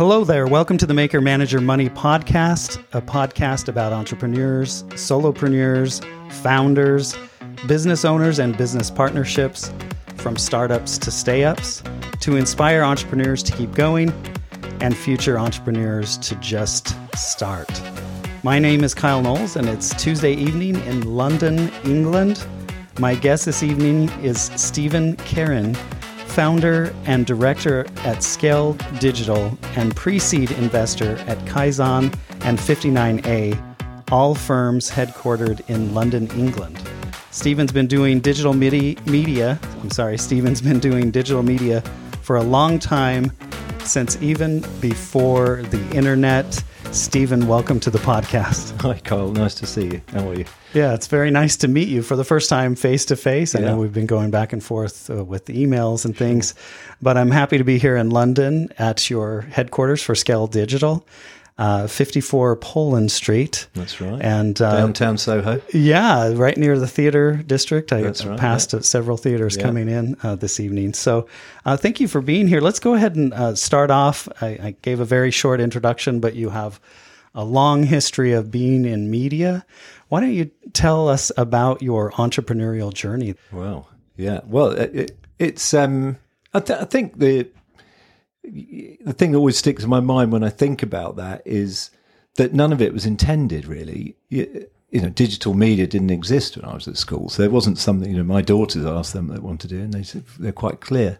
Hello 0.00 0.24
there. 0.24 0.46
Welcome 0.46 0.78
to 0.78 0.86
the 0.86 0.94
Maker 0.94 1.20
Manager 1.20 1.60
Money 1.60 1.90
Podcast, 1.90 2.82
a 2.94 3.02
podcast 3.02 3.68
about 3.68 3.92
entrepreneurs, 3.92 4.82
solopreneurs, 4.94 6.02
founders, 6.32 7.14
business 7.66 8.06
owners, 8.06 8.38
and 8.38 8.56
business 8.56 8.90
partnerships, 8.90 9.70
from 10.16 10.38
startups 10.38 10.96
to 10.96 11.10
stay 11.10 11.44
ups, 11.44 11.82
to 12.20 12.36
inspire 12.36 12.82
entrepreneurs 12.82 13.42
to 13.42 13.52
keep 13.52 13.74
going 13.74 14.10
and 14.80 14.96
future 14.96 15.38
entrepreneurs 15.38 16.16
to 16.16 16.34
just 16.36 16.96
start. 17.14 17.68
My 18.42 18.58
name 18.58 18.84
is 18.84 18.94
Kyle 18.94 19.20
Knowles, 19.20 19.56
and 19.56 19.68
it's 19.68 19.92
Tuesday 20.02 20.32
evening 20.32 20.76
in 20.86 21.14
London, 21.14 21.70
England. 21.84 22.42
My 22.98 23.14
guest 23.14 23.44
this 23.44 23.62
evening 23.62 24.08
is 24.22 24.50
Stephen 24.56 25.16
Kerin 25.16 25.76
founder 26.30 26.94
and 27.06 27.26
director 27.26 27.84
at 28.04 28.22
Scale 28.22 28.74
Digital 29.00 29.58
and 29.76 29.94
pre 29.96 30.18
seed 30.18 30.52
investor 30.52 31.16
at 31.26 31.38
Kaizan 31.40 32.16
and 32.42 32.58
59A, 32.58 33.60
all 34.12 34.34
firms 34.34 34.90
headquartered 34.90 35.68
in 35.68 35.92
London, 35.92 36.28
England. 36.38 36.80
Stephen's 37.32 37.72
been 37.72 37.86
doing 37.86 38.20
digital 38.20 38.52
midi- 38.52 38.96
media, 39.06 39.58
I'm 39.82 39.90
sorry, 39.90 40.18
Stephen's 40.18 40.60
been 40.60 40.78
doing 40.78 41.10
digital 41.10 41.42
media 41.42 41.80
for 42.22 42.36
a 42.36 42.42
long 42.42 42.78
time, 42.78 43.32
since 43.84 44.20
even 44.22 44.64
before 44.80 45.62
the 45.70 45.80
internet 45.90 46.62
Stephen, 46.92 47.46
welcome 47.46 47.78
to 47.78 47.88
the 47.88 47.98
podcast. 47.98 48.80
Hi, 48.82 48.98
Carl. 48.98 49.30
Nice 49.30 49.54
to 49.56 49.66
see 49.66 49.84
you. 49.84 50.02
How 50.08 50.28
are 50.28 50.34
you? 50.34 50.44
Yeah, 50.74 50.92
it's 50.92 51.06
very 51.06 51.30
nice 51.30 51.56
to 51.58 51.68
meet 51.68 51.88
you 51.88 52.02
for 52.02 52.16
the 52.16 52.24
first 52.24 52.48
time 52.48 52.74
face 52.74 53.04
to 53.06 53.16
face. 53.16 53.54
I 53.54 53.60
know 53.60 53.76
we've 53.76 53.92
been 53.92 54.06
going 54.06 54.32
back 54.32 54.52
and 54.52 54.62
forth 54.62 55.08
uh, 55.08 55.24
with 55.24 55.46
emails 55.46 56.04
and 56.04 56.16
things, 56.16 56.52
but 57.00 57.16
I'm 57.16 57.30
happy 57.30 57.58
to 57.58 57.64
be 57.64 57.78
here 57.78 57.96
in 57.96 58.10
London 58.10 58.70
at 58.76 59.08
your 59.08 59.42
headquarters 59.42 60.02
for 60.02 60.16
Scale 60.16 60.48
Digital 60.48 61.06
uh, 61.60 61.86
54 61.86 62.56
Poland 62.56 63.12
Street. 63.12 63.68
That's 63.74 64.00
right. 64.00 64.20
And 64.22 64.60
uh, 64.62 64.78
downtown 64.78 65.18
Soho. 65.18 65.60
Yeah, 65.74 66.32
right 66.34 66.56
near 66.56 66.78
the 66.78 66.88
theater 66.88 67.34
district. 67.34 67.92
I 67.92 68.02
right, 68.02 68.38
passed 68.38 68.72
yeah. 68.72 68.80
several 68.80 69.18
theaters 69.18 69.56
yeah. 69.56 69.62
coming 69.62 69.86
in 69.90 70.16
uh, 70.22 70.36
this 70.36 70.58
evening. 70.58 70.94
So 70.94 71.28
uh, 71.66 71.76
thank 71.76 72.00
you 72.00 72.08
for 72.08 72.22
being 72.22 72.48
here. 72.48 72.62
Let's 72.62 72.80
go 72.80 72.94
ahead 72.94 73.14
and 73.14 73.34
uh, 73.34 73.54
start 73.54 73.90
off. 73.90 74.26
I, 74.40 74.46
I, 74.46 74.76
gave 74.80 75.00
a 75.00 75.04
very 75.04 75.30
short 75.30 75.60
introduction, 75.60 76.18
but 76.18 76.34
you 76.34 76.48
have 76.48 76.80
a 77.34 77.44
long 77.44 77.82
history 77.82 78.32
of 78.32 78.50
being 78.50 78.86
in 78.86 79.10
media. 79.10 79.66
Why 80.08 80.20
don't 80.20 80.32
you 80.32 80.50
tell 80.72 81.10
us 81.10 81.30
about 81.36 81.82
your 81.82 82.10
entrepreneurial 82.12 82.92
journey? 82.92 83.34
Well, 83.52 83.86
yeah. 84.16 84.40
Well, 84.46 84.70
it, 84.70 85.14
it's. 85.38 85.74
Um, 85.74 86.16
I, 86.54 86.60
th- 86.60 86.80
I 86.80 86.84
think 86.86 87.18
the 87.18 87.48
the 88.44 89.14
thing 89.16 89.32
that 89.32 89.38
always 89.38 89.58
sticks 89.58 89.84
in 89.84 89.90
my 89.90 90.00
mind 90.00 90.32
when 90.32 90.44
I 90.44 90.50
think 90.50 90.82
about 90.82 91.16
that 91.16 91.42
is 91.44 91.90
that 92.36 92.54
none 92.54 92.72
of 92.72 92.80
it 92.80 92.92
was 92.92 93.06
intended 93.06 93.66
really. 93.66 94.16
You, 94.28 94.66
you, 94.90 95.00
know, 95.00 95.08
digital 95.08 95.54
media 95.54 95.86
didn't 95.86 96.10
exist 96.10 96.56
when 96.56 96.64
I 96.64 96.74
was 96.74 96.88
at 96.88 96.96
school, 96.96 97.28
so 97.28 97.42
there 97.42 97.50
wasn't 97.50 97.78
something. 97.78 98.10
You 98.10 98.18
know, 98.18 98.24
my 98.24 98.42
daughters 98.42 98.86
asked 98.86 99.12
them 99.12 99.28
what 99.28 99.34
they 99.34 99.40
want 99.40 99.60
to 99.60 99.68
do, 99.68 99.80
and 99.80 99.92
they 99.92 100.02
said 100.02 100.24
they're 100.38 100.52
quite 100.52 100.80
clear. 100.80 101.18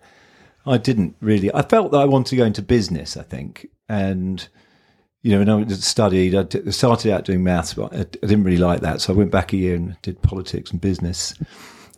I 0.66 0.78
didn't 0.78 1.16
really. 1.20 1.52
I 1.54 1.62
felt 1.62 1.92
that 1.92 1.98
I 1.98 2.04
wanted 2.04 2.30
to 2.30 2.36
go 2.36 2.44
into 2.44 2.62
business. 2.62 3.16
I 3.16 3.22
think, 3.22 3.68
and 3.88 4.46
you 5.22 5.32
know, 5.32 5.54
when 5.54 5.70
I 5.70 5.74
studied, 5.74 6.34
I 6.34 6.70
started 6.70 7.12
out 7.12 7.24
doing 7.24 7.44
maths, 7.44 7.74
but 7.74 7.94
I 7.94 8.04
didn't 8.04 8.44
really 8.44 8.56
like 8.56 8.80
that, 8.80 9.00
so 9.00 9.12
I 9.12 9.16
went 9.16 9.30
back 9.30 9.52
a 9.52 9.56
year 9.56 9.76
and 9.76 9.96
did 10.02 10.22
politics 10.22 10.70
and 10.70 10.80
business 10.80 11.34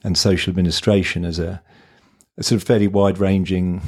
and 0.02 0.18
social 0.18 0.50
administration 0.50 1.24
as 1.24 1.38
a, 1.38 1.62
a 2.36 2.42
sort 2.42 2.60
of 2.60 2.66
fairly 2.66 2.88
wide 2.88 3.18
ranging 3.18 3.80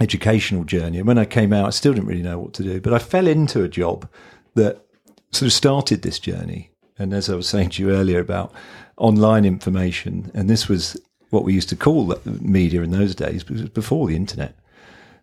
educational 0.00 0.64
journey. 0.64 0.98
And 0.98 1.06
when 1.06 1.18
I 1.18 1.24
came 1.24 1.52
out, 1.52 1.66
I 1.66 1.70
still 1.70 1.92
didn't 1.92 2.08
really 2.08 2.22
know 2.22 2.38
what 2.38 2.54
to 2.54 2.62
do, 2.62 2.80
but 2.80 2.92
I 2.92 2.98
fell 2.98 3.26
into 3.26 3.62
a 3.62 3.68
job 3.68 4.08
that 4.54 4.84
sort 5.32 5.46
of 5.46 5.52
started 5.52 6.02
this 6.02 6.18
journey. 6.18 6.70
And 6.98 7.12
as 7.12 7.28
I 7.28 7.34
was 7.34 7.48
saying 7.48 7.70
to 7.70 7.82
you 7.82 7.90
earlier 7.90 8.20
about 8.20 8.52
online 8.96 9.44
information, 9.44 10.30
and 10.34 10.48
this 10.48 10.68
was 10.68 10.96
what 11.30 11.44
we 11.44 11.54
used 11.54 11.68
to 11.70 11.76
call 11.76 12.14
media 12.24 12.82
in 12.82 12.90
those 12.90 13.14
days, 13.14 13.42
because 13.42 13.60
it 13.60 13.64
was 13.64 13.70
before 13.70 14.06
the 14.06 14.16
internet. 14.16 14.54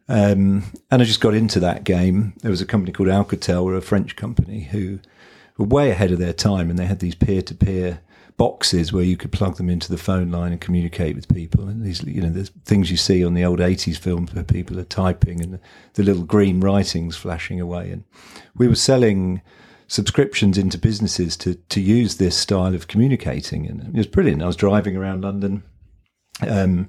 Um, 0.08 0.64
and 0.90 1.02
I 1.02 1.06
just 1.06 1.22
got 1.22 1.36
into 1.36 1.60
that 1.60 1.84
game. 1.84 2.34
There 2.42 2.50
was 2.50 2.62
a 2.62 2.66
company 2.66 2.92
called 2.92 3.10
Alcatel, 3.10 3.78
a 3.78 3.82
French 3.82 4.16
company, 4.16 4.62
who 4.62 5.00
were 5.58 5.66
way 5.66 5.92
ahead 5.92 6.12
of 6.12 6.18
their 6.18 6.34
time, 6.34 6.70
and 6.70 6.80
they 6.80 6.88
had 6.88 7.00
these 7.00 7.16
peer 7.16 7.44
to 7.44 7.54
peer 7.54 8.02
boxes 8.40 8.94
where 8.94 9.04
you 9.04 9.18
could 9.18 9.34
plug 9.34 9.58
them 9.58 9.70
into 9.70 9.92
the 9.92 9.98
phone 9.98 10.32
line 10.32 10.54
and 10.54 10.62
communicate 10.62 11.14
with 11.14 11.28
people. 11.28 11.68
And 11.68 11.84
these, 11.84 12.02
you 12.04 12.22
know, 12.22 12.30
the 12.30 12.50
things 12.64 12.90
you 12.90 12.96
see 12.96 13.24
on 13.24 13.34
the 13.34 13.44
old 13.44 13.60
80s 13.60 13.98
films 13.98 14.34
where 14.34 14.46
people 14.46 14.80
are 14.80 14.86
typing 14.86 15.42
and 15.42 15.60
the 15.96 16.04
little 16.04 16.24
green 16.24 16.62
writings 16.62 17.18
flashing 17.18 17.60
away. 17.60 17.92
And 17.92 18.06
we 18.56 18.70
were 18.70 18.76
selling 18.76 19.42
subscriptions 19.88 20.58
into 20.58 20.78
businesses 20.78 21.36
to, 21.36 21.56
to 21.56 21.82
use 21.82 22.16
this 22.16 22.38
style 22.38 22.74
of 22.74 22.88
communicating. 22.88 23.68
And 23.68 23.82
it 23.82 23.98
was 23.98 24.08
brilliant. 24.08 24.42
I 24.42 24.48
was 24.48 24.56
driving 24.56 24.96
around 24.96 25.22
London, 25.22 25.64
um, 26.48 26.88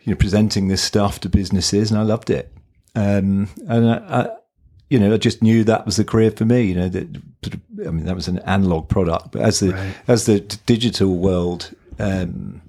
you 0.00 0.12
know, 0.12 0.16
presenting 0.16 0.66
this 0.66 0.82
stuff 0.82 1.20
to 1.20 1.28
businesses 1.28 1.92
and 1.92 2.00
I 2.00 2.02
loved 2.02 2.30
it. 2.30 2.52
Um, 2.96 3.48
and 3.68 3.88
I, 3.88 4.22
I, 4.22 4.28
you 4.90 4.98
know, 4.98 5.14
I 5.14 5.16
just 5.16 5.40
knew 5.40 5.64
that 5.64 5.86
was 5.86 5.96
the 5.96 6.04
career 6.04 6.32
for 6.32 6.44
me. 6.44 6.62
You 6.62 6.74
know, 6.74 6.88
that 6.88 7.22
I 7.86 7.90
mean, 7.90 8.04
that 8.04 8.16
was 8.16 8.28
an 8.28 8.40
analog 8.40 8.88
product, 8.88 9.32
but 9.32 9.40
as 9.40 9.60
the 9.60 9.72
right. 9.72 9.94
as 10.08 10.26
the 10.26 10.40
digital 10.40 11.16
world, 11.16 11.74
um, 11.98 12.60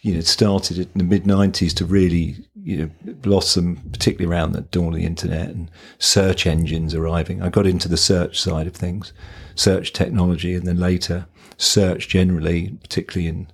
you 0.00 0.14
know, 0.14 0.20
started 0.20 0.78
in 0.78 0.88
the 0.94 1.04
mid 1.04 1.24
'90s 1.24 1.74
to 1.74 1.84
really, 1.84 2.36
you 2.60 2.78
know, 2.78 3.12
blossom, 3.16 3.76
particularly 3.92 4.34
around 4.34 4.52
the 4.52 4.62
dawn 4.62 4.88
of 4.88 4.94
the 4.94 5.04
internet 5.04 5.50
and 5.50 5.70
search 5.98 6.46
engines 6.46 6.94
arriving. 6.94 7.42
I 7.42 7.50
got 7.50 7.66
into 7.66 7.86
the 7.86 7.98
search 7.98 8.40
side 8.40 8.66
of 8.66 8.74
things, 8.74 9.12
search 9.54 9.92
technology, 9.92 10.54
and 10.54 10.66
then 10.66 10.78
later 10.78 11.26
search 11.58 12.08
generally, 12.08 12.78
particularly 12.80 13.28
in, 13.28 13.48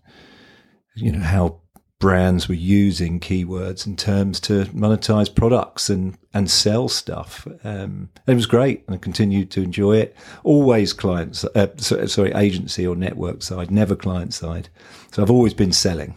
you 0.94 1.10
know, 1.10 1.20
how 1.24 1.56
brands 2.00 2.48
were 2.48 2.54
using 2.54 3.20
keywords 3.20 3.86
and 3.86 3.98
terms 3.98 4.40
to 4.40 4.64
monetize 4.66 5.34
products 5.34 5.88
and, 5.88 6.18
and 6.34 6.50
sell 6.50 6.88
stuff. 6.88 7.46
Um, 7.62 8.10
it 8.26 8.34
was 8.34 8.46
great 8.46 8.84
and 8.86 8.94
I 8.94 8.98
continued 8.98 9.50
to 9.52 9.62
enjoy 9.62 9.98
it. 9.98 10.16
Always 10.42 10.92
clients, 10.92 11.44
uh, 11.44 11.76
sorry, 11.76 12.32
agency 12.32 12.86
or 12.86 12.96
network 12.96 13.42
side, 13.42 13.70
never 13.70 13.96
client 13.96 14.34
side. 14.34 14.68
So 15.12 15.22
I've 15.22 15.30
always 15.30 15.54
been 15.54 15.72
selling, 15.72 16.14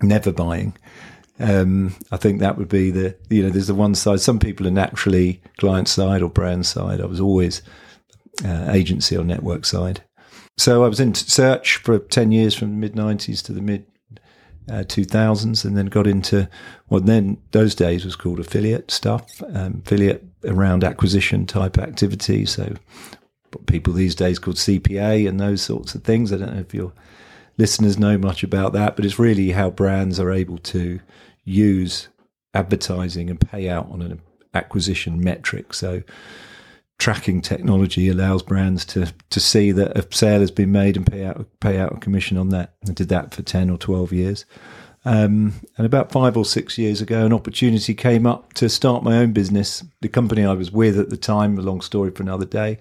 never 0.00 0.32
buying. 0.32 0.76
Um, 1.40 1.96
I 2.12 2.16
think 2.16 2.40
that 2.40 2.56
would 2.56 2.68
be 2.68 2.90
the, 2.90 3.16
you 3.28 3.42
know, 3.42 3.50
there's 3.50 3.66
the 3.66 3.74
one 3.74 3.94
side. 3.94 4.20
Some 4.20 4.38
people 4.38 4.66
are 4.66 4.70
naturally 4.70 5.42
client 5.58 5.88
side 5.88 6.22
or 6.22 6.30
brand 6.30 6.66
side. 6.66 7.00
I 7.00 7.06
was 7.06 7.20
always 7.20 7.60
uh, 8.44 8.70
agency 8.70 9.16
or 9.16 9.24
network 9.24 9.64
side. 9.64 10.02
So 10.56 10.84
I 10.84 10.88
was 10.88 11.00
in 11.00 11.14
search 11.14 11.78
for 11.78 11.98
10 11.98 12.30
years 12.30 12.54
from 12.54 12.70
the 12.70 12.76
mid 12.76 12.94
90s 12.94 13.42
to 13.44 13.52
the 13.52 13.60
mid 13.60 13.86
uh, 14.68 14.84
2000s 14.84 15.64
and 15.64 15.76
then 15.76 15.86
got 15.86 16.06
into 16.06 16.48
what 16.88 17.06
then 17.06 17.36
those 17.50 17.74
days 17.74 18.04
was 18.04 18.16
called 18.16 18.40
affiliate 18.40 18.90
stuff, 18.90 19.42
um, 19.52 19.82
affiliate 19.84 20.24
around 20.44 20.84
acquisition 20.84 21.46
type 21.46 21.78
activity. 21.78 22.46
So 22.46 22.74
people 23.66 23.92
these 23.92 24.14
days 24.14 24.38
called 24.38 24.56
CPA 24.56 25.28
and 25.28 25.38
those 25.38 25.62
sorts 25.62 25.94
of 25.94 26.02
things. 26.02 26.32
I 26.32 26.38
don't 26.38 26.54
know 26.54 26.60
if 26.60 26.74
your 26.74 26.92
listeners 27.58 27.98
know 27.98 28.18
much 28.18 28.42
about 28.42 28.72
that, 28.72 28.96
but 28.96 29.04
it's 29.04 29.18
really 29.18 29.50
how 29.50 29.70
brands 29.70 30.18
are 30.18 30.32
able 30.32 30.58
to 30.58 31.00
use 31.44 32.08
advertising 32.54 33.30
and 33.30 33.40
pay 33.40 33.68
out 33.68 33.90
on 33.90 34.02
an 34.02 34.20
acquisition 34.54 35.22
metric. 35.22 35.74
So 35.74 36.02
tracking 36.98 37.40
technology 37.40 38.08
allows 38.08 38.42
brands 38.42 38.84
to 38.84 39.12
to 39.30 39.40
see 39.40 39.72
that 39.72 39.96
a 39.96 40.06
sale 40.14 40.40
has 40.40 40.50
been 40.50 40.72
made 40.72 40.96
and 40.96 41.06
pay 41.06 41.24
out 41.24 41.46
pay 41.60 41.78
out 41.78 41.96
a 41.96 42.00
commission 42.00 42.36
on 42.36 42.50
that. 42.50 42.74
I 42.88 42.92
did 42.92 43.08
that 43.08 43.34
for 43.34 43.42
ten 43.42 43.70
or 43.70 43.78
twelve 43.78 44.12
years. 44.12 44.44
Um, 45.06 45.52
and 45.76 45.84
about 45.84 46.12
five 46.12 46.34
or 46.34 46.46
six 46.46 46.78
years 46.78 47.02
ago, 47.02 47.26
an 47.26 47.32
opportunity 47.32 47.92
came 47.94 48.26
up 48.26 48.54
to 48.54 48.70
start 48.70 49.02
my 49.02 49.18
own 49.18 49.32
business. 49.32 49.84
The 50.00 50.08
company 50.08 50.44
I 50.44 50.54
was 50.54 50.70
with 50.70 50.98
at 50.98 51.10
the 51.10 51.18
time, 51.18 51.58
a 51.58 51.62
long 51.62 51.82
story 51.82 52.10
for 52.10 52.22
another 52.22 52.46
day. 52.46 52.78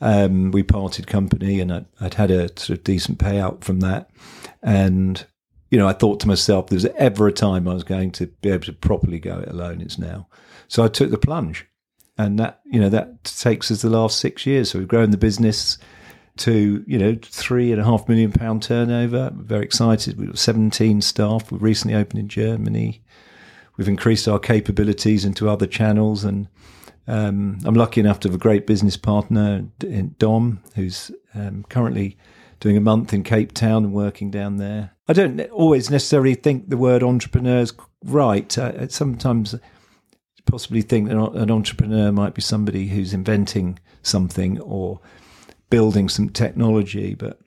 Um, 0.00 0.50
we 0.50 0.62
parted 0.62 1.06
company, 1.06 1.60
and 1.60 1.72
I, 1.72 1.84
would 2.00 2.14
had 2.14 2.30
a 2.30 2.48
sort 2.58 2.78
of 2.78 2.84
decent 2.84 3.18
payout 3.18 3.64
from 3.64 3.80
that. 3.80 4.10
And 4.62 5.26
you 5.70 5.78
know, 5.78 5.86
I 5.86 5.92
thought 5.92 6.20
to 6.20 6.28
myself, 6.28 6.68
there's 6.68 6.86
ever 6.86 7.26
a 7.26 7.32
time 7.32 7.68
I 7.68 7.74
was 7.74 7.84
going 7.84 8.12
to 8.12 8.26
be 8.26 8.48
able 8.48 8.64
to 8.64 8.72
properly 8.72 9.18
go 9.18 9.40
it 9.40 9.48
alone. 9.48 9.82
It's 9.82 9.98
now. 9.98 10.26
So 10.68 10.82
I 10.82 10.88
took 10.88 11.10
the 11.10 11.18
plunge 11.18 11.66
and 12.18 12.38
that 12.38 12.60
you 12.66 12.80
know 12.80 12.88
that 12.88 13.24
takes 13.24 13.70
us 13.70 13.82
the 13.82 13.88
last 13.88 14.18
six 14.18 14.44
years. 14.44 14.70
So 14.70 14.78
we've 14.78 14.88
grown 14.88 15.10
the 15.10 15.16
business 15.16 15.78
to 16.38 16.84
you 16.86 16.98
know 16.98 17.16
three 17.22 17.72
and 17.72 17.80
a 17.80 17.84
half 17.84 18.08
million 18.08 18.32
pound 18.32 18.62
turnover. 18.62 19.30
We're 19.34 19.44
very 19.44 19.64
excited. 19.64 20.18
We've 20.18 20.28
got 20.28 20.38
seventeen 20.38 21.00
staff. 21.00 21.50
We've 21.50 21.62
recently 21.62 21.96
opened 21.96 22.20
in 22.20 22.28
Germany. 22.28 23.02
We've 23.76 23.88
increased 23.88 24.26
our 24.26 24.40
capabilities 24.40 25.24
into 25.24 25.48
other 25.48 25.66
channels, 25.66 26.24
and 26.24 26.48
um, 27.06 27.58
I'm 27.64 27.74
lucky 27.74 28.00
enough 28.00 28.20
to 28.20 28.28
have 28.28 28.34
a 28.34 28.38
great 28.38 28.66
business 28.66 28.96
partner 28.96 29.66
in 29.82 30.16
Dom, 30.18 30.60
who's 30.74 31.12
um, 31.34 31.64
currently 31.68 32.18
doing 32.60 32.76
a 32.76 32.80
month 32.80 33.14
in 33.14 33.22
Cape 33.22 33.52
Town 33.52 33.84
and 33.84 33.92
working 33.92 34.32
down 34.32 34.56
there. 34.56 34.90
I 35.06 35.12
don't 35.12 35.40
always 35.50 35.90
necessarily 35.90 36.34
think 36.34 36.68
the 36.68 36.76
word 36.76 37.04
entrepreneur 37.04 37.60
is 37.60 37.72
right. 38.04 38.58
Uh, 38.58 38.88
sometimes 38.88 39.54
possibly 40.48 40.82
think 40.82 41.08
that 41.08 41.16
an 41.16 41.50
entrepreneur 41.50 42.10
might 42.10 42.34
be 42.34 42.42
somebody 42.42 42.88
who's 42.88 43.14
inventing 43.14 43.78
something 44.02 44.60
or 44.60 45.00
building 45.70 46.08
some 46.08 46.30
technology. 46.30 47.14
But 47.14 47.38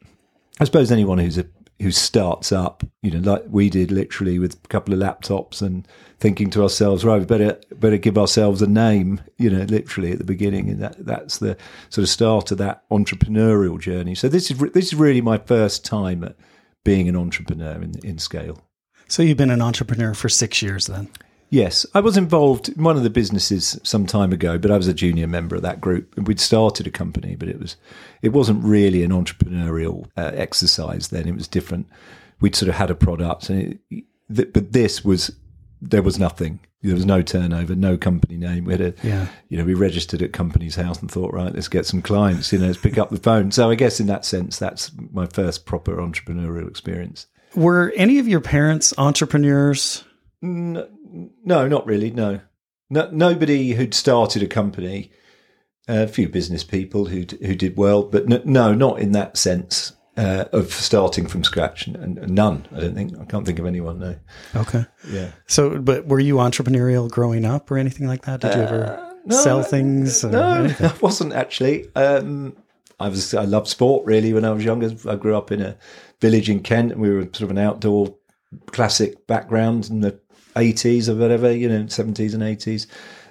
I 0.59 0.65
suppose 0.65 0.91
anyone 0.91 1.17
who's 1.17 1.37
a 1.37 1.45
who 1.81 1.91
starts 1.91 2.51
up, 2.51 2.83
you 3.01 3.09
know, 3.09 3.31
like 3.31 3.43
we 3.49 3.67
did, 3.69 3.91
literally 3.91 4.37
with 4.37 4.53
a 4.63 4.67
couple 4.67 4.93
of 4.93 4.99
laptops 4.99 5.63
and 5.63 5.87
thinking 6.19 6.51
to 6.51 6.61
ourselves, 6.61 7.03
right, 7.03 7.19
we 7.19 7.25
better 7.25 7.59
better 7.75 7.97
give 7.97 8.17
ourselves 8.17 8.61
a 8.61 8.67
name, 8.67 9.19
you 9.37 9.49
know, 9.49 9.63
literally 9.63 10.11
at 10.11 10.19
the 10.19 10.23
beginning, 10.23 10.69
and 10.69 10.81
that 10.81 11.03
that's 11.03 11.39
the 11.39 11.57
sort 11.89 12.03
of 12.03 12.09
start 12.09 12.51
of 12.51 12.59
that 12.59 12.87
entrepreneurial 12.89 13.79
journey. 13.79 14.13
So 14.15 14.29
this 14.29 14.51
is 14.51 14.59
this 14.73 14.87
is 14.87 14.95
really 14.95 15.21
my 15.21 15.37
first 15.37 15.83
time 15.83 16.23
at 16.23 16.35
being 16.83 17.09
an 17.09 17.15
entrepreneur 17.15 17.81
in 17.81 17.93
in 18.03 18.19
scale. 18.19 18.61
So 19.07 19.23
you've 19.23 19.37
been 19.37 19.51
an 19.51 19.61
entrepreneur 19.61 20.13
for 20.13 20.29
six 20.29 20.61
years 20.61 20.87
then. 20.87 21.09
Yes, 21.51 21.85
I 21.93 21.99
was 21.99 22.15
involved 22.15 22.69
in 22.69 22.81
one 22.81 22.95
of 22.95 23.03
the 23.03 23.09
businesses 23.09 23.77
some 23.83 24.05
time 24.05 24.31
ago, 24.31 24.57
but 24.57 24.71
I 24.71 24.77
was 24.77 24.87
a 24.87 24.93
junior 24.93 25.27
member 25.27 25.57
of 25.57 25.61
that 25.63 25.81
group. 25.81 26.17
We'd 26.17 26.39
started 26.39 26.87
a 26.87 26.91
company, 26.91 27.35
but 27.35 27.49
it 27.49 27.59
was 27.59 27.75
it 28.21 28.29
wasn't 28.29 28.63
really 28.63 29.03
an 29.03 29.11
entrepreneurial 29.11 30.05
uh, 30.15 30.31
exercise 30.33 31.09
then. 31.09 31.27
It 31.27 31.35
was 31.35 31.49
different. 31.49 31.87
We'd 32.39 32.55
sort 32.55 32.69
of 32.69 32.75
had 32.75 32.89
a 32.89 32.95
product, 32.95 33.49
and 33.49 33.77
it, 33.89 34.05
th- 34.33 34.53
but 34.53 34.71
this 34.71 35.03
was 35.03 35.29
there 35.81 36.01
was 36.01 36.17
nothing. 36.17 36.61
There 36.83 36.95
was 36.95 37.05
no 37.05 37.21
turnover, 37.21 37.75
no 37.75 37.97
company 37.97 38.37
name. 38.37 38.63
We 38.63 38.73
had 38.73 38.81
a, 38.81 38.93
yeah. 39.03 39.27
you 39.49 39.57
know, 39.57 39.65
we 39.65 39.73
registered 39.73 40.21
at 40.21 40.31
Companies 40.31 40.75
House 40.75 40.99
and 40.99 41.11
thought, 41.11 41.33
right, 41.33 41.53
let's 41.53 41.67
get 41.67 41.85
some 41.85 42.01
clients. 42.01 42.51
You 42.51 42.59
know, 42.59 42.67
let's 42.67 42.79
pick 42.79 42.97
up 42.97 43.09
the 43.09 43.17
phone. 43.17 43.51
So 43.51 43.69
I 43.69 43.75
guess 43.75 43.99
in 43.99 44.07
that 44.07 44.25
sense, 44.25 44.57
that's 44.57 44.91
my 45.11 45.27
first 45.27 45.65
proper 45.65 45.97
entrepreneurial 45.97 46.67
experience. 46.67 47.27
Were 47.55 47.91
any 47.97 48.19
of 48.19 48.27
your 48.27 48.39
parents 48.39 48.93
entrepreneurs? 48.97 50.03
No, 50.41 50.87
no, 51.11 51.67
not 51.67 51.85
really. 51.85 52.11
No, 52.11 52.41
no 52.89 53.09
nobody 53.11 53.73
who'd 53.73 53.93
started 53.93 54.43
a 54.43 54.47
company. 54.47 55.11
A 55.87 56.07
few 56.07 56.29
business 56.29 56.63
people 56.63 57.05
who 57.05 57.25
who 57.41 57.55
did 57.55 57.75
well, 57.75 58.03
but 58.03 58.27
no, 58.27 58.41
no 58.45 58.73
not 58.73 58.99
in 58.99 59.11
that 59.13 59.35
sense 59.35 59.93
uh, 60.17 60.45
of 60.51 60.71
starting 60.71 61.27
from 61.27 61.43
scratch. 61.43 61.87
And, 61.87 62.17
and, 62.17 62.29
none, 62.33 62.67
I 62.75 62.81
don't 62.81 62.95
think. 62.95 63.17
I 63.19 63.25
can't 63.25 63.45
think 63.45 63.59
of 63.59 63.65
anyone. 63.65 63.99
No. 63.99 64.15
Okay. 64.55 64.85
Yeah. 65.09 65.31
So, 65.47 65.79
but 65.79 66.07
were 66.07 66.19
you 66.19 66.35
entrepreneurial 66.35 67.09
growing 67.09 67.45
up 67.45 67.71
or 67.71 67.77
anything 67.77 68.07
like 68.07 68.23
that? 68.23 68.41
Did 68.41 68.55
you 68.55 68.61
ever 68.61 68.85
uh, 68.85 69.13
no, 69.25 69.35
sell 69.35 69.63
things? 69.63 70.23
No, 70.23 70.73
I 70.79 70.93
wasn't 71.01 71.33
actually. 71.33 71.93
Um, 71.95 72.55
I 72.99 73.09
was. 73.09 73.33
I 73.33 73.45
loved 73.45 73.67
sport 73.67 74.05
really 74.05 74.33
when 74.33 74.45
I 74.45 74.51
was 74.51 74.63
younger. 74.63 74.91
I 75.09 75.15
grew 75.15 75.35
up 75.35 75.51
in 75.51 75.61
a 75.61 75.77
village 76.19 76.49
in 76.49 76.61
Kent, 76.61 76.91
and 76.91 77.01
we 77.01 77.09
were 77.09 77.23
sort 77.23 77.41
of 77.41 77.51
an 77.51 77.57
outdoor 77.57 78.15
classic 78.67 79.25
background 79.27 79.89
in 79.89 80.01
the 80.01 80.19
80s 80.55 81.09
or 81.09 81.15
whatever, 81.15 81.51
you 81.51 81.69
know, 81.69 81.83
70s 81.83 82.33
and 82.33 82.43
80s. 82.43 82.87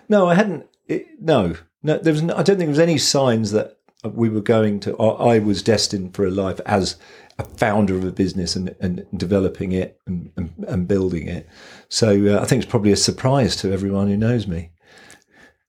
No, 0.08 0.28
I 0.28 0.34
hadn't. 0.34 0.66
It, 0.88 1.20
no, 1.20 1.54
no, 1.82 1.98
there 1.98 2.12
was. 2.12 2.22
No, 2.22 2.34
I 2.34 2.42
don't 2.42 2.56
think 2.56 2.58
there 2.58 2.68
was 2.68 2.78
any 2.78 2.98
signs 2.98 3.52
that 3.52 3.78
we 4.04 4.28
were 4.28 4.40
going 4.40 4.80
to. 4.80 4.98
I 4.98 5.38
was 5.38 5.62
destined 5.62 6.14
for 6.14 6.26
a 6.26 6.30
life 6.30 6.60
as 6.66 6.96
a 7.38 7.44
founder 7.44 7.96
of 7.96 8.04
a 8.04 8.12
business 8.12 8.56
and, 8.56 8.74
and 8.80 9.06
developing 9.16 9.72
it 9.72 9.98
and, 10.06 10.30
and, 10.36 10.52
and 10.68 10.88
building 10.88 11.26
it. 11.26 11.48
So 11.88 12.36
uh, 12.36 12.40
I 12.40 12.44
think 12.44 12.62
it's 12.62 12.70
probably 12.70 12.92
a 12.92 12.96
surprise 12.96 13.56
to 13.56 13.72
everyone 13.72 14.08
who 14.08 14.16
knows 14.16 14.46
me. 14.46 14.70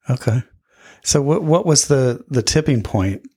Okay. 0.09 0.44
So 1.04 1.21
what 1.21 1.44
what 1.44 1.65
was 1.65 1.88
the 1.88 2.24
the 2.30 2.44
tipping 2.44 2.83
point 2.83 3.27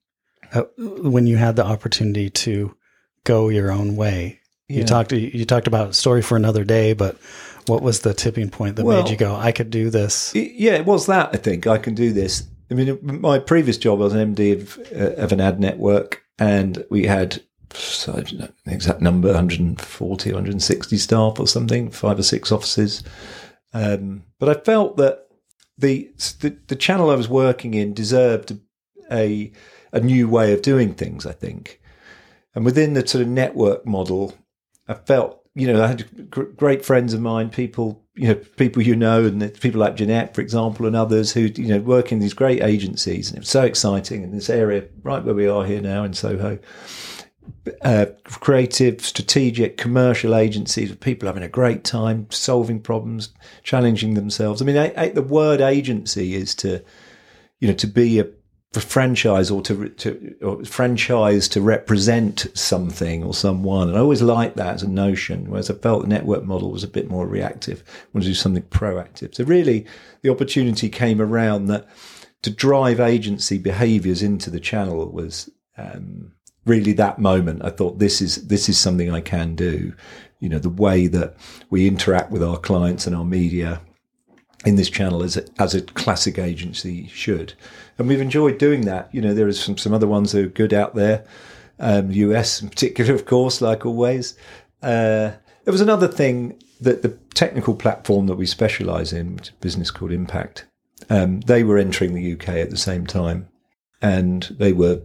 uh, 0.52 0.64
when 0.78 1.26
you 1.26 1.36
had 1.36 1.56
the 1.56 1.64
opportunity 1.64 2.30
to 2.30 2.76
go 3.24 3.48
your 3.48 3.70
own 3.72 3.96
way? 3.96 4.40
You 4.68 4.84
talked 4.84 5.12
you 5.12 5.44
talked 5.44 5.66
about 5.66 5.94
story 5.94 6.22
for 6.22 6.36
another 6.36 6.64
day, 6.64 6.94
but 6.94 7.18
what 7.66 7.82
was 7.82 8.00
the 8.00 8.14
tipping 8.14 8.50
point 8.50 8.76
that 8.76 8.84
well, 8.84 9.02
made 9.02 9.10
you 9.10 9.16
go, 9.16 9.34
I 9.34 9.52
could 9.52 9.70
do 9.70 9.90
this? 9.90 10.34
Yeah, 10.34 10.72
it 10.72 10.86
was 10.86 11.06
that, 11.06 11.30
I 11.32 11.36
think. 11.36 11.66
I 11.66 11.78
can 11.78 11.94
do 11.94 12.12
this. 12.12 12.46
I 12.70 12.74
mean, 12.74 12.98
my 13.02 13.38
previous 13.38 13.76
job, 13.76 14.00
I 14.00 14.04
was 14.04 14.14
an 14.14 14.34
MD 14.34 14.60
of, 14.60 14.78
uh, 14.92 15.22
of 15.22 15.32
an 15.32 15.40
ad 15.40 15.60
network, 15.60 16.22
and 16.38 16.84
we 16.90 17.04
had, 17.06 17.42
so 17.72 18.12
I 18.12 18.16
don't 18.16 18.38
know 18.38 18.48
the 18.64 18.72
exact 18.72 19.00
number, 19.00 19.28
140, 19.28 20.30
160 20.30 20.96
staff 20.96 21.38
or 21.38 21.46
something, 21.46 21.90
five 21.90 22.18
or 22.18 22.22
six 22.22 22.50
offices. 22.50 23.02
Um, 23.72 24.24
but 24.38 24.48
I 24.48 24.54
felt 24.60 24.96
that 24.96 25.26
the, 25.76 26.10
the, 26.40 26.56
the 26.68 26.76
channel 26.76 27.10
I 27.10 27.16
was 27.16 27.28
working 27.28 27.74
in 27.74 27.94
deserved 27.94 28.58
a 29.10 29.52
a 29.94 30.00
new 30.00 30.28
way 30.28 30.52
of 30.52 30.60
doing 30.60 30.92
things. 30.92 31.24
I 31.24 31.32
think, 31.32 31.80
and 32.54 32.64
within 32.64 32.92
the 32.92 33.06
sort 33.06 33.22
of 33.22 33.28
network 33.28 33.86
model, 33.86 34.34
I 34.86 34.94
felt 34.94 35.43
you 35.54 35.72
know, 35.72 35.82
I 35.82 35.88
had 35.88 36.30
great 36.56 36.84
friends 36.84 37.14
of 37.14 37.20
mine, 37.20 37.48
people, 37.48 38.04
you 38.14 38.28
know, 38.28 38.34
people 38.34 38.82
you 38.82 38.96
know, 38.96 39.24
and 39.24 39.60
people 39.60 39.80
like 39.80 39.94
Jeanette, 39.94 40.34
for 40.34 40.40
example, 40.40 40.86
and 40.86 40.96
others 40.96 41.32
who, 41.32 41.42
you 41.42 41.68
know, 41.68 41.78
work 41.78 42.10
in 42.10 42.18
these 42.18 42.34
great 42.34 42.62
agencies. 42.62 43.28
And 43.28 43.36
it 43.36 43.40
was 43.40 43.48
so 43.48 43.62
exciting 43.62 44.22
in 44.22 44.32
this 44.32 44.50
area, 44.50 44.84
right 45.02 45.22
where 45.22 45.34
we 45.34 45.46
are 45.46 45.64
here 45.64 45.80
now 45.80 46.02
in 46.02 46.12
Soho. 46.12 46.58
Uh, 47.82 48.06
creative, 48.24 49.04
strategic, 49.04 49.76
commercial 49.76 50.34
agencies 50.34 50.90
with 50.90 51.00
people 51.00 51.28
having 51.28 51.42
a 51.42 51.48
great 51.48 51.84
time, 51.84 52.26
solving 52.30 52.80
problems, 52.80 53.32
challenging 53.62 54.14
themselves. 54.14 54.60
I 54.60 54.64
mean, 54.64 54.76
I, 54.76 54.92
I, 54.96 55.08
the 55.10 55.22
word 55.22 55.60
agency 55.60 56.34
is 56.34 56.54
to, 56.56 56.82
you 57.60 57.68
know, 57.68 57.74
to 57.74 57.86
be 57.86 58.18
a 58.18 58.26
franchise 58.80 59.50
or 59.50 59.62
to, 59.62 59.88
to 59.88 60.36
or 60.42 60.64
franchise 60.64 61.48
to 61.48 61.60
represent 61.60 62.46
something 62.54 63.22
or 63.24 63.34
someone. 63.34 63.88
And 63.88 63.96
I 63.96 64.00
always 64.00 64.22
liked 64.22 64.56
that 64.56 64.74
as 64.74 64.82
a 64.82 64.88
notion, 64.88 65.50
whereas 65.50 65.70
I 65.70 65.74
felt 65.74 66.02
the 66.02 66.08
network 66.08 66.44
model 66.44 66.70
was 66.70 66.84
a 66.84 66.88
bit 66.88 67.10
more 67.10 67.26
reactive. 67.26 67.82
I 67.86 68.06
want 68.12 68.24
to 68.24 68.30
do 68.30 68.34
something 68.34 68.62
proactive. 68.64 69.34
So 69.34 69.44
really 69.44 69.86
the 70.22 70.30
opportunity 70.30 70.88
came 70.88 71.20
around 71.20 71.66
that 71.66 71.88
to 72.42 72.50
drive 72.50 73.00
agency 73.00 73.58
behaviors 73.58 74.22
into 74.22 74.50
the 74.50 74.60
channel 74.60 75.10
was 75.10 75.50
um, 75.78 76.32
really 76.66 76.92
that 76.92 77.18
moment. 77.18 77.64
I 77.64 77.70
thought 77.70 77.98
this 77.98 78.20
is 78.20 78.46
this 78.48 78.68
is 78.68 78.78
something 78.78 79.10
I 79.10 79.20
can 79.20 79.54
do. 79.54 79.94
You 80.40 80.48
know, 80.50 80.58
the 80.58 80.68
way 80.68 81.06
that 81.06 81.36
we 81.70 81.88
interact 81.88 82.30
with 82.30 82.42
our 82.42 82.58
clients 82.58 83.06
and 83.06 83.16
our 83.16 83.24
media 83.24 83.80
in 84.64 84.76
this 84.76 84.90
channel 84.90 85.22
as 85.22 85.36
a, 85.36 85.44
as 85.58 85.74
a 85.74 85.82
classic 85.82 86.38
agency 86.38 87.06
should. 87.08 87.54
And 87.98 88.08
we've 88.08 88.20
enjoyed 88.20 88.58
doing 88.58 88.82
that. 88.82 89.08
You 89.12 89.20
know, 89.20 89.34
there 89.34 89.46
are 89.46 89.52
some, 89.52 89.78
some 89.78 89.94
other 89.94 90.06
ones 90.06 90.32
that 90.32 90.44
are 90.44 90.48
good 90.48 90.74
out 90.74 90.94
there, 90.94 91.24
um, 91.78 92.10
US 92.10 92.60
in 92.60 92.68
particular, 92.68 93.14
of 93.14 93.26
course, 93.26 93.60
like 93.60 93.86
always. 93.86 94.36
Uh, 94.82 95.32
there 95.64 95.72
was 95.72 95.80
another 95.80 96.08
thing 96.08 96.60
that 96.80 97.02
the 97.02 97.16
technical 97.34 97.74
platform 97.74 98.26
that 98.26 98.36
we 98.36 98.46
specialize 98.46 99.12
in, 99.12 99.36
which 99.36 99.48
is 99.48 99.54
a 99.54 99.60
business 99.60 99.90
called 99.90 100.12
Impact, 100.12 100.66
um, 101.10 101.40
they 101.40 101.62
were 101.62 101.78
entering 101.78 102.14
the 102.14 102.32
UK 102.32 102.48
at 102.48 102.70
the 102.70 102.76
same 102.76 103.06
time 103.06 103.48
and 104.02 104.54
they 104.58 104.72
were 104.72 105.00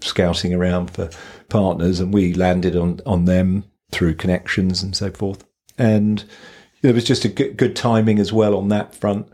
scouting 0.00 0.54
around 0.54 0.90
for 0.90 1.10
partners 1.48 2.00
and 2.00 2.12
we 2.12 2.34
landed 2.34 2.76
on, 2.76 3.00
on 3.06 3.24
them 3.24 3.64
through 3.90 4.14
connections 4.14 4.82
and 4.82 4.94
so 4.96 5.10
forth. 5.10 5.44
And 5.78 6.24
there 6.82 6.94
was 6.94 7.04
just 7.04 7.24
a 7.24 7.28
good, 7.28 7.56
good 7.56 7.74
timing 7.74 8.18
as 8.18 8.32
well 8.32 8.56
on 8.56 8.68
that 8.68 8.94
front. 8.94 9.28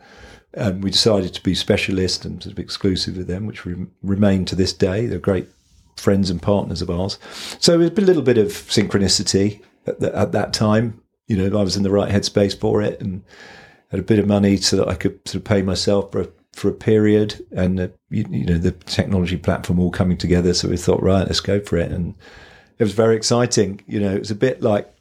Um, 0.56 0.80
we 0.80 0.90
decided 0.90 1.32
to 1.34 1.42
be 1.42 1.54
specialist 1.54 2.24
and 2.24 2.42
to 2.42 2.54
be 2.54 2.62
exclusive 2.62 3.16
with 3.16 3.28
them, 3.28 3.46
which 3.46 3.64
we 3.64 3.86
remain 4.02 4.44
to 4.46 4.56
this 4.56 4.72
day. 4.72 5.06
They're 5.06 5.18
great 5.18 5.48
friends 5.96 6.30
and 6.30 6.42
partners 6.42 6.82
of 6.82 6.90
ours. 6.90 7.18
So 7.60 7.78
there's 7.78 7.90
been 7.90 8.04
a 8.04 8.06
little 8.06 8.22
bit 8.22 8.38
of 8.38 8.48
synchronicity 8.48 9.62
at, 9.86 10.00
the, 10.00 10.16
at 10.16 10.32
that 10.32 10.52
time. 10.52 11.00
You 11.28 11.36
know, 11.36 11.58
I 11.58 11.62
was 11.62 11.76
in 11.76 11.84
the 11.84 11.90
right 11.90 12.10
headspace 12.10 12.58
for 12.58 12.82
it 12.82 13.00
and 13.00 13.22
had 13.90 14.00
a 14.00 14.04
bit 14.04 14.18
of 14.18 14.26
money 14.26 14.56
so 14.56 14.76
that 14.76 14.88
I 14.88 14.94
could 14.94 15.20
sort 15.26 15.36
of 15.36 15.44
pay 15.44 15.62
myself 15.62 16.10
for 16.10 16.22
a, 16.22 16.28
for 16.52 16.68
a 16.68 16.72
period 16.72 17.46
and, 17.52 17.78
you, 18.08 18.24
you 18.30 18.46
know, 18.46 18.58
the 18.58 18.72
technology 18.72 19.36
platform 19.36 19.78
all 19.78 19.92
coming 19.92 20.16
together. 20.16 20.52
So 20.54 20.68
we 20.68 20.76
thought, 20.76 21.02
right, 21.02 21.26
let's 21.26 21.40
go 21.40 21.60
for 21.60 21.76
it. 21.76 21.92
And 21.92 22.14
it 22.78 22.82
was 22.82 22.94
very 22.94 23.14
exciting. 23.14 23.82
You 23.86 24.00
know, 24.00 24.14
it 24.14 24.20
was 24.20 24.30
a 24.30 24.36
bit 24.36 24.62
like 24.62 24.92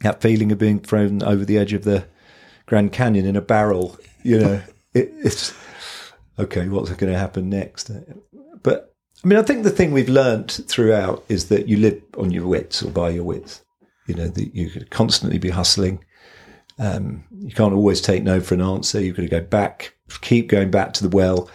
that 0.00 0.20
feeling 0.20 0.50
of 0.50 0.58
being 0.58 0.80
thrown 0.80 1.22
over 1.22 1.44
the 1.44 1.58
edge 1.58 1.72
of 1.72 1.84
the 1.84 2.06
Grand 2.66 2.92
Canyon 2.92 3.26
in 3.26 3.36
a 3.36 3.42
barrel. 3.42 3.98
You 4.24 4.38
know, 4.38 4.62
it, 4.94 5.12
it's 5.18 5.54
okay. 6.38 6.68
What's 6.68 6.90
going 6.90 7.12
to 7.12 7.18
happen 7.18 7.48
next? 7.48 7.90
But 8.62 8.94
I 9.22 9.28
mean, 9.28 9.38
I 9.38 9.42
think 9.42 9.62
the 9.62 9.70
thing 9.70 9.92
we've 9.92 10.08
learnt 10.08 10.60
throughout 10.66 11.24
is 11.28 11.48
that 11.48 11.68
you 11.68 11.76
live 11.76 12.02
on 12.18 12.30
your 12.30 12.46
wits 12.46 12.82
or 12.82 12.90
by 12.90 13.10
your 13.10 13.24
wits. 13.24 13.62
You 14.06 14.14
know, 14.14 14.28
that 14.28 14.54
you 14.54 14.68
could 14.68 14.90
constantly 14.90 15.38
be 15.38 15.50
hustling. 15.50 16.04
Um, 16.78 17.24
you 17.38 17.54
can't 17.54 17.72
always 17.72 18.00
take 18.00 18.22
no 18.22 18.40
for 18.40 18.54
an 18.54 18.60
answer. 18.60 19.00
You've 19.00 19.16
got 19.16 19.22
to 19.22 19.28
go 19.28 19.40
back, 19.40 19.94
keep 20.20 20.48
going 20.48 20.70
back 20.70 20.92
to 20.94 21.06
the 21.06 21.14
well. 21.14 21.48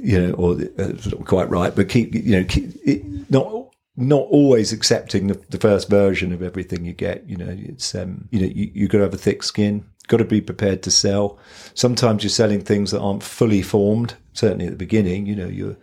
You 0.00 0.28
know, 0.28 0.32
or 0.34 0.52
uh, 0.52 0.92
not 1.06 1.26
quite 1.26 1.48
right, 1.48 1.74
but 1.74 1.88
keep 1.88 2.14
you 2.14 2.32
know, 2.32 2.44
keep, 2.44 2.74
it, 2.84 3.30
not 3.30 3.74
not 3.96 4.26
always 4.30 4.72
accepting 4.72 5.28
the, 5.28 5.40
the, 5.48 5.58
first 5.58 5.88
version 5.88 6.32
of 6.32 6.42
everything 6.42 6.84
you 6.84 6.92
get. 6.92 7.26
You 7.28 7.36
know, 7.36 7.48
it's 7.48 7.94
um, 7.94 8.28
you 8.30 8.40
know 8.40 8.46
you 8.46 8.70
you 8.74 8.88
got 8.88 8.98
to 8.98 9.04
have 9.04 9.14
a 9.14 9.18
thick 9.18 9.42
skin. 9.42 9.84
Got 10.08 10.18
to 10.18 10.24
be 10.24 10.40
prepared 10.40 10.82
to 10.84 10.90
sell. 10.90 11.38
Sometimes 11.74 12.22
you're 12.22 12.30
selling 12.30 12.62
things 12.62 12.90
that 12.90 13.00
aren't 13.00 13.22
fully 13.22 13.62
formed. 13.62 14.14
Certainly 14.32 14.66
at 14.66 14.72
the 14.72 14.76
beginning, 14.76 15.26
you 15.26 15.34
know 15.34 15.48
you're 15.48 15.76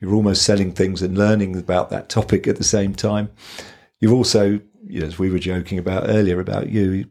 you're 0.00 0.14
almost 0.14 0.42
selling 0.42 0.72
things 0.72 1.02
and 1.02 1.16
learning 1.16 1.56
about 1.56 1.90
that 1.90 2.08
topic 2.08 2.48
at 2.48 2.56
the 2.56 2.64
same 2.64 2.94
time. 2.94 3.30
You've 4.00 4.14
also, 4.14 4.60
you 4.86 5.00
know, 5.00 5.06
as 5.06 5.18
we 5.18 5.30
were 5.30 5.38
joking 5.38 5.78
about 5.78 6.08
earlier 6.08 6.40
about 6.40 6.70
you, 6.70 6.90
you 6.90 7.04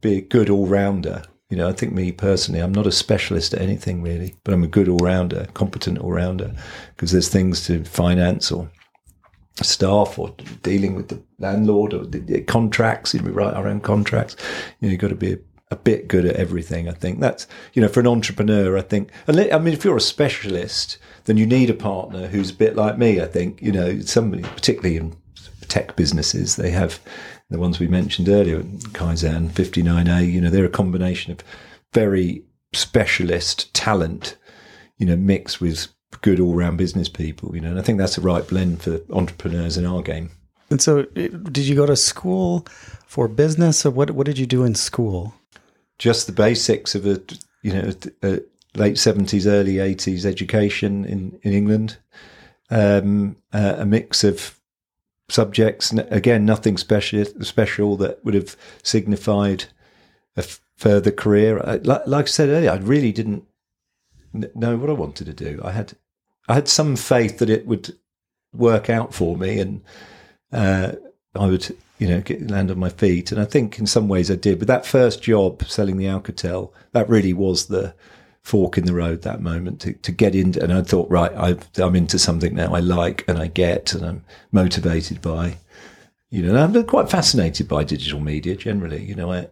be 0.00 0.18
a 0.18 0.20
good 0.20 0.48
all 0.48 0.66
rounder. 0.66 1.22
You 1.50 1.56
know, 1.56 1.68
I 1.68 1.72
think 1.72 1.92
me 1.92 2.12
personally, 2.12 2.60
I'm 2.60 2.72
not 2.72 2.86
a 2.86 2.92
specialist 2.92 3.52
at 3.54 3.60
anything 3.60 4.02
really, 4.02 4.36
but 4.44 4.54
I'm 4.54 4.62
a 4.62 4.68
good 4.68 4.88
all 4.88 4.98
rounder, 4.98 5.48
competent 5.54 5.98
all 5.98 6.12
rounder, 6.12 6.54
because 6.94 7.10
there's 7.10 7.28
things 7.28 7.66
to 7.66 7.84
finance 7.84 8.52
or 8.52 8.70
staff 9.56 10.18
or 10.18 10.34
dealing 10.62 10.94
with 10.94 11.08
the 11.08 11.20
landlord 11.38 11.92
or 11.92 12.04
the 12.06 12.40
contracts. 12.42 13.12
You 13.12 13.20
know, 13.20 13.26
we 13.26 13.32
write 13.32 13.54
our 13.54 13.66
own 13.66 13.80
contracts. 13.80 14.36
You 14.80 14.86
know, 14.86 14.92
you've 14.92 15.00
got 15.00 15.08
to 15.08 15.16
be 15.16 15.32
a, 15.32 15.38
a, 15.70 15.76
bit 15.76 16.08
good 16.08 16.24
at 16.24 16.36
everything. 16.36 16.88
I 16.88 16.92
think 16.92 17.20
that's 17.20 17.46
you 17.74 17.82
know 17.82 17.88
for 17.88 18.00
an 18.00 18.06
entrepreneur. 18.06 18.76
I 18.76 18.82
think. 18.82 19.10
I 19.28 19.32
mean, 19.32 19.74
if 19.74 19.84
you're 19.84 19.96
a 19.96 20.00
specialist, 20.00 20.98
then 21.24 21.36
you 21.36 21.46
need 21.46 21.70
a 21.70 21.74
partner 21.74 22.26
who's 22.26 22.50
a 22.50 22.54
bit 22.54 22.76
like 22.76 22.98
me. 22.98 23.20
I 23.20 23.26
think 23.26 23.60
you 23.62 23.72
know 23.72 24.00
somebody, 24.00 24.42
particularly 24.42 24.96
in 24.96 25.16
tech 25.68 25.96
businesses, 25.96 26.56
they 26.56 26.70
have 26.70 27.00
the 27.48 27.58
ones 27.58 27.78
we 27.78 27.88
mentioned 27.88 28.28
earlier, 28.28 28.62
Kaizan, 28.62 29.50
59A. 29.50 30.30
You 30.30 30.40
know, 30.40 30.50
they're 30.50 30.64
a 30.64 30.68
combination 30.68 31.32
of 31.32 31.40
very 31.92 32.44
specialist 32.72 33.72
talent, 33.74 34.36
you 34.98 35.06
know, 35.06 35.16
mixed 35.16 35.60
with 35.60 35.88
good 36.22 36.40
all 36.40 36.54
round 36.54 36.78
business 36.78 37.08
people, 37.08 37.54
you 37.54 37.60
know, 37.60 37.70
and 37.70 37.78
I 37.78 37.82
think 37.82 37.98
that's 37.98 38.16
the 38.16 38.22
right 38.22 38.46
blend 38.46 38.82
for 38.82 39.00
entrepreneurs 39.10 39.76
in 39.76 39.86
our 39.86 40.02
game. 40.02 40.30
And 40.70 40.80
so, 40.80 41.06
eh, 41.16 41.28
did 41.28 41.66
you 41.66 41.74
go 41.74 41.86
to 41.86 41.96
school 41.96 42.66
for 43.06 43.26
business, 43.26 43.84
or 43.84 43.90
what? 43.90 44.12
What 44.12 44.26
did 44.26 44.38
you 44.38 44.46
do 44.46 44.64
in 44.64 44.74
school? 44.74 45.34
Just 46.00 46.26
the 46.26 46.32
basics 46.32 46.94
of 46.94 47.06
a, 47.06 47.20
you 47.62 47.72
know, 47.72 47.92
a 48.22 48.40
late 48.74 48.98
seventies, 48.98 49.46
early 49.46 49.78
eighties 49.78 50.24
education 50.24 51.04
in 51.04 51.38
in 51.42 51.52
England. 51.52 51.98
Um, 52.70 53.36
uh, 53.52 53.74
a 53.78 53.84
mix 53.84 54.24
of 54.24 54.58
subjects. 55.28 55.92
Again, 55.92 56.46
nothing 56.46 56.78
special 56.78 57.24
special 57.42 57.96
that 57.98 58.24
would 58.24 58.34
have 58.34 58.56
signified 58.82 59.64
a 60.36 60.44
further 60.76 61.10
career. 61.10 61.58
Like, 61.84 62.06
like 62.06 62.24
I 62.24 62.28
said 62.28 62.48
earlier, 62.48 62.70
I 62.70 62.76
really 62.76 63.12
didn't 63.12 63.44
know 64.32 64.76
what 64.76 64.90
I 64.90 64.94
wanted 64.94 65.26
to 65.26 65.34
do. 65.34 65.60
I 65.62 65.72
had 65.72 65.92
I 66.48 66.54
had 66.54 66.68
some 66.68 66.96
faith 66.96 67.38
that 67.38 67.50
it 67.50 67.66
would 67.66 67.96
work 68.52 68.88
out 68.88 69.12
for 69.12 69.36
me, 69.36 69.60
and 69.60 69.82
uh, 70.52 70.92
I 71.34 71.46
would 71.46 71.76
you 71.98 72.08
know 72.08 72.20
get, 72.20 72.50
land 72.50 72.70
on 72.70 72.78
my 72.78 72.88
feet. 72.88 73.32
And 73.32 73.40
I 73.40 73.44
think 73.44 73.78
in 73.78 73.86
some 73.86 74.08
ways 74.08 74.30
I 74.30 74.36
did. 74.36 74.58
But 74.58 74.68
that 74.68 74.86
first 74.86 75.22
job 75.22 75.64
selling 75.64 75.96
the 75.96 76.06
Alcatel, 76.06 76.72
that 76.92 77.08
really 77.08 77.32
was 77.32 77.66
the 77.66 77.94
fork 78.42 78.78
in 78.78 78.86
the 78.86 78.94
road 78.94 79.22
that 79.22 79.42
moment 79.42 79.80
to, 79.82 79.92
to 79.92 80.10
get 80.10 80.34
into 80.34 80.62
and 80.62 80.72
I 80.72 80.80
thought 80.80 81.10
right 81.10 81.30
i 81.36 81.82
am 81.82 81.94
into 81.94 82.18
something 82.18 82.54
now 82.54 82.74
I 82.74 82.80
like 82.80 83.22
and 83.28 83.38
I 83.38 83.48
get 83.48 83.92
and 83.92 84.04
I'm 84.04 84.24
motivated 84.50 85.20
by 85.20 85.58
you 86.30 86.42
know 86.42 86.56
I'm 86.56 86.84
quite 86.84 87.10
fascinated 87.10 87.68
by 87.68 87.84
digital 87.84 88.18
media 88.18 88.56
generally 88.56 89.04
you 89.04 89.14
know 89.14 89.30
I 89.30 89.48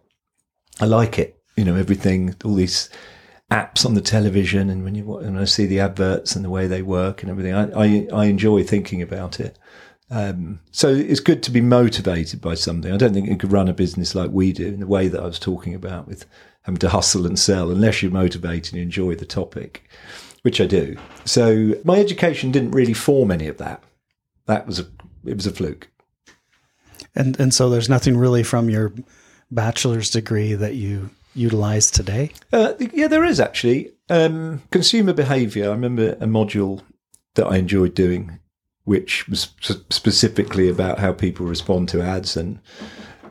I 0.81 0.85
like 0.85 1.19
it 1.19 1.39
you 1.55 1.63
know 1.63 1.75
everything 1.75 2.35
all 2.43 2.55
these 2.55 2.89
apps 3.51 3.85
on 3.85 3.95
the 3.95 4.01
television 4.01 4.69
and 4.69 4.83
when 4.83 4.95
you 4.95 5.03
when 5.05 5.37
I 5.37 5.45
see 5.45 5.65
the 5.65 5.79
adverts 5.79 6.35
and 6.35 6.45
the 6.45 6.49
way 6.49 6.67
they 6.67 6.81
work 6.81 7.21
and 7.21 7.31
everything, 7.31 7.53
I, 7.53 7.71
I, 7.71 8.07
I 8.13 8.25
enjoy 8.25 8.63
thinking 8.63 9.01
about 9.01 9.39
it. 9.39 9.57
Um, 10.11 10.59
so 10.71 10.89
it's 10.89 11.19
good 11.19 11.43
to 11.43 11.51
be 11.51 11.61
motivated 11.61 12.41
by 12.41 12.55
something. 12.55 12.91
I 12.91 12.97
don't 12.97 13.13
think 13.13 13.29
you 13.29 13.37
could 13.37 13.51
run 13.51 13.67
a 13.67 13.73
business 13.73 14.15
like 14.15 14.31
we 14.31 14.51
do 14.51 14.67
in 14.67 14.79
the 14.79 14.87
way 14.87 15.07
that 15.07 15.21
I 15.21 15.25
was 15.25 15.39
talking 15.39 15.75
about 15.75 16.07
with 16.07 16.25
having 16.63 16.79
to 16.79 16.89
hustle 16.89 17.27
and 17.27 17.37
sell 17.37 17.69
unless 17.69 18.01
you're 18.01 18.11
motivated 18.11 18.73
and 18.73 18.81
enjoy 18.81 19.15
the 19.15 19.25
topic, 19.25 19.89
which 20.41 20.59
I 20.59 20.65
do. 20.65 20.97
So 21.25 21.75
my 21.83 21.99
education 21.99 22.51
didn't 22.51 22.71
really 22.71 22.93
form 22.93 23.29
any 23.29 23.47
of 23.47 23.57
that. 23.57 23.83
That 24.47 24.65
was 24.65 24.79
a 24.79 24.87
it 25.25 25.35
was 25.35 25.45
a 25.45 25.51
fluke. 25.51 25.89
And 27.15 27.39
and 27.39 27.53
so 27.53 27.69
there's 27.69 27.89
nothing 27.89 28.17
really 28.17 28.43
from 28.43 28.69
your 28.69 28.93
bachelor's 29.51 30.09
degree 30.09 30.53
that 30.53 30.75
you 30.75 31.11
utilize 31.35 31.91
today? 31.91 32.31
Uh, 32.51 32.73
yeah, 32.93 33.07
there 33.07 33.25
is 33.25 33.39
actually. 33.39 33.91
Um, 34.09 34.61
consumer 34.71 35.13
behavior. 35.13 35.65
I 35.65 35.73
remember 35.73 36.13
a 36.13 36.25
module 36.25 36.81
that 37.35 37.45
I 37.45 37.57
enjoyed 37.57 37.93
doing, 37.93 38.39
which 38.89 39.27
was 39.29 39.49
specifically 39.91 40.67
about 40.67 40.97
how 40.97 41.13
people 41.13 41.45
respond 41.45 41.87
to 41.87 42.01
ads 42.01 42.35
and 42.35 42.57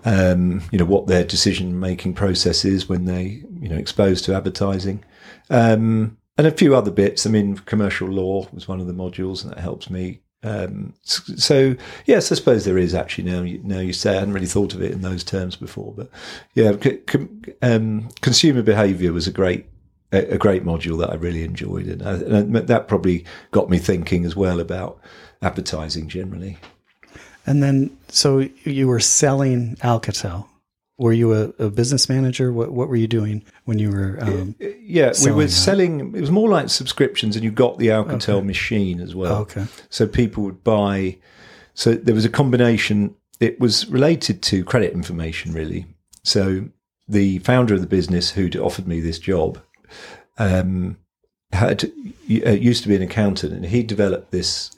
um, 0.05 0.63
you 0.71 0.79
know 0.79 0.85
what 0.85 1.09
their 1.09 1.25
decision 1.25 1.81
making 1.81 2.15
process 2.15 2.65
is 2.65 2.89
when 2.89 3.07
they 3.07 3.43
you 3.61 3.69
know 3.69 3.75
exposed 3.75 4.25
to 4.25 4.37
advertising. 4.37 5.03
Um, 5.51 6.17
and 6.37 6.47
a 6.47 6.53
few 6.53 6.77
other 6.77 6.93
bits. 6.93 7.27
I 7.27 7.31
mean, 7.31 7.57
commercial 7.57 8.07
law 8.07 8.47
was 8.53 8.69
one 8.69 8.79
of 8.79 8.87
the 8.87 8.93
modules, 8.93 9.43
and 9.43 9.53
that 9.53 9.59
helps 9.59 9.91
me 9.91 10.21
um, 10.45 10.95
so 11.03 11.75
yes, 12.07 12.31
I 12.31 12.37
suppose 12.37 12.65
there 12.65 12.79
is 12.79 12.95
actually 12.95 13.29
now. 13.29 13.43
You, 13.43 13.61
now 13.65 13.81
you 13.81 13.93
say 13.93 14.13
I 14.13 14.21
hadn't 14.21 14.35
really 14.35 14.47
thought 14.47 14.75
of 14.75 14.81
it 14.81 14.93
in 14.93 15.03
those 15.03 15.25
terms 15.25 15.57
before, 15.57 15.93
but 15.93 16.09
yeah, 16.55 16.71
um, 17.63 18.09
consumer 18.21 18.63
behaviour 18.63 19.13
was 19.13 19.27
a 19.27 19.33
great 19.33 19.67
a, 20.13 20.35
a, 20.35 20.39
great 20.39 20.65
module 20.65 20.99
that 20.99 21.11
I 21.11 21.15
really 21.15 21.45
enjoyed, 21.45 21.87
and, 21.87 22.03
I, 22.03 22.13
and, 22.15 22.55
that 22.55 22.89
probably 22.89 23.25
got 23.51 23.69
me 23.69 23.79
thinking 23.79 24.25
as 24.25 24.35
well 24.35 24.61
about 24.61 24.99
advertising 25.43 26.09
generally. 26.09 26.59
And 27.47 27.63
then, 27.63 27.97
so 28.09 28.49
you 28.65 28.89
were 28.89 29.01
selling 29.01 29.77
Alcatel. 29.77 30.47
Were 30.99 31.13
you 31.13 31.33
a, 31.33 31.65
a, 31.65 31.71
business 31.71 32.09
manager? 32.09 32.53
What 32.53 32.73
what 32.73 32.89
were 32.89 32.97
you 32.97 33.07
doing 33.07 33.45
when 33.65 33.79
you 33.79 33.91
were? 33.91 34.19
Um, 34.21 34.57
yeah, 34.59 35.13
we 35.25 35.31
were 35.31 35.45
that? 35.45 35.51
selling. 35.51 36.15
It 36.15 36.21
was 36.21 36.31
more 36.31 36.49
like 36.49 36.69
subscriptions, 36.71 37.37
and 37.37 37.45
you 37.45 37.53
got 37.53 37.79
the 37.79 37.87
Alcatel 37.87 38.39
okay. 38.39 38.47
machine 38.47 39.01
as 39.01 39.15
well. 39.15 39.37
okay. 39.43 39.67
So 39.91 40.07
people 40.09 40.43
would 40.43 40.65
buy. 40.65 41.19
So 41.75 41.95
there 41.95 42.15
was 42.15 42.25
a 42.25 42.29
combination. 42.29 43.15
It 43.39 43.61
was 43.61 43.87
related 43.89 44.43
to 44.43 44.65
credit 44.65 44.93
information, 44.93 45.53
really. 45.53 45.87
So 46.25 46.69
the 47.07 47.39
founder 47.39 47.75
of 47.75 47.81
the 47.81 47.87
business 47.87 48.33
who'd 48.33 48.57
offered 48.57 48.89
me 48.89 49.01
this 49.01 49.21
job 49.21 49.59
um, 50.39 50.97
had 51.53 51.85
uh, 51.85 52.51
used 52.51 52.83
to 52.83 52.89
be 52.89 52.97
an 52.97 53.03
accountant, 53.03 53.53
and 53.53 53.67
he 53.67 53.83
developed 53.83 54.31
this 54.31 54.71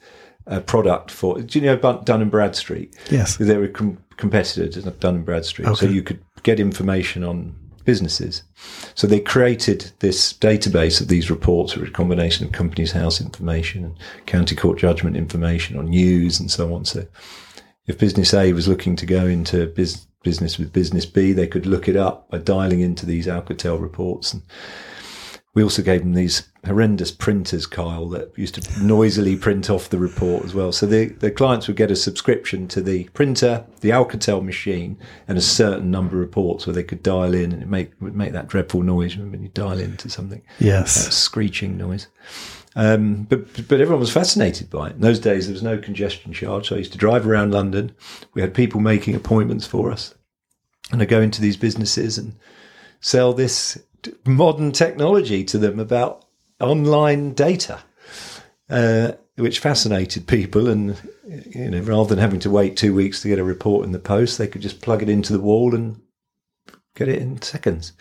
uh, 0.47 0.61
product 0.61 1.11
for. 1.11 1.41
Do 1.41 1.59
you 1.59 1.67
know 1.67 1.77
Dun 1.77 2.23
and 2.23 2.31
Bradstreet? 2.31 2.97
Yes, 3.11 3.37
they 3.37 3.57
were 3.57 3.69
com- 3.69 4.03
competitors 4.17 4.87
at 4.87 5.01
Dun 5.01 5.17
and 5.17 5.25
Bradstreet, 5.25 5.69
okay. 5.69 5.87
so 5.87 5.93
you 5.93 6.03
could 6.03 6.23
get 6.43 6.61
information 6.61 7.25
on 7.25 7.55
businesses. 7.85 8.43
So 8.95 9.07
they 9.07 9.21
created 9.21 9.91
this 10.01 10.33
database 10.33 11.01
of 11.01 11.09
these 11.09 11.31
reports, 11.31 11.75
which 11.75 11.83
were 11.83 11.89
a 11.89 11.93
combination 11.93 12.47
of 12.47 12.53
company's 12.53 12.93
house 12.93 13.21
information 13.21 13.85
and 13.85 13.99
county 14.27 14.55
court 14.55 14.79
judgment 14.79 15.17
information 15.17 15.77
on 15.77 15.87
news 15.87 16.39
and 16.39 16.51
so 16.51 16.75
on. 16.75 16.85
So 16.85 17.07
if 17.87 17.99
business 17.99 18.35
A 18.35 18.53
was 18.53 18.69
looking 18.69 18.97
to 18.97 19.07
go 19.07 19.27
into 19.27 19.67
biz- 19.67 20.07
business 20.23 20.59
with 20.59 20.73
business 20.73 21.07
B, 21.07 21.33
they 21.33 21.47
could 21.47 21.67
look 21.67 21.89
it 21.89 21.97
up 21.97 22.31
by 22.31 22.39
dialing 22.39 22.81
into 22.81 23.07
these 23.07 23.27
Alcatel 23.27 23.81
reports 23.81 24.33
and 24.35 24.43
we 25.53 25.65
also 25.65 25.83
gave 25.83 26.03
them 26.03 26.15
these 26.15 26.49
horrendous 26.65 27.11
printers, 27.11 27.67
Kyle, 27.67 28.09
that 28.11 28.33
used 28.39 28.55
to 28.55 28.83
noisily 28.85 29.37
print 29.37 29.69
off 29.69 29.89
the 29.89 29.99
report 29.99 30.45
as 30.45 30.55
well. 30.55 30.71
So 30.71 30.87
the, 30.87 31.07
the 31.07 31.31
clients 31.31 31.67
would 31.67 31.77
get 31.77 31.91
a 31.91 31.97
subscription 31.97 32.69
to 32.69 32.81
the 32.81 33.05
printer, 33.09 33.67
the 33.81 33.91
Alcatel 33.91 34.45
machine, 34.45 34.97
and 35.27 35.37
a 35.37 35.41
certain 35.43 35.91
number 35.91 36.17
of 36.17 36.21
reports 36.21 36.67
where 36.67 36.75
they 36.75 36.85
could 36.85 37.03
dial 37.03 37.35
in 37.35 37.53
and 37.53 37.63
it 37.63 37.69
make, 37.69 37.91
would 38.01 38.15
make 38.15 38.33
that 38.33 38.47
dreadful 38.47 38.83
noise 38.83 39.17
when 39.17 39.43
you 39.43 39.49
dial 39.49 39.81
into 39.81 40.09
something. 40.09 40.43
Yes. 40.61 41.07
That 41.07 41.13
screeching 41.13 41.77
noise. 41.77 42.07
Um, 42.77 43.25
but 43.25 43.67
but 43.67 43.81
everyone 43.81 43.99
was 43.99 44.13
fascinated 44.13 44.71
by 44.71 44.91
it. 44.91 44.95
In 44.95 45.01
those 45.01 45.19
days, 45.19 45.47
there 45.47 45.53
was 45.53 45.63
no 45.63 45.77
congestion 45.77 46.33
charge. 46.33 46.69
So 46.69 46.77
I 46.77 46.79
used 46.79 46.93
to 46.93 46.99
drive 46.99 47.27
around 47.27 47.51
London. 47.51 47.93
We 48.35 48.43
had 48.43 48.55
people 48.55 48.81
making 48.81 49.17
appointments 49.17 49.67
for 49.67 49.91
us. 49.91 50.15
And 50.93 51.03
I 51.03 51.05
go 51.05 51.21
into 51.21 51.41
these 51.41 51.57
businesses 51.57 52.17
and 52.17 52.37
sell 53.01 53.33
this 53.33 53.77
modern 54.25 54.73
technology 54.73 55.45
to 55.45 55.59
them 55.59 55.79
about 55.79 56.25
online 56.61 57.33
data, 57.35 57.81
uh, 58.69 59.13
which 59.37 59.59
fascinated 59.59 60.27
people. 60.27 60.69
And 60.69 60.97
you 61.47 61.71
know, 61.71 61.81
rather 61.81 62.09
than 62.11 62.19
having 62.19 62.41
to 62.41 62.51
wait 62.51 62.77
two 62.77 62.95
weeks 62.95 63.23
to 63.23 63.29
get 63.29 63.39
a 63.39 63.45
report 63.45 63.87
in 63.87 63.93
the 63.93 63.99
post, 63.99 64.39
they 64.39 64.49
could 64.49 64.63
just 64.63 64.81
plug 64.81 65.03
it 65.03 65.09
into 65.09 65.33
the 65.33 65.41
wall 65.41 65.75
and 65.75 66.01
get 66.95 67.09
it 67.09 67.21
in 67.21 67.41
seconds. 67.43 67.93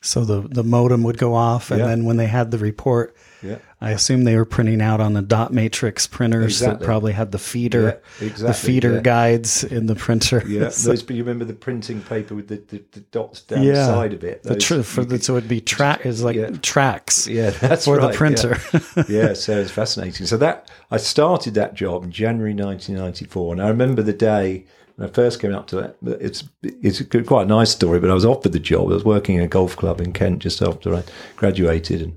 So 0.00 0.24
the 0.24 0.40
the 0.40 0.64
modem 0.64 1.04
would 1.04 1.18
go 1.18 1.34
off, 1.34 1.70
and 1.70 1.80
yeah. 1.80 1.86
then 1.86 2.04
when 2.04 2.16
they 2.16 2.26
had 2.26 2.50
the 2.50 2.58
report, 2.58 3.16
yeah. 3.42 3.58
I 3.82 3.90
assume 3.90 4.22
they 4.22 4.36
were 4.36 4.44
printing 4.44 4.80
out 4.80 5.00
on 5.00 5.14
the 5.14 5.22
dot 5.22 5.52
matrix 5.52 6.06
printers 6.06 6.62
exactly. 6.62 6.78
that 6.78 6.84
probably 6.84 7.12
had 7.12 7.32
the 7.32 7.38
feeder, 7.38 8.00
yeah, 8.20 8.26
exactly, 8.28 8.46
the 8.46 8.54
feeder 8.54 8.94
yeah. 8.94 9.00
guides 9.00 9.64
in 9.64 9.86
the 9.86 9.96
printer. 9.96 10.40
Yeah, 10.46 10.68
so, 10.70 10.90
those, 10.90 11.10
you 11.10 11.16
remember 11.24 11.44
the 11.44 11.52
printing 11.52 12.00
paper 12.00 12.36
with 12.36 12.46
the, 12.46 12.62
the, 12.68 12.84
the 12.92 13.00
dots 13.00 13.40
down 13.40 13.64
yeah, 13.64 13.72
the 13.72 13.86
side 13.86 14.12
of 14.12 14.22
it. 14.22 14.44
Those, 14.44 14.54
the 14.54 14.60
tr- 14.60 14.82
for 14.82 15.04
the, 15.04 15.20
so 15.20 15.36
it'd 15.36 15.48
be 15.48 15.60
track 15.60 16.06
is 16.06 16.22
like 16.22 16.62
tracks. 16.62 17.26
Yeah, 17.32 17.50
that's 17.50 17.86
for 17.86 17.96
right, 17.96 18.12
the 18.12 18.16
printer. 18.16 18.58
Yeah. 19.08 19.32
so 19.32 19.58
it's 19.58 19.70
fascinating. 19.70 20.26
So 20.26 20.36
that 20.36 20.70
I 20.90 20.98
started 20.98 21.54
that 21.54 21.74
job 21.74 22.04
in 22.04 22.12
January 22.12 22.54
1994, 22.54 23.54
and 23.54 23.62
I 23.62 23.68
remember 23.68 24.02
the 24.02 24.12
day 24.12 24.64
when 24.94 25.08
I 25.08 25.12
first 25.12 25.40
came 25.40 25.54
up 25.54 25.66
to 25.68 25.76
that. 25.76 25.96
It's 26.20 26.44
it's 26.62 27.02
quite 27.26 27.44
a 27.44 27.46
nice 27.46 27.70
story, 27.70 27.98
but 27.98 28.10
I 28.10 28.14
was 28.14 28.24
offered 28.24 28.52
the 28.52 28.60
job. 28.60 28.90
I 28.90 28.94
was 28.94 29.04
working 29.04 29.36
in 29.36 29.42
a 29.42 29.48
golf 29.48 29.76
club 29.76 30.00
in 30.00 30.12
Kent 30.12 30.40
just 30.40 30.62
after 30.62 30.94
I 30.94 31.02
graduated, 31.36 32.02
and 32.02 32.14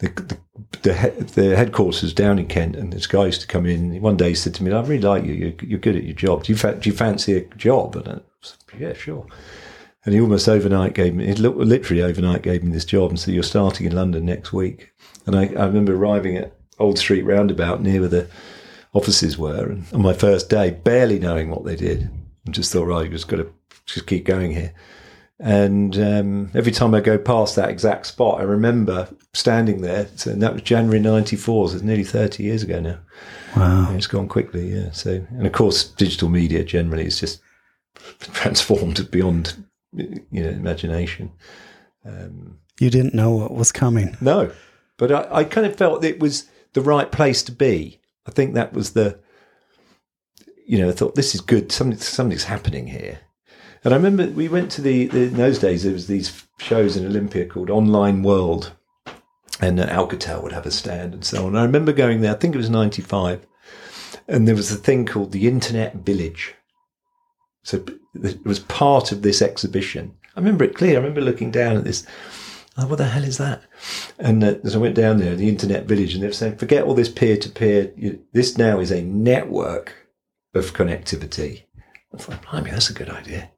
the, 0.00 0.38
the 0.82 1.26
the, 1.34 1.56
headquarters 1.56 2.12
down 2.12 2.38
in 2.38 2.46
Kent, 2.46 2.76
and 2.76 2.92
this 2.92 3.06
guy 3.06 3.26
used 3.26 3.42
to 3.42 3.46
come 3.46 3.66
in. 3.66 4.00
One 4.00 4.16
day 4.16 4.30
he 4.30 4.34
said 4.34 4.54
to 4.54 4.64
me, 4.64 4.72
"I 4.72 4.80
really 4.80 5.00
like 5.00 5.24
you. 5.24 5.34
You're, 5.34 5.54
you're 5.62 5.78
good 5.78 5.96
at 5.96 6.04
your 6.04 6.14
job. 6.14 6.44
Do 6.44 6.52
you 6.52 6.58
fa- 6.58 6.76
do 6.76 6.90
you 6.90 6.96
fancy 6.96 7.36
a 7.36 7.42
job?" 7.56 7.96
And 7.96 8.08
I 8.08 8.20
said, 8.42 8.58
"Yeah, 8.78 8.92
sure." 8.94 9.26
And 10.04 10.14
he 10.14 10.20
almost 10.20 10.48
overnight 10.48 10.94
gave 10.94 11.14
me, 11.14 11.32
literally 11.34 12.02
overnight 12.02 12.42
gave 12.42 12.64
me 12.64 12.72
this 12.72 12.86
job 12.86 13.10
and 13.10 13.20
said, 13.20 13.34
You're 13.34 13.42
starting 13.42 13.86
in 13.86 13.94
London 13.94 14.24
next 14.24 14.52
week. 14.52 14.92
And 15.26 15.36
I, 15.36 15.42
I 15.48 15.66
remember 15.66 15.94
arriving 15.94 16.38
at 16.38 16.56
Old 16.78 16.98
Street 16.98 17.22
Roundabout 17.22 17.82
near 17.82 18.00
where 18.00 18.08
the 18.08 18.30
offices 18.94 19.36
were. 19.36 19.68
And 19.68 19.84
on 19.92 20.00
my 20.00 20.14
first 20.14 20.48
day, 20.48 20.70
barely 20.70 21.18
knowing 21.18 21.50
what 21.50 21.64
they 21.66 21.76
did, 21.76 22.10
and 22.46 22.54
just 22.54 22.72
thought, 22.72 22.86
right, 22.86 23.04
you 23.04 23.10
just 23.10 23.28
got 23.28 23.36
to 23.36 23.52
just 23.84 24.06
keep 24.06 24.24
going 24.24 24.52
here. 24.52 24.72
And 25.38 25.98
um, 25.98 26.50
every 26.54 26.72
time 26.72 26.94
I 26.94 27.00
go 27.00 27.18
past 27.18 27.56
that 27.56 27.70
exact 27.70 28.06
spot, 28.06 28.40
I 28.40 28.44
remember 28.44 29.08
standing 29.34 29.80
there. 29.80 30.08
So, 30.16 30.30
and 30.32 30.42
that 30.42 30.52
was 30.52 30.62
January 30.62 31.00
'94, 31.00 31.68
so 31.68 31.74
it's 31.74 31.84
nearly 31.84 32.04
30 32.04 32.42
years 32.42 32.62
ago 32.62 32.80
now. 32.80 32.98
Wow, 33.56 33.88
and 33.88 33.96
it's 33.96 34.06
gone 34.06 34.28
quickly. 34.28 34.74
Yeah. 34.74 34.90
So, 34.92 35.24
and 35.30 35.46
of 35.46 35.52
course, 35.52 35.84
digital 35.84 36.28
media 36.28 36.64
generally 36.64 37.06
is 37.06 37.20
just 37.20 37.40
transformed 38.20 39.10
beyond 39.10 39.64
you 39.92 40.24
know 40.30 40.50
imagination. 40.50 41.32
Um, 42.04 42.58
you 42.78 42.90
didn't 42.90 43.14
know 43.14 43.30
what 43.30 43.54
was 43.54 43.72
coming. 43.72 44.16
No, 44.20 44.50
but 44.96 45.12
I, 45.12 45.38
I 45.38 45.44
kind 45.44 45.66
of 45.66 45.76
felt 45.76 46.04
it 46.04 46.20
was 46.20 46.48
the 46.72 46.80
right 46.80 47.10
place 47.10 47.42
to 47.44 47.52
be. 47.52 48.00
I 48.26 48.30
think 48.30 48.54
that 48.54 48.72
was 48.72 48.92
the, 48.92 49.18
you 50.66 50.78
know, 50.78 50.88
I 50.88 50.92
thought 50.92 51.14
this 51.14 51.34
is 51.34 51.40
good. 51.40 51.72
Something, 51.72 51.98
something's 51.98 52.44
happening 52.44 52.86
here. 52.86 53.20
And 53.82 53.94
I 53.94 53.96
remember 53.96 54.26
we 54.28 54.48
went 54.48 54.70
to 54.72 54.82
the, 54.82 55.06
the 55.06 55.22
in 55.22 55.34
those 55.34 55.58
days 55.58 55.84
there 55.84 55.92
was 55.92 56.06
these 56.06 56.46
shows 56.58 56.96
in 56.96 57.06
Olympia 57.06 57.46
called 57.46 57.70
Online 57.70 58.22
World, 58.22 58.72
and 59.60 59.78
uh, 59.80 59.86
Alcatel 59.86 60.42
would 60.42 60.52
have 60.52 60.66
a 60.66 60.70
stand 60.70 61.14
and 61.14 61.24
so 61.24 61.46
on. 61.46 61.56
I 61.56 61.62
remember 61.62 61.92
going 61.92 62.20
there. 62.20 62.32
I 62.32 62.38
think 62.38 62.54
it 62.54 62.58
was 62.58 62.70
'95, 62.70 63.46
and 64.28 64.46
there 64.46 64.54
was 64.54 64.72
a 64.72 64.76
thing 64.76 65.06
called 65.06 65.32
the 65.32 65.48
Internet 65.48 65.96
Village. 65.96 66.54
So 67.62 67.84
it 68.14 68.44
was 68.44 68.60
part 68.60 69.12
of 69.12 69.22
this 69.22 69.42
exhibition. 69.42 70.14
I 70.36 70.40
remember 70.40 70.64
it 70.64 70.74
clear. 70.74 70.92
I 70.92 71.00
remember 71.00 71.20
looking 71.20 71.50
down 71.50 71.76
at 71.76 71.84
this. 71.84 72.06
Oh, 72.78 72.86
what 72.86 72.96
the 72.96 73.04
hell 73.04 73.24
is 73.24 73.36
that? 73.38 73.62
And 74.18 74.42
uh, 74.42 74.54
as 74.64 74.74
I 74.74 74.78
went 74.78 74.94
down 74.94 75.18
there, 75.18 75.34
the 75.34 75.48
Internet 75.48 75.86
Village, 75.86 76.14
and 76.14 76.22
they 76.22 76.28
were 76.28 76.32
saying, 76.32 76.56
forget 76.56 76.84
all 76.84 76.94
this 76.94 77.08
peer 77.08 77.36
to 77.36 77.50
peer. 77.50 77.92
This 78.32 78.56
now 78.56 78.78
is 78.78 78.90
a 78.90 79.02
network 79.02 79.94
of 80.54 80.72
connectivity. 80.72 81.64
I 82.14 82.16
thought, 82.16 82.42
blimey, 82.42 82.70
that's 82.70 82.88
a 82.88 82.94
good 82.94 83.10
idea. 83.10 83.50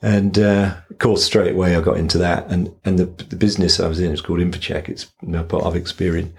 And 0.00 0.38
uh, 0.38 0.76
of 0.90 0.98
course, 0.98 1.24
straight 1.24 1.52
away 1.52 1.74
I 1.74 1.80
got 1.80 1.96
into 1.96 2.18
that, 2.18 2.46
and 2.48 2.72
and 2.84 2.98
the 2.98 3.06
the 3.24 3.36
business 3.36 3.80
I 3.80 3.88
was 3.88 4.00
in 4.00 4.10
was 4.10 4.20
called 4.20 4.38
Infocheck. 4.38 4.88
It's 4.88 5.04
part 5.04 5.64
of 5.64 5.74
Experian. 5.74 6.30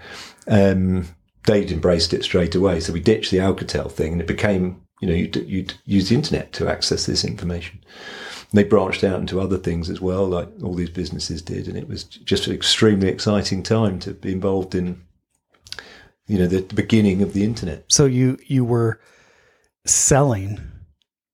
Um, 0.46 1.08
they'd 1.46 1.70
embraced 1.70 2.14
it 2.14 2.24
straight 2.24 2.54
away, 2.54 2.80
so 2.80 2.92
we 2.92 3.00
ditched 3.00 3.30
the 3.30 3.38
Alcatel 3.38 3.90
thing, 3.90 4.12
and 4.12 4.20
it 4.20 4.26
became 4.26 4.80
you 5.00 5.08
know 5.08 5.14
you'd, 5.14 5.36
you'd 5.36 5.74
use 5.84 6.08
the 6.08 6.14
internet 6.14 6.52
to 6.54 6.68
access 6.68 7.04
this 7.04 7.24
information. 7.24 7.80
And 8.50 8.58
they 8.58 8.64
branched 8.64 9.04
out 9.04 9.20
into 9.20 9.40
other 9.40 9.58
things 9.58 9.90
as 9.90 10.00
well, 10.00 10.26
like 10.26 10.48
all 10.62 10.74
these 10.74 10.90
businesses 10.90 11.42
did, 11.42 11.68
and 11.68 11.76
it 11.76 11.86
was 11.86 12.04
just 12.04 12.46
an 12.46 12.54
extremely 12.54 13.08
exciting 13.08 13.62
time 13.62 13.98
to 14.00 14.12
be 14.14 14.32
involved 14.32 14.74
in 14.74 15.02
you 16.26 16.38
know 16.38 16.46
the 16.46 16.62
beginning 16.74 17.20
of 17.20 17.34
the 17.34 17.44
internet. 17.44 17.84
So 17.88 18.06
you 18.06 18.38
you 18.46 18.64
were 18.64 19.00
selling 19.84 20.60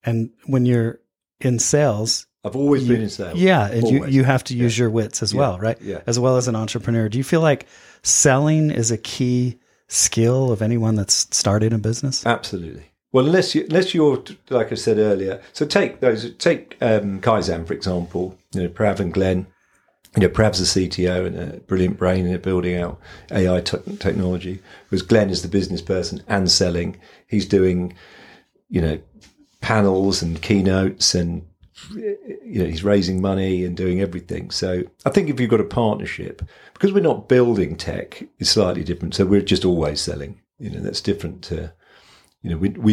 and 0.02 0.30
when 0.46 0.66
you're 0.66 1.00
in 1.40 1.58
sales, 1.58 2.26
I've 2.44 2.56
always 2.56 2.86
you, 2.86 2.94
been 2.94 3.02
in 3.02 3.10
sales. 3.10 3.38
Yeah, 3.38 3.66
and 3.66 3.88
you, 3.88 4.06
you 4.06 4.24
have 4.24 4.44
to 4.44 4.56
use 4.56 4.78
yeah. 4.78 4.84
your 4.84 4.90
wits 4.90 5.22
as 5.22 5.32
yeah. 5.32 5.40
well, 5.40 5.58
right? 5.58 5.80
Yeah. 5.82 6.00
As 6.06 6.18
well 6.18 6.36
as 6.36 6.46
an 6.46 6.54
entrepreneur. 6.54 7.08
Do 7.08 7.18
you 7.18 7.24
feel 7.24 7.40
like 7.40 7.66
selling 8.02 8.70
is 8.70 8.90
a 8.90 8.98
key 8.98 9.58
skill 9.88 10.52
of 10.52 10.62
anyone 10.62 10.94
that's 10.94 11.26
started 11.36 11.72
a 11.72 11.78
business? 11.78 12.24
Absolutely. 12.24 12.84
Well, 13.12 13.26
unless 13.26 13.54
you 13.54 13.64
unless 13.64 13.94
you're 13.94 14.22
like 14.50 14.70
I 14.72 14.74
said 14.74 14.98
earlier, 14.98 15.40
so 15.52 15.64
take 15.66 16.00
those 16.00 16.34
take 16.34 16.76
um, 16.80 17.20
Kaizan 17.20 17.66
for 17.66 17.72
example. 17.72 18.38
You 18.52 18.64
know, 18.64 18.68
Prav 18.68 19.00
and 19.00 19.12
Glenn. 19.12 19.46
You 20.14 20.22
know, 20.22 20.28
Prav's 20.28 20.74
the 20.74 20.88
CTO 20.88 21.26
and 21.26 21.36
a 21.36 21.60
brilliant 21.60 21.98
brain 21.98 22.26
in 22.26 22.40
building 22.40 22.76
out 22.76 22.98
AI 23.30 23.60
technology. 23.60 24.62
Whereas 24.88 25.02
Glenn 25.02 25.28
is 25.28 25.42
the 25.42 25.48
business 25.48 25.82
person 25.82 26.22
and 26.26 26.50
selling. 26.50 26.98
He's 27.26 27.44
doing, 27.44 27.94
you 28.70 28.80
know, 28.80 28.98
panels 29.66 30.22
and 30.22 30.40
keynotes 30.42 31.12
and 31.12 31.44
you 31.90 32.60
know 32.60 32.66
he's 32.66 32.84
raising 32.84 33.20
money 33.20 33.64
and 33.64 33.76
doing 33.76 34.00
everything. 34.00 34.48
So 34.52 34.84
i 35.04 35.10
think 35.10 35.28
if 35.28 35.40
you've 35.40 35.50
got 35.50 35.60
a 35.60 35.74
partnership 35.82 36.40
because 36.72 36.92
we're 36.92 37.10
not 37.10 37.28
building 37.28 37.74
tech 37.74 38.22
it's 38.38 38.50
slightly 38.50 38.84
different. 38.84 39.16
So 39.16 39.26
we're 39.26 39.40
just 39.40 39.64
always 39.64 40.00
selling. 40.00 40.40
You 40.60 40.70
know 40.70 40.80
that's 40.80 41.00
different 41.00 41.42
to 41.50 41.72
you 42.42 42.50
know 42.50 42.58
we 42.58 42.68
we 42.86 42.92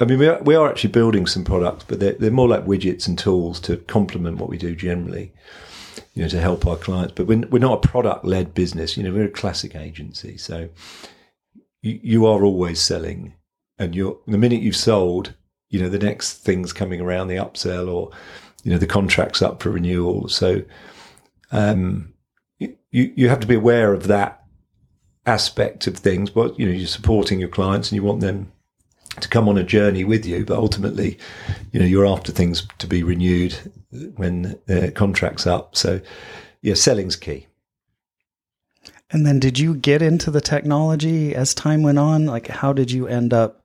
i 0.00 0.04
mean 0.04 0.18
we 0.18 0.26
are, 0.26 0.42
we 0.42 0.56
are 0.56 0.68
actually 0.68 0.90
building 0.90 1.26
some 1.26 1.44
products 1.44 1.84
but 1.86 2.00
they're, 2.00 2.14
they're 2.14 2.40
more 2.40 2.48
like 2.48 2.64
widgets 2.64 3.06
and 3.06 3.16
tools 3.16 3.60
to 3.60 3.76
complement 3.76 4.38
what 4.38 4.50
we 4.50 4.58
do 4.58 4.74
generally 4.74 5.32
you 6.14 6.22
know 6.22 6.28
to 6.28 6.40
help 6.40 6.66
our 6.66 6.76
clients. 6.76 7.14
But 7.14 7.28
we're, 7.28 7.46
we're 7.52 7.68
not 7.68 7.84
a 7.84 7.88
product 7.88 8.24
led 8.24 8.54
business. 8.54 8.96
You 8.96 9.04
know 9.04 9.12
we're 9.12 9.32
a 9.34 9.40
classic 9.42 9.76
agency. 9.76 10.36
So 10.36 10.68
you, 11.80 12.00
you 12.02 12.26
are 12.26 12.44
always 12.44 12.80
selling 12.80 13.34
and 13.78 13.94
you're 13.94 14.18
the 14.26 14.38
minute 14.38 14.60
you've 14.60 14.84
sold 14.90 15.34
you 15.70 15.80
know 15.80 15.88
the 15.88 15.98
next 15.98 16.38
things 16.38 16.72
coming 16.72 17.00
around 17.00 17.28
the 17.28 17.36
upsell 17.36 17.92
or 17.92 18.10
you 18.64 18.72
know 18.72 18.78
the 18.78 18.86
contracts 18.86 19.42
up 19.42 19.62
for 19.62 19.70
renewal. 19.70 20.28
So 20.28 20.62
um, 21.52 22.12
you 22.58 22.76
you 22.90 23.28
have 23.28 23.40
to 23.40 23.46
be 23.46 23.54
aware 23.54 23.92
of 23.92 24.06
that 24.08 24.42
aspect 25.26 25.86
of 25.86 25.96
things 25.96 26.30
but 26.30 26.58
you 26.58 26.66
know 26.66 26.72
you're 26.72 26.86
supporting 26.86 27.38
your 27.38 27.50
clients 27.50 27.90
and 27.90 27.96
you 27.96 28.02
want 28.02 28.20
them 28.20 28.50
to 29.20 29.28
come 29.28 29.46
on 29.46 29.58
a 29.58 29.62
journey 29.62 30.02
with 30.02 30.24
you 30.24 30.42
but 30.42 30.56
ultimately 30.56 31.18
you 31.70 31.78
know 31.78 31.84
you're 31.84 32.06
after 32.06 32.32
things 32.32 32.66
to 32.78 32.86
be 32.86 33.02
renewed 33.02 33.54
when 34.16 34.58
the 34.66 34.90
contracts 34.92 35.46
up. 35.46 35.76
So 35.76 36.00
yeah 36.62 36.74
selling's 36.74 37.16
key. 37.16 37.46
And 39.10 39.26
then 39.26 39.38
did 39.38 39.58
you 39.58 39.74
get 39.74 40.02
into 40.02 40.30
the 40.30 40.40
technology 40.40 41.34
as 41.34 41.54
time 41.54 41.82
went 41.82 41.98
on? 41.98 42.26
Like 42.26 42.48
how 42.48 42.72
did 42.72 42.90
you 42.90 43.06
end 43.06 43.32
up 43.32 43.64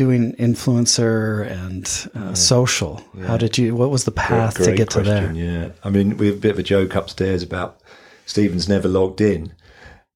doing 0.00 0.32
influencer 0.36 1.46
and 1.46 2.08
uh, 2.16 2.28
yeah. 2.28 2.34
social? 2.34 3.02
Yeah. 3.12 3.26
How 3.26 3.36
did 3.36 3.58
you? 3.58 3.74
What 3.74 3.90
was 3.90 4.04
the 4.04 4.10
path 4.12 4.54
great, 4.54 4.64
great 4.64 4.72
to 4.72 4.76
get 4.78 4.90
question, 4.90 5.34
to 5.34 5.34
there? 5.34 5.34
Yeah, 5.34 5.72
I 5.84 5.90
mean, 5.90 6.16
we 6.16 6.28
have 6.28 6.36
a 6.36 6.40
bit 6.40 6.52
of 6.52 6.58
a 6.58 6.62
joke 6.62 6.94
upstairs 6.94 7.42
about 7.42 7.80
Stephen's 8.24 8.66
never 8.66 8.88
logged 8.88 9.20
in, 9.20 9.52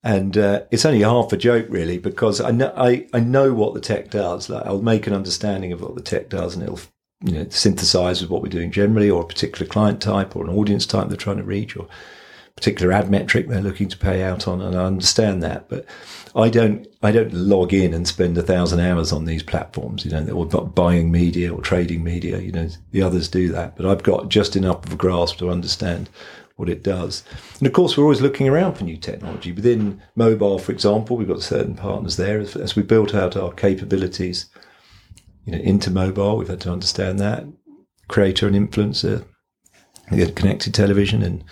and 0.02 0.38
uh, 0.38 0.62
it's 0.70 0.86
only 0.86 1.02
half 1.02 1.34
a 1.34 1.36
joke 1.36 1.66
really 1.68 1.98
because 1.98 2.40
I 2.40 2.50
know 2.50 2.72
I, 2.74 3.06
I 3.12 3.20
know 3.20 3.52
what 3.52 3.74
the 3.74 3.80
tech 3.80 4.10
does. 4.10 4.48
Like 4.48 4.64
I'll 4.64 4.80
make 4.80 5.06
an 5.06 5.12
understanding 5.12 5.70
of 5.72 5.82
what 5.82 5.94
the 5.94 6.00
tech 6.00 6.30
does, 6.30 6.54
and 6.54 6.62
it'll 6.62 6.80
you 7.22 7.32
know 7.32 7.46
synthesize 7.50 8.22
with 8.22 8.30
what 8.30 8.40
we're 8.40 8.48
doing 8.48 8.70
generally, 8.70 9.10
or 9.10 9.22
a 9.22 9.26
particular 9.26 9.66
client 9.70 10.00
type, 10.00 10.34
or 10.34 10.44
an 10.44 10.56
audience 10.56 10.86
type 10.86 11.08
they're 11.08 11.18
trying 11.18 11.36
to 11.36 11.42
reach, 11.42 11.76
or 11.76 11.88
particular 12.56 12.92
ad 12.92 13.10
metric 13.10 13.48
they're 13.48 13.60
looking 13.60 13.88
to 13.88 13.98
pay 13.98 14.22
out 14.22 14.46
on, 14.46 14.60
and 14.60 14.76
I 14.76 14.84
understand 14.84 15.42
that. 15.42 15.68
But 15.68 15.84
I 16.34 16.48
don't, 16.48 16.86
I 17.02 17.12
don't 17.12 17.32
log 17.32 17.72
in 17.72 17.94
and 17.94 18.06
spend 18.06 18.36
a 18.38 18.42
thousand 18.42 18.80
hours 18.80 19.12
on 19.12 19.24
these 19.24 19.42
platforms, 19.42 20.04
you 20.04 20.10
know, 20.10 20.26
or 20.32 20.46
buying 20.46 21.10
media 21.10 21.52
or 21.52 21.60
trading 21.60 22.02
media. 22.02 22.38
You 22.38 22.52
know, 22.52 22.68
the 22.90 23.02
others 23.02 23.28
do 23.28 23.48
that, 23.50 23.76
but 23.76 23.86
I've 23.86 24.02
got 24.02 24.28
just 24.28 24.56
enough 24.56 24.86
of 24.86 24.92
a 24.92 24.96
grasp 24.96 25.38
to 25.38 25.50
understand 25.50 26.08
what 26.56 26.68
it 26.68 26.84
does. 26.84 27.24
And 27.58 27.66
of 27.66 27.72
course, 27.72 27.96
we're 27.96 28.04
always 28.04 28.20
looking 28.20 28.48
around 28.48 28.74
for 28.74 28.84
new 28.84 28.96
technology 28.96 29.50
within 29.50 30.00
mobile, 30.14 30.58
for 30.58 30.70
example. 30.70 31.16
We've 31.16 31.26
got 31.28 31.42
certain 31.42 31.74
partners 31.74 32.16
there 32.16 32.38
as, 32.38 32.54
as 32.56 32.76
we 32.76 32.82
built 32.82 33.14
out 33.14 33.36
our 33.36 33.52
capabilities. 33.52 34.46
You 35.44 35.52
know, 35.52 35.58
into 35.58 35.90
mobile, 35.90 36.36
we've 36.36 36.48
had 36.48 36.60
to 36.62 36.72
understand 36.72 37.18
that 37.18 37.44
creator 38.08 38.46
and 38.46 38.56
influencer, 38.56 39.24
connected 40.08 40.74
television 40.74 41.22
and 41.22 41.44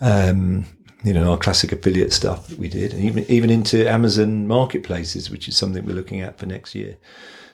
um, 0.00 0.64
you 1.04 1.12
know, 1.12 1.30
our 1.30 1.38
classic 1.38 1.72
affiliate 1.72 2.12
stuff 2.12 2.48
that 2.48 2.58
we 2.58 2.68
did, 2.68 2.92
and 2.92 3.04
even 3.04 3.24
even 3.28 3.50
into 3.50 3.88
Amazon 3.88 4.46
marketplaces, 4.46 5.30
which 5.30 5.48
is 5.48 5.56
something 5.56 5.84
we're 5.84 5.94
looking 5.94 6.20
at 6.20 6.38
for 6.38 6.46
next 6.46 6.74
year. 6.74 6.96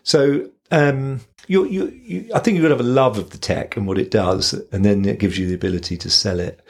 So 0.03 0.51
um, 0.71 1.21
you, 1.47 1.65
you, 1.67 1.89
you, 1.89 2.31
I 2.35 2.39
think 2.39 2.55
you've 2.55 2.63
got 2.63 2.69
to 2.71 2.77
have 2.77 2.87
a 2.87 2.89
love 2.89 3.19
of 3.19 3.31
the 3.31 3.39
tech 3.39 3.77
and 3.77 3.87
what 3.87 3.99
it 3.99 4.11
does, 4.11 4.55
and 4.73 4.85
then 4.85 5.05
it 5.05 5.19
gives 5.19 5.39
you 5.39 5.47
the 5.47 5.55
ability 5.55 5.97
to 5.99 6.11
sell 6.11 6.41
it. 6.41 6.61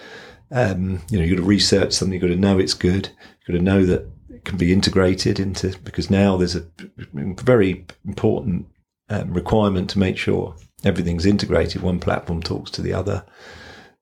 Um, 0.51 1.01
you 1.09 1.19
know, 1.19 1.25
you've 1.25 1.39
got 1.39 1.43
to 1.43 1.49
research 1.49 1.93
something, 1.93 2.13
you've 2.13 2.23
got 2.23 2.35
to 2.35 2.37
know 2.37 2.59
it's 2.59 2.75
good, 2.75 3.09
you've 3.41 3.55
got 3.55 3.59
to 3.59 3.65
know 3.65 3.87
that 3.87 4.07
it 4.29 4.45
can 4.45 4.59
be 4.59 4.73
integrated 4.73 5.41
into, 5.41 5.79
because 5.85 6.11
now 6.11 6.37
there's 6.37 6.57
a 6.57 6.67
very 7.15 7.87
important 8.07 8.67
um, 9.09 9.33
requirement 9.33 9.89
to 9.91 9.99
make 9.99 10.19
sure 10.19 10.55
everything's 10.85 11.27
integrated. 11.27 11.81
One 11.81 12.01
platform 12.01 12.43
talks 12.43 12.71
to 12.73 12.83
the 12.83 12.93
other. 12.93 13.25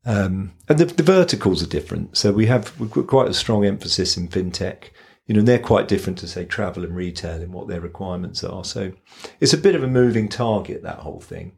Um, 0.04 0.52
and 0.68 0.78
the, 0.78 0.86
the, 0.86 1.02
verticals 1.02 1.62
are 1.62 1.66
different. 1.66 2.16
So 2.16 2.32
we 2.32 2.46
have 2.46 2.72
quite 3.06 3.28
a 3.28 3.34
strong 3.34 3.66
emphasis 3.66 4.16
in 4.16 4.28
fintech. 4.28 4.84
You 5.26 5.34
know, 5.34 5.42
they're 5.42 5.58
quite 5.58 5.88
different 5.88 6.18
to 6.20 6.28
say 6.28 6.44
travel 6.44 6.84
and 6.84 6.96
retail 6.96 7.42
in 7.42 7.52
what 7.52 7.68
their 7.68 7.80
requirements 7.80 8.42
are. 8.42 8.64
So 8.64 8.92
it's 9.40 9.52
a 9.52 9.58
bit 9.58 9.74
of 9.74 9.82
a 9.82 9.88
moving 9.88 10.28
target 10.28 10.82
that 10.82 11.00
whole 11.00 11.20
thing. 11.20 11.52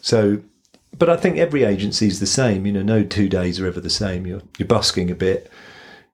So, 0.00 0.40
but 0.96 1.10
I 1.10 1.16
think 1.16 1.36
every 1.36 1.64
agency 1.64 2.06
is 2.06 2.20
the 2.20 2.26
same. 2.26 2.64
You 2.64 2.72
know, 2.72 2.82
no 2.82 3.02
two 3.02 3.28
days 3.28 3.58
are 3.60 3.66
ever 3.66 3.80
the 3.80 3.90
same. 3.90 4.26
You're 4.26 4.42
you're 4.56 4.68
busking 4.68 5.10
a 5.10 5.14
bit. 5.16 5.50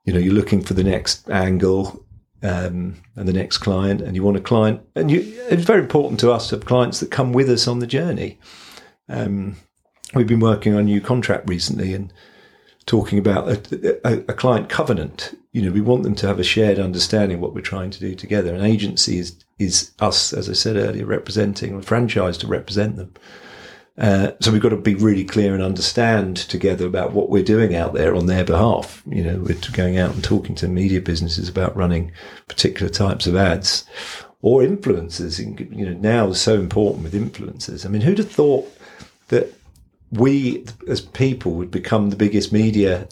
You 0.04 0.12
know, 0.12 0.18
you're 0.18 0.34
looking 0.34 0.62
for 0.62 0.74
the 0.74 0.84
next 0.84 1.28
angle 1.30 2.04
um, 2.42 2.96
and 3.16 3.28
the 3.28 3.32
next 3.32 3.58
client, 3.58 4.00
and 4.00 4.14
you 4.14 4.22
want 4.22 4.36
a 4.36 4.40
client. 4.40 4.80
And 4.94 5.10
you, 5.10 5.20
it's 5.48 5.64
very 5.64 5.80
important 5.80 6.20
to 6.20 6.32
us 6.32 6.48
to 6.48 6.56
have 6.56 6.64
clients 6.64 7.00
that 7.00 7.10
come 7.10 7.32
with 7.32 7.50
us 7.50 7.68
on 7.68 7.80
the 7.80 7.86
journey. 7.86 8.38
Um, 9.08 9.56
we've 10.14 10.26
been 10.26 10.40
working 10.40 10.74
on 10.74 10.80
a 10.80 10.84
new 10.84 11.00
contract 11.00 11.48
recently 11.48 11.94
and 11.94 12.12
talking 12.86 13.18
about 13.18 13.48
a, 13.48 14.06
a, 14.06 14.12
a, 14.28 14.34
client 14.34 14.68
covenant. 14.68 15.36
You 15.52 15.62
know, 15.62 15.72
we 15.72 15.80
want 15.80 16.04
them 16.04 16.14
to 16.16 16.26
have 16.28 16.38
a 16.38 16.44
shared 16.44 16.78
understanding 16.78 17.36
of 17.36 17.42
what 17.42 17.54
we're 17.54 17.60
trying 17.60 17.90
to 17.90 18.00
do 18.00 18.14
together. 18.14 18.54
An 18.54 18.64
agency 18.64 19.18
is 19.18 19.36
is 19.58 19.92
us, 19.98 20.32
as 20.32 20.50
I 20.50 20.52
said 20.52 20.76
earlier, 20.76 21.06
representing 21.06 21.74
a 21.74 21.82
franchise 21.82 22.36
to 22.38 22.46
represent 22.46 22.96
them. 22.96 23.14
Uh, 23.98 24.32
so 24.40 24.52
we've 24.52 24.60
got 24.60 24.68
to 24.68 24.76
be 24.76 24.94
really 24.94 25.24
clear 25.24 25.54
and 25.54 25.62
understand 25.62 26.36
together 26.36 26.86
about 26.86 27.12
what 27.12 27.30
we're 27.30 27.42
doing 27.42 27.74
out 27.74 27.94
there 27.94 28.14
on 28.14 28.26
their 28.26 28.44
behalf. 28.44 29.02
You 29.06 29.24
know, 29.24 29.38
we're 29.38 29.58
going 29.72 29.96
out 29.96 30.14
and 30.14 30.22
talking 30.22 30.54
to 30.56 30.68
media 30.68 31.00
businesses 31.00 31.48
about 31.48 31.74
running 31.74 32.12
particular 32.46 32.90
types 32.90 33.26
of 33.26 33.34
ads 33.34 33.86
or 34.42 34.60
influencers. 34.60 35.38
You 35.74 35.86
know, 35.86 35.94
now 35.94 36.28
is 36.28 36.40
so 36.40 36.60
important 36.60 37.04
with 37.04 37.14
influencers. 37.14 37.86
I 37.86 37.88
mean, 37.88 38.02
who'd 38.02 38.18
have 38.18 38.30
thought 38.30 38.70
that 39.28 39.54
we 40.10 40.64
as 40.88 41.00
people 41.00 41.52
would 41.52 41.70
become 41.70 42.10
the 42.10 42.16
biggest 42.16 42.52
media 42.52 43.08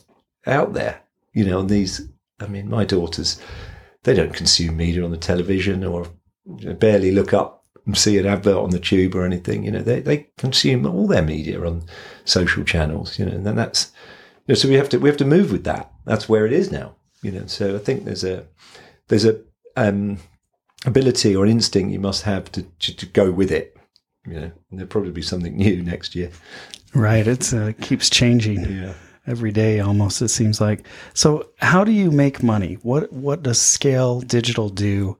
out 0.47 0.73
there. 0.73 1.03
You 1.33 1.45
know, 1.45 1.61
and 1.61 1.69
these, 1.69 2.09
I 2.41 2.47
mean, 2.47 2.69
my 2.69 2.85
daughters, 2.85 3.41
they 4.05 4.15
don't 4.15 4.35
consume 4.35 4.77
media 4.77 5.05
on 5.05 5.11
the 5.11 5.17
television 5.17 5.85
or 5.85 6.07
barely 6.47 7.11
look 7.11 7.33
up 7.33 7.65
and 7.87 7.97
see 7.97 8.19
an 8.19 8.27
advert 8.27 8.57
on 8.57 8.71
the 8.71 8.79
tube 8.79 9.15
or 9.15 9.25
anything. 9.25 9.65
You 9.65 9.73
know, 9.73 9.83
they, 9.83 10.01
they 10.01 10.29
consume 10.39 10.87
all 10.87 11.07
their 11.07 11.23
media 11.23 11.65
on 11.65 11.85
social 12.25 12.65
channels, 12.65 13.19
you 13.19 13.27
know, 13.27 13.33
and 13.33 13.47
then 13.47 13.57
that's, 13.57 13.93
you 14.47 14.53
know, 14.53 14.55
so 14.55 14.69
we 14.69 14.75
have 14.75 14.89
to, 14.91 14.99
we 14.99 15.09
have 15.09 15.19
to 15.19 15.25
move 15.25 15.51
with 15.51 15.65
that. 15.65 15.93
That's 16.05 16.29
where 16.29 16.47
it 16.47 16.53
is 16.53 16.71
now, 16.71 16.95
you 17.23 17.33
know, 17.33 17.47
so 17.47 17.75
I 17.75 17.79
think 17.79 18.05
there's 18.05 18.25
a, 18.25 18.47
there's 19.09 19.25
a, 19.25 19.41
um, 19.77 20.19
ability 20.87 21.35
or 21.35 21.47
instinct 21.47 21.93
you 21.93 21.99
must 21.99 22.23
have 22.23 22.53
to, 22.53 22.63
to, 22.63 22.95
to 22.95 23.07
go 23.07 23.31
with 23.31 23.51
it 23.51 23.74
you 24.27 24.35
know, 24.35 24.53
there'll 24.71 24.87
probably 24.87 25.11
be 25.11 25.23
something 25.23 25.57
new 25.57 25.83
next 25.83 26.15
year. 26.15 26.31
Right. 26.95 27.27
It's 27.27 27.53
uh, 27.53 27.73
keeps 27.81 28.11
changing. 28.11 28.65
Yeah. 28.85 28.95
Every 29.27 29.53
day, 29.53 29.81
almost 29.81 30.21
it 30.21 30.29
seems 30.29 30.61
like. 30.61 30.87
So, 31.15 31.49
how 31.57 31.83
do 31.83 31.93
you 31.93 32.11
make 32.11 32.43
money? 32.43 32.75
What 32.83 33.11
What 33.11 33.43
does 33.43 33.59
Scale 33.59 34.21
Digital 34.21 34.69
do 34.69 35.17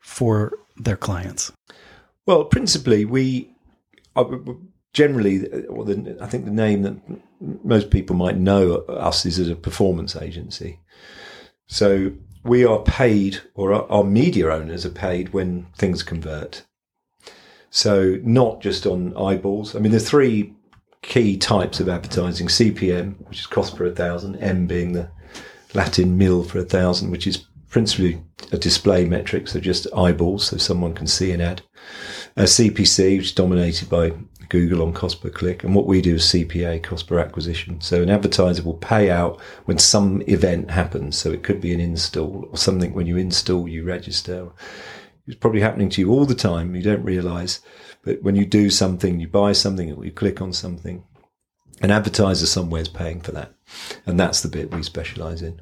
for 0.00 0.52
their 0.76 0.98
clients? 0.98 1.50
Well, 2.26 2.44
principally, 2.44 3.06
we 3.06 3.50
uh, 4.16 4.36
generally, 4.92 5.46
or 5.66 5.84
the, 5.84 6.18
I 6.20 6.26
think 6.26 6.44
the 6.44 6.50
name 6.50 6.82
that 6.82 6.96
most 7.64 7.90
people 7.90 8.16
might 8.16 8.36
know 8.36 8.78
us 8.88 9.24
is 9.24 9.38
as 9.38 9.48
a 9.48 9.56
performance 9.56 10.16
agency. 10.16 10.80
So 11.66 12.12
we 12.44 12.64
are 12.64 12.82
paid, 12.82 13.40
or 13.54 13.72
our 13.90 14.04
media 14.04 14.50
owners 14.50 14.84
are 14.84 14.90
paid 14.90 15.32
when 15.32 15.66
things 15.76 16.02
convert. 16.02 16.64
So 17.70 18.18
not 18.22 18.60
just 18.60 18.86
on 18.86 19.16
eyeballs. 19.16 19.76
I 19.76 19.78
mean, 19.78 19.92
there's 19.92 20.08
three 20.08 20.54
key 21.02 21.36
types 21.36 21.80
of 21.80 21.88
advertising: 21.88 22.48
CPM, 22.48 23.14
which 23.28 23.40
is 23.40 23.46
cost 23.46 23.76
per 23.76 23.86
a 23.86 23.90
thousand; 23.90 24.36
M 24.36 24.66
being 24.66 24.92
the 24.92 25.10
Latin 25.74 26.16
mil 26.16 26.42
for 26.42 26.58
a 26.58 26.64
thousand, 26.64 27.10
which 27.10 27.26
is 27.26 27.44
principally 27.68 28.20
a 28.52 28.58
display 28.58 29.04
metric, 29.04 29.48
so 29.48 29.60
just 29.60 29.86
eyeballs, 29.94 30.46
so 30.46 30.56
someone 30.56 30.94
can 30.94 31.06
see 31.06 31.32
an 31.32 31.40
ad. 31.40 31.62
Uh, 32.36 32.42
a 32.42 32.44
CPC, 32.44 33.18
which 33.18 33.26
is 33.26 33.32
dominated 33.32 33.90
by 33.90 34.12
Google 34.48 34.82
on 34.82 34.94
cost 34.94 35.20
per 35.20 35.28
click, 35.28 35.62
and 35.62 35.74
what 35.74 35.86
we 35.86 36.00
do 36.00 36.14
is 36.14 36.24
CPA, 36.24 36.82
cost 36.82 37.06
per 37.06 37.18
acquisition. 37.18 37.80
So 37.80 38.02
an 38.02 38.08
advertiser 38.08 38.62
will 38.62 38.74
pay 38.74 39.10
out 39.10 39.40
when 39.66 39.78
some 39.78 40.22
event 40.22 40.70
happens. 40.70 41.18
So 41.18 41.30
it 41.30 41.42
could 41.42 41.60
be 41.60 41.74
an 41.74 41.80
install 41.80 42.48
or 42.50 42.56
something 42.56 42.94
when 42.94 43.06
you 43.06 43.18
install, 43.18 43.68
you 43.68 43.84
register 43.84 44.48
it's 45.28 45.36
probably 45.36 45.60
happening 45.60 45.90
to 45.90 46.00
you 46.00 46.10
all 46.10 46.24
the 46.24 46.34
time. 46.34 46.74
You 46.74 46.82
don't 46.82 47.04
realize, 47.04 47.60
but 48.02 48.22
when 48.22 48.34
you 48.34 48.46
do 48.46 48.70
something, 48.70 49.20
you 49.20 49.28
buy 49.28 49.52
something, 49.52 49.92
or 49.92 50.04
you 50.04 50.10
click 50.10 50.40
on 50.40 50.52
something, 50.54 51.04
an 51.82 51.90
advertiser 51.90 52.46
somewhere 52.46 52.80
is 52.80 52.88
paying 52.88 53.20
for 53.20 53.32
that. 53.32 53.52
And 54.06 54.18
that's 54.18 54.40
the 54.40 54.48
bit 54.48 54.74
we 54.74 54.82
specialize 54.82 55.42
in. 55.42 55.60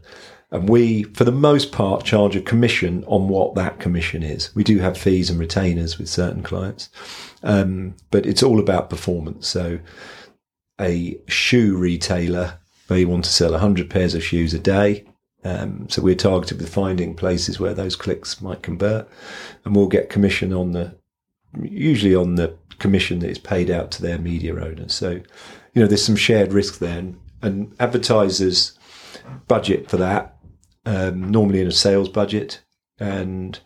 And 0.52 0.68
we, 0.68 1.02
for 1.02 1.24
the 1.24 1.32
most 1.32 1.72
part, 1.72 2.04
charge 2.04 2.36
a 2.36 2.40
commission 2.40 3.04
on 3.08 3.28
what 3.28 3.56
that 3.56 3.80
commission 3.80 4.22
is. 4.22 4.54
We 4.54 4.62
do 4.62 4.78
have 4.78 4.96
fees 4.96 5.28
and 5.28 5.40
retainers 5.40 5.98
with 5.98 6.08
certain 6.08 6.44
clients, 6.44 6.88
um, 7.42 7.96
but 8.12 8.24
it's 8.24 8.44
all 8.44 8.60
about 8.60 8.88
performance. 8.88 9.48
So 9.48 9.80
a 10.80 11.18
shoe 11.26 11.76
retailer 11.76 12.58
may 12.88 13.04
want 13.04 13.24
to 13.24 13.32
sell 13.32 13.50
100 13.50 13.90
pairs 13.90 14.14
of 14.14 14.22
shoes 14.22 14.54
a 14.54 14.60
day. 14.60 15.04
Um, 15.46 15.88
so 15.88 16.02
we're 16.02 16.14
targeted 16.14 16.58
with 16.58 16.72
finding 16.72 17.14
places 17.14 17.60
where 17.60 17.74
those 17.74 17.94
clicks 17.96 18.40
might 18.40 18.62
convert, 18.62 19.08
and 19.64 19.76
we'll 19.76 19.88
get 19.88 20.10
commission 20.10 20.52
on 20.52 20.72
the 20.72 20.96
usually 21.62 22.14
on 22.14 22.34
the 22.34 22.56
commission 22.78 23.20
that 23.20 23.30
is 23.30 23.38
paid 23.38 23.70
out 23.70 23.90
to 23.92 24.02
their 24.02 24.18
media 24.18 24.54
owners. 24.54 24.92
So, 24.92 25.20
you 25.72 25.82
know, 25.82 25.86
there's 25.86 26.04
some 26.04 26.16
shared 26.16 26.52
risk 26.52 26.78
there, 26.78 26.98
and, 26.98 27.20
and 27.42 27.74
advertisers 27.78 28.78
budget 29.48 29.88
for 29.88 29.96
that 29.96 30.36
um, 30.86 31.30
normally 31.30 31.60
in 31.60 31.66
a 31.66 31.72
sales 31.72 32.08
budget, 32.08 32.62
and 32.98 33.58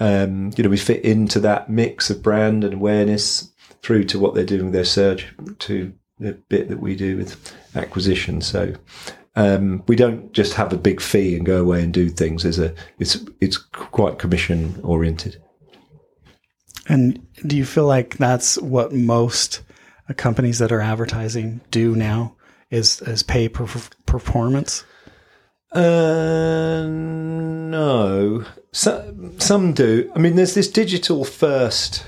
um, 0.00 0.50
you 0.56 0.64
know 0.64 0.70
we 0.70 0.78
fit 0.78 1.04
into 1.04 1.38
that 1.40 1.70
mix 1.70 2.10
of 2.10 2.22
brand 2.22 2.64
and 2.64 2.74
awareness 2.74 3.52
through 3.82 4.04
to 4.04 4.18
what 4.18 4.34
they're 4.34 4.44
doing 4.44 4.64
with 4.64 4.72
their 4.72 4.84
search 4.84 5.32
to 5.60 5.92
the 6.18 6.32
bit 6.48 6.68
that 6.68 6.80
we 6.80 6.96
do 6.96 7.16
with 7.16 7.54
acquisition. 7.76 8.40
So 8.40 8.74
um, 9.34 9.82
we 9.86 9.96
don't 9.96 10.32
just 10.32 10.54
have 10.54 10.72
a 10.72 10.78
big 10.78 11.00
fee 11.00 11.36
and 11.36 11.46
go 11.46 11.60
away 11.60 11.82
and 11.82 11.92
do 11.92 12.08
things. 12.08 12.42
There's 12.42 12.58
a 12.58 12.74
it's 12.98 13.18
it's 13.40 13.56
quite 13.56 14.18
commission 14.18 14.78
oriented. 14.82 15.42
And 16.88 17.26
do 17.46 17.56
you 17.56 17.64
feel 17.64 17.86
like 17.86 18.18
that's 18.18 18.58
what 18.58 18.92
most 18.92 19.62
companies 20.16 20.58
that 20.58 20.72
are 20.72 20.80
advertising 20.80 21.60
do 21.70 21.96
now? 21.96 22.36
Is 22.70 23.00
is 23.02 23.22
pay 23.22 23.48
per 23.48 23.66
performance? 24.06 24.84
Uh, 25.72 26.86
no. 26.86 28.44
So, 28.72 29.32
some 29.38 29.72
do. 29.72 30.10
I 30.14 30.18
mean, 30.18 30.36
there's 30.36 30.54
this 30.54 30.68
digital 30.68 31.24
first 31.24 32.04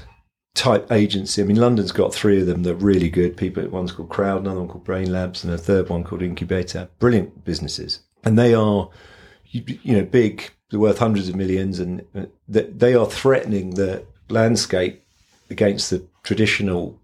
type 0.55 0.91
agency. 0.93 1.43
I 1.43 1.45
mean, 1.45 1.57
London's 1.57 1.93
got 1.93 2.15
three 2.15 2.41
of 2.41 2.47
them 2.47 2.63
that 2.63 2.73
are 2.73 2.75
really 2.75 3.11
good. 3.11 3.37
People, 3.37 3.69
one's 3.69 3.93
called 3.93 4.09
Croud, 4.09 4.41
another 4.41 4.61
one 4.61 4.69
called 4.69 4.87
Brainlabs, 4.87 5.45
and 5.45 5.53
a 5.53 5.59
third 5.59 5.89
one 5.89 6.05
called 6.05 6.23
Incubeta. 6.23 6.89
Brilliant 6.99 7.45
businesses, 7.45 8.01
and 8.25 8.39
they 8.39 8.55
are, 8.55 8.89
you, 9.47 9.65
you 9.83 9.97
know, 9.97 10.05
big. 10.05 10.51
They're 10.71 10.81
worth 10.81 10.99
hundreds 10.99 11.29
of 11.29 11.37
millions, 11.37 11.79
and 11.81 12.05
uh, 12.15 12.27
they 12.49 12.95
are 12.95 13.07
threatening 13.07 13.71
the 13.71 14.05
landscape 14.29 15.05
against 15.51 15.91
the 15.91 16.07
traditional 16.23 16.99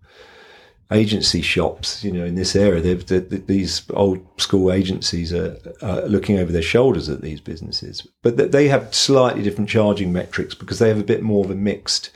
agency 0.93 1.43
shops. 1.43 2.03
You 2.05 2.13
know, 2.13 2.25
in 2.25 2.37
this 2.37 2.57
area, 2.57 2.81
they've, 2.81 3.07
they're, 3.07 3.21
these 3.21 3.83
old 3.91 4.25
school 4.41 4.73
agencies 4.73 5.33
are, 5.33 5.57
are, 5.83 6.03
looking 6.03 6.39
over 6.39 6.51
their 6.53 6.63
shoulders 6.63 7.09
at 7.09 7.21
these 7.21 7.41
businesses, 7.41 8.07
but 8.23 8.53
they 8.53 8.69
have 8.69 8.95
slightly 8.95 9.43
different 9.43 9.71
charging 9.71 10.13
metrics 10.13 10.55
because 10.55 10.79
they 10.79 10.89
have 10.89 11.01
a 11.01 11.05
bit 11.05 11.23
more 11.23 11.45
of 11.45 11.51
a 11.51 11.57
mixed 11.57 12.11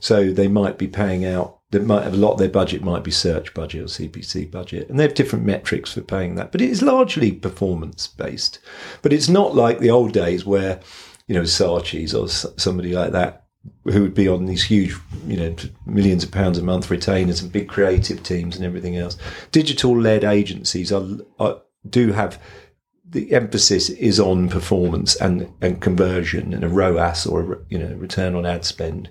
so 0.00 0.30
they 0.32 0.48
might 0.48 0.78
be 0.78 0.88
paying 0.88 1.24
out. 1.24 1.58
They 1.70 1.80
might 1.80 2.04
have 2.04 2.14
a 2.14 2.18
lot 2.18 2.36
their 2.36 2.48
budget 2.48 2.82
might 2.82 3.04
be 3.04 3.10
search 3.10 3.52
budget 3.52 3.82
or 3.82 3.86
CPC 3.86 4.50
budget, 4.50 4.88
and 4.88 4.98
they 4.98 5.02
have 5.02 5.14
different 5.14 5.44
metrics 5.44 5.92
for 5.92 6.00
paying 6.00 6.34
that. 6.36 6.50
But 6.50 6.62
it 6.62 6.70
is 6.70 6.80
largely 6.82 7.32
performance 7.32 8.06
based. 8.06 8.58
But 9.02 9.12
it's 9.12 9.28
not 9.28 9.54
like 9.54 9.78
the 9.78 9.90
old 9.90 10.12
days 10.12 10.46
where 10.46 10.80
you 11.26 11.34
know 11.34 11.42
Saatchi's 11.42 12.14
or 12.14 12.28
somebody 12.28 12.94
like 12.94 13.12
that 13.12 13.44
who 13.84 14.02
would 14.02 14.14
be 14.14 14.28
on 14.28 14.46
these 14.46 14.64
huge, 14.64 14.96
you 15.26 15.36
know, 15.36 15.54
millions 15.86 16.24
of 16.24 16.30
pounds 16.30 16.58
a 16.58 16.62
month 16.62 16.90
retainers 16.90 17.42
and 17.42 17.52
big 17.52 17.68
creative 17.68 18.22
teams 18.22 18.56
and 18.56 18.64
everything 18.64 18.96
else. 18.96 19.16
Digital 19.50 19.98
led 19.98 20.24
agencies 20.24 20.92
are, 20.92 21.06
are, 21.38 21.60
do 21.88 22.12
have 22.12 22.40
the 23.10 23.32
emphasis 23.32 23.88
is 23.88 24.20
on 24.20 24.48
performance 24.48 25.16
and, 25.16 25.50
and 25.62 25.80
conversion 25.80 26.52
and 26.52 26.62
a 26.62 26.68
ROAS 26.68 27.26
or 27.26 27.52
a, 27.52 27.58
you 27.70 27.78
know 27.78 27.94
return 27.94 28.34
on 28.34 28.44
ad 28.44 28.64
spend. 28.64 29.10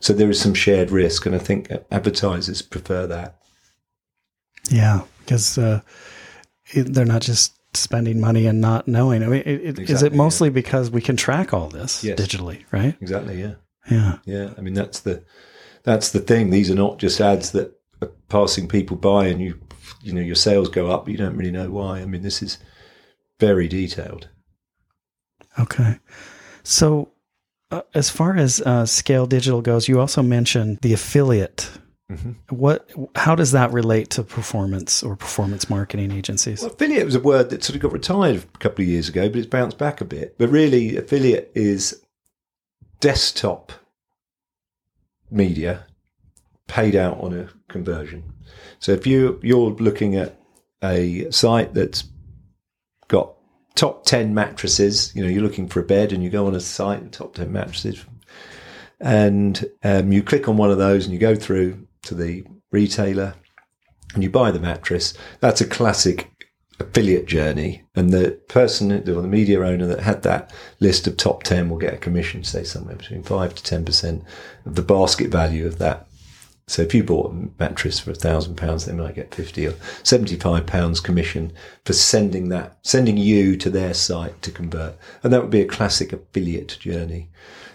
So 0.00 0.12
there 0.12 0.30
is 0.30 0.40
some 0.40 0.54
shared 0.54 0.90
risk, 0.90 1.26
and 1.26 1.34
I 1.34 1.38
think 1.38 1.70
advertisers 1.90 2.62
prefer 2.62 3.06
that. 3.06 3.38
Yeah, 4.70 5.02
because 5.20 5.58
uh, 5.58 5.80
they're 6.74 7.04
not 7.04 7.22
just 7.22 7.54
spending 7.74 8.20
money 8.20 8.46
and 8.46 8.60
not 8.60 8.88
knowing. 8.88 9.22
I 9.22 9.26
mean, 9.26 9.42
it, 9.44 9.46
it, 9.46 9.78
exactly, 9.78 9.94
is 9.94 10.02
it 10.02 10.14
mostly 10.14 10.48
yeah. 10.48 10.54
because 10.54 10.90
we 10.90 11.00
can 11.00 11.16
track 11.16 11.52
all 11.52 11.68
this 11.68 12.04
yes. 12.04 12.18
digitally, 12.18 12.64
right? 12.70 12.96
Exactly. 13.00 13.40
Yeah. 13.40 13.54
Yeah. 13.90 14.18
Yeah. 14.24 14.54
I 14.56 14.60
mean, 14.60 14.74
that's 14.74 15.00
the 15.00 15.24
that's 15.82 16.12
the 16.12 16.20
thing. 16.20 16.50
These 16.50 16.70
are 16.70 16.76
not 16.76 16.98
just 16.98 17.20
ads 17.20 17.52
that 17.52 17.72
are 18.02 18.10
passing 18.28 18.68
people 18.68 18.96
by, 18.96 19.26
and 19.26 19.40
you 19.40 19.60
you 20.02 20.12
know 20.12 20.20
your 20.20 20.34
sales 20.34 20.68
go 20.68 20.90
up. 20.90 21.04
But 21.04 21.12
you 21.12 21.18
don't 21.18 21.36
really 21.36 21.50
know 21.50 21.70
why. 21.70 22.00
I 22.00 22.06
mean, 22.06 22.22
this 22.22 22.42
is 22.42 22.58
very 23.40 23.68
detailed. 23.68 24.28
Okay. 25.58 25.98
So 26.62 27.10
uh, 27.70 27.82
as 27.94 28.10
far 28.10 28.36
as 28.36 28.60
uh, 28.60 28.86
Scale 28.86 29.26
Digital 29.26 29.60
goes, 29.60 29.88
you 29.88 30.00
also 30.00 30.22
mentioned 30.22 30.78
the 30.82 30.92
affiliate. 30.92 31.70
Mm-hmm. 32.10 32.32
What? 32.54 32.90
How 33.14 33.34
does 33.34 33.52
that 33.52 33.72
relate 33.72 34.08
to 34.10 34.22
performance 34.22 35.02
or 35.02 35.14
performance 35.14 35.68
marketing 35.68 36.10
agencies? 36.10 36.62
Well, 36.62 36.70
affiliate 36.70 37.04
was 37.04 37.14
a 37.14 37.20
word 37.20 37.50
that 37.50 37.62
sort 37.62 37.76
of 37.76 37.82
got 37.82 37.92
retired 37.92 38.36
a 38.36 38.58
couple 38.58 38.82
of 38.82 38.88
years 38.88 39.10
ago, 39.10 39.28
but 39.28 39.36
it's 39.36 39.46
bounced 39.46 39.76
back 39.76 40.00
a 40.00 40.06
bit. 40.06 40.38
But 40.38 40.48
really, 40.48 40.96
affiliate 40.96 41.52
is 41.54 42.02
desktop 43.00 43.72
media 45.30 45.84
paid 46.66 46.96
out 46.96 47.20
on 47.20 47.38
a 47.38 47.50
conversion. 47.68 48.24
So 48.78 48.92
if 48.92 49.06
you 49.06 49.38
you're 49.42 49.72
looking 49.72 50.16
at 50.16 50.40
a 50.82 51.30
site 51.30 51.74
that's 51.74 52.04
top 53.78 54.04
10 54.04 54.34
mattresses, 54.34 55.14
you 55.14 55.22
know, 55.22 55.28
you're 55.28 55.42
looking 55.42 55.68
for 55.68 55.78
a 55.78 55.84
bed 55.84 56.12
and 56.12 56.22
you 56.24 56.30
go 56.30 56.48
on 56.48 56.54
a 56.56 56.60
site, 56.60 57.12
top 57.12 57.34
10 57.34 57.52
mattresses, 57.52 58.04
and 58.98 59.64
um, 59.84 60.10
you 60.10 60.20
click 60.20 60.48
on 60.48 60.56
one 60.56 60.70
of 60.70 60.78
those 60.78 61.04
and 61.04 61.14
you 61.14 61.20
go 61.20 61.36
through 61.36 61.86
to 62.02 62.16
the 62.16 62.44
retailer 62.72 63.34
and 64.14 64.24
you 64.24 64.30
buy 64.30 64.50
the 64.50 64.58
mattress. 64.58 65.14
That's 65.38 65.60
a 65.60 65.66
classic 65.66 66.28
affiliate 66.80 67.26
journey. 67.26 67.84
And 67.94 68.10
the 68.10 68.32
person 68.48 68.90
or 68.90 69.00
the 69.00 69.22
media 69.22 69.60
owner 69.60 69.86
that 69.86 70.00
had 70.00 70.24
that 70.24 70.52
list 70.80 71.06
of 71.06 71.16
top 71.16 71.44
10 71.44 71.68
will 71.68 71.78
get 71.78 71.94
a 71.94 71.98
commission, 71.98 72.42
say 72.42 72.64
somewhere 72.64 72.96
between 72.96 73.22
5 73.22 73.54
to 73.54 73.76
10% 73.76 74.24
of 74.66 74.74
the 74.74 74.82
basket 74.82 75.30
value 75.30 75.68
of 75.68 75.78
that. 75.78 76.07
So 76.68 76.82
if 76.82 76.94
you 76.94 77.02
bought 77.02 77.32
a 77.32 77.48
mattress 77.58 77.98
for 77.98 78.12
a 78.12 78.14
thousand 78.14 78.56
pounds, 78.56 78.84
they 78.84 78.92
might 78.92 79.16
get 79.16 79.34
50 79.34 79.66
or 79.66 79.74
75 80.04 80.66
pounds 80.66 81.00
commission 81.00 81.52
for 81.84 81.92
sending 81.92 82.50
that, 82.50 82.78
sending 82.82 83.16
you 83.16 83.56
to 83.56 83.70
their 83.70 83.94
site 83.94 84.40
to 84.42 84.52
convert. 84.52 84.96
And 85.22 85.32
that 85.32 85.42
would 85.42 85.50
be 85.50 85.62
a 85.62 85.66
classic 85.66 86.12
affiliate 86.12 86.76
journey. 86.78 87.30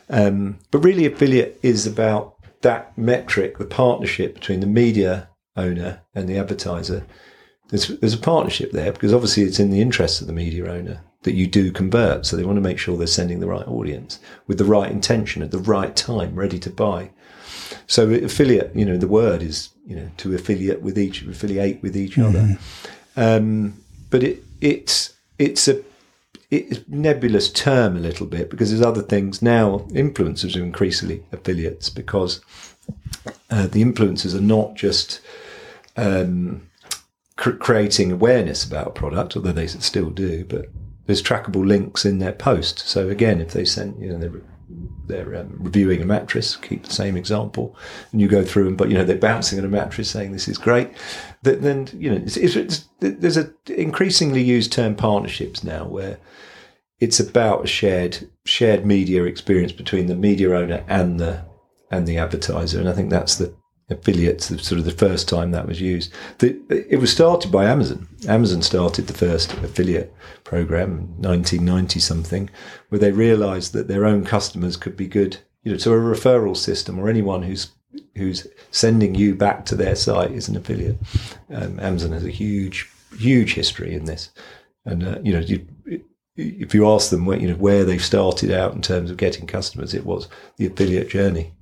Um, 0.10 0.60
but 0.72 0.80
really 0.80 1.06
affiliate 1.06 1.60
is 1.62 1.86
about 1.86 2.36
that 2.62 2.98
metric, 2.98 3.58
the 3.58 3.66
partnership 3.66 4.36
between 4.36 4.62
the 4.62 4.68
media 4.68 5.28
owner 5.58 6.02
and 6.16 6.30
the 6.30 6.38
advertiser 6.38 7.06
there's, 7.74 7.88
there's 7.88 8.14
a 8.14 8.20
partnership 8.20 8.72
there 8.72 8.92
because 8.92 9.14
obviously 9.14 9.44
it's 9.44 9.60
in 9.60 9.72
the 9.72 9.82
interest 9.82 10.22
of 10.22 10.28
the 10.28 10.34
media 10.34 10.72
owner 10.72 11.02
that 11.24 11.34
you 11.34 11.48
do 11.48 11.72
convert. 11.72 12.24
So 12.24 12.36
they 12.36 12.44
want 12.44 12.58
to 12.58 12.62
make 12.62 12.78
sure 12.78 12.96
they're 12.96 13.08
sending 13.08 13.40
the 13.40 13.48
right 13.48 13.68
audience 13.68 14.20
with 14.46 14.60
the 14.60 14.66
right 14.66 14.92
intention 14.92 15.42
at 15.42 15.50
the 15.50 15.58
right 15.58 15.96
time, 15.96 16.36
ready 16.36 16.60
to 16.60 16.70
buy. 16.70 17.10
So 17.88 18.10
affiliate, 18.10 18.76
you 18.76 18.86
know, 18.86 18.98
the 18.98 19.08
word 19.08 19.42
is, 19.42 19.70
you 19.86 19.96
know, 19.96 20.10
to 20.18 20.34
affiliate 20.34 20.82
with 20.82 20.98
each, 20.98 21.22
affiliate 21.24 21.82
with 21.82 21.96
each 21.96 22.16
mm-hmm. 22.16 22.36
other. 22.36 22.58
Um, 23.16 23.84
but 24.10 24.24
it, 24.24 24.44
it's, 24.62 25.14
it's 25.38 25.68
a, 25.68 25.82
it's 26.50 26.88
nebulous 26.88 27.52
term 27.52 27.98
a 27.98 28.00
little 28.00 28.28
bit 28.28 28.50
because 28.50 28.70
there's 28.70 28.82
other 28.82 29.02
things 29.02 29.42
now. 29.42 29.80
Influencers 29.90 30.56
are 30.56 30.64
increasingly 30.64 31.24
affiliates 31.32 31.90
because 31.90 32.42
uh, 33.50 33.68
the 33.68 33.84
influencers 33.84 34.36
are 34.36 34.42
not 34.42 34.76
just 34.76 35.20
um, 35.98 36.68
cr- 37.36 37.52
creating 37.52 38.12
awareness 38.12 38.64
about 38.64 38.88
a 38.88 38.92
product, 38.92 39.36
although 39.36 39.52
they 39.52 39.68
still 39.68 40.10
do, 40.10 40.46
but 40.46 40.68
there's 41.06 41.24
trackable 41.24 41.66
links 41.66 42.06
in 42.06 42.20
their 42.20 42.34
post. 42.34 42.80
So 42.80 43.10
again, 43.10 43.42
if 43.42 43.52
they 43.52 43.66
send, 43.66 44.02
you 44.02 44.16
know, 44.16 44.42
they're, 45.08 45.36
um, 45.36 45.56
reviewing 45.60 46.02
a 46.02 46.06
mattress, 46.06 46.56
keep 46.56 46.84
the 46.84 46.94
same 46.94 47.18
example, 47.18 47.76
and 48.12 48.22
you 48.22 48.28
go 48.28 48.44
through 48.44 48.68
and, 48.68 48.78
but 48.78 48.90
you 48.90 48.96
know, 48.96 49.04
they're 49.04 49.18
bouncing 49.18 49.60
on 49.60 49.66
a 49.66 49.70
mattress 49.70 50.10
saying 50.10 50.32
this 50.32 50.48
is 50.48 50.58
great. 50.58 50.90
That 51.44 51.62
Then, 51.62 51.90
you 51.94 52.10
know, 52.10 52.18
it's, 52.18 52.38
it's, 52.38 52.56
it's, 52.56 52.90
there's 53.00 53.38
an 53.38 53.54
increasingly 53.68 54.42
used 54.42 54.72
term 54.72 54.96
partnerships 54.96 55.64
now 55.64 55.86
where 55.86 56.18
it's 57.00 57.20
about 57.20 57.66
a 57.66 57.68
shared 57.68 58.30
shared 58.46 58.86
media 58.86 59.24
experience 59.24 59.74
between 59.74 60.08
the 60.08 60.16
media 60.16 60.56
owner 60.56 60.84
and 60.88 61.20
the 61.20 61.44
and 61.92 62.08
the 62.08 62.18
advertiser, 62.18 62.80
and 62.80 62.90
I 62.90 62.94
think 62.94 63.10
that's 63.10 63.36
the 63.36 63.54
affiliates, 63.90 64.48
sort 64.48 64.80
of 64.80 64.86
the 64.86 64.92
first 64.92 65.28
time 65.28 65.52
that 65.52 65.68
was 65.68 65.82
used. 65.82 66.12
The, 66.40 66.60
it 66.70 67.00
was 67.00 67.12
started 67.12 67.52
by 67.52 67.66
Amazon. 67.66 68.08
Amazon 68.28 68.62
started 68.62 69.08
the 69.08 69.14
first 69.14 69.54
affiliate 69.54 70.14
program, 70.44 71.08
1990 71.20 72.00
something, 72.00 72.50
where 72.90 73.00
they 73.00 73.12
realized 73.12 73.74
that 73.74 73.88
their 73.88 74.06
own 74.06 74.24
customers 74.24 74.78
could 74.78 74.96
be 74.96 75.08
good, 75.08 75.38
you 75.64 75.72
know, 75.72 75.78
to 75.78 75.92
a 75.92 75.98
referral 75.98 76.56
system 76.56 77.00
or 77.00 77.10
anyone 77.10 77.44
who's 77.44 77.72
who's 78.16 78.48
sending 78.72 79.14
you 79.14 79.36
back 79.36 79.66
to 79.66 79.76
their 79.76 79.96
site 79.96 80.32
is 80.32 80.48
an 80.48 80.56
affiliate. 80.56 80.98
Um, 81.52 81.80
Amazon 81.80 82.12
has 82.12 82.26
a 82.26 82.32
huge, 82.32 82.90
huge 83.18 83.54
history 83.54 83.94
in 83.94 84.06
this, 84.06 84.30
and 84.86 85.04
uh, 85.04 85.20
you 85.24 85.34
know, 85.34 85.40
you, 85.40 85.68
if 86.36 86.74
you 86.74 86.90
ask 86.90 87.12
them 87.12 87.26
where 87.26 87.38
you 87.38 87.48
know 87.48 87.56
where 87.56 87.84
they've 87.84 88.04
started 88.04 88.52
out 88.52 88.74
in 88.74 88.82
terms 88.82 89.12
of 89.12 89.18
getting 89.18 89.46
customers, 89.46 89.94
it 89.94 90.06
was 90.06 90.28
the 90.58 90.66
affiliate 90.66 91.10
journey. 91.10 91.54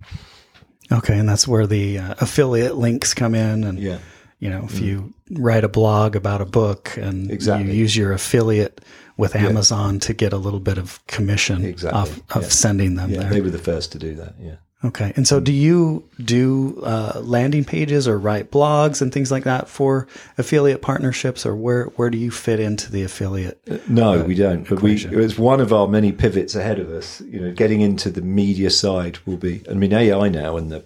Okay, 0.92 1.18
and 1.18 1.28
that's 1.28 1.48
where 1.48 1.68
the 1.68 2.00
uh, 2.00 2.16
affiliate 2.20 2.76
links 2.76 3.14
come 3.14 3.34
in, 3.34 3.64
and 3.64 3.80
yeah. 3.80 4.00
you 4.40 4.50
know, 4.50 4.66
if 4.66 4.80
mm. 4.80 4.82
you 4.82 5.14
write 5.32 5.64
a 5.64 5.70
blog 5.70 6.16
about 6.16 6.42
a 6.42 6.46
book 6.46 6.98
and 6.98 7.32
exactly. 7.32 7.72
you 7.72 7.80
use 7.80 7.96
your 7.96 8.12
affiliate 8.12 8.82
with 9.18 9.36
Amazon 9.36 9.96
yeah. 9.96 10.00
to 10.00 10.14
get 10.14 10.34
a 10.34 10.38
little 10.38 10.60
bit 10.60 10.78
of 10.78 11.06
commission 11.08 11.64
exactly. 11.64 12.00
off 12.00 12.18
of 12.36 12.44
yeah. 12.44 12.50
sending 12.50 12.96
them 12.96 13.12
yeah, 13.12 13.22
there. 13.22 13.30
They 13.30 13.42
were 13.42 13.50
the 13.50 13.60
first 13.60 13.92
to 13.94 14.00
do 14.00 14.16
that. 14.16 14.36
Yeah. 14.40 14.56
Okay, 14.84 15.14
and 15.16 15.28
so 15.28 15.40
do 15.40 15.54
you 15.54 16.04
do 16.24 16.82
uh, 16.84 17.22
landing 17.24 17.64
pages 17.64 18.08
or 18.08 18.18
write 18.18 18.50
blogs 18.50 19.00
and 19.00 19.14
things 19.14 19.30
like 19.30 19.44
that 19.44 19.70
for 19.70 20.08
affiliate 20.40 20.82
partnerships, 20.82 21.46
or 21.46 21.56
where 21.56 21.86
where 21.98 22.10
do 22.10 22.18
you 22.18 22.32
fit 22.32 22.60
into 22.60 22.92
the 22.92 23.04
affiliate? 23.04 23.62
Uh, 23.70 23.78
no, 23.88 24.22
uh, 24.22 24.24
we 24.24 24.34
don't. 24.34 24.68
But 24.68 24.82
we 24.82 24.96
it's 24.96 25.38
one 25.38 25.62
of 25.62 25.72
our 25.72 25.88
many 25.88 26.12
pivots 26.12 26.56
ahead 26.56 26.80
of 26.80 26.90
us. 26.90 27.22
You 27.22 27.42
know, 27.42 27.52
getting 27.52 27.82
into 27.82 28.10
the 28.10 28.24
media 28.24 28.72
side 28.72 29.20
will 29.28 29.38
be. 29.38 29.64
I 29.70 29.76
mean, 29.76 29.94
AI 29.94 30.30
now 30.30 30.58
and 30.58 30.72
the 30.72 30.84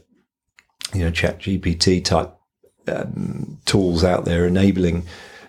you 0.93 1.05
know 1.05 1.11
ChatGPT 1.11 2.03
type 2.03 2.35
um, 2.89 3.59
tools 3.63 4.03
out 4.03 4.25
there 4.25 4.45
enabling 4.45 5.05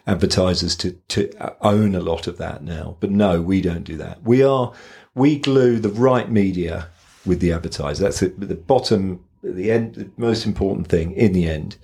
advertisers 0.06 0.76
to 0.76 0.92
to 1.08 1.32
own 1.64 1.96
a 1.96 2.00
lot 2.00 2.28
of 2.28 2.38
that 2.38 2.62
now. 2.62 2.96
But 3.00 3.10
no, 3.10 3.42
we 3.42 3.60
don't 3.60 3.82
do 3.82 3.96
that. 3.96 4.22
We 4.22 4.44
are 4.44 4.72
we 5.16 5.36
glue 5.36 5.80
the 5.80 5.88
right 5.88 6.30
media 6.30 6.90
with 7.26 7.40
the 7.40 7.52
advertiser. 7.52 8.04
That's 8.04 8.20
the, 8.20 8.28
the 8.28 8.54
bottom, 8.54 9.24
the 9.42 9.70
end, 9.70 9.94
the 9.94 10.10
most 10.16 10.46
important 10.46 10.88
thing 10.88 11.12
in 11.12 11.32
the 11.32 11.48
end 11.48 11.76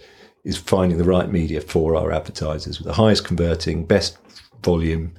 is 0.44 0.57
finding 0.57 0.98
the 0.98 1.05
right 1.05 1.31
media 1.31 1.61
for 1.61 1.94
our 1.96 2.12
advertisers 2.12 2.78
with 2.78 2.87
the 2.87 2.94
highest 2.94 3.24
converting, 3.24 3.85
best 3.85 4.18
volume 4.62 5.14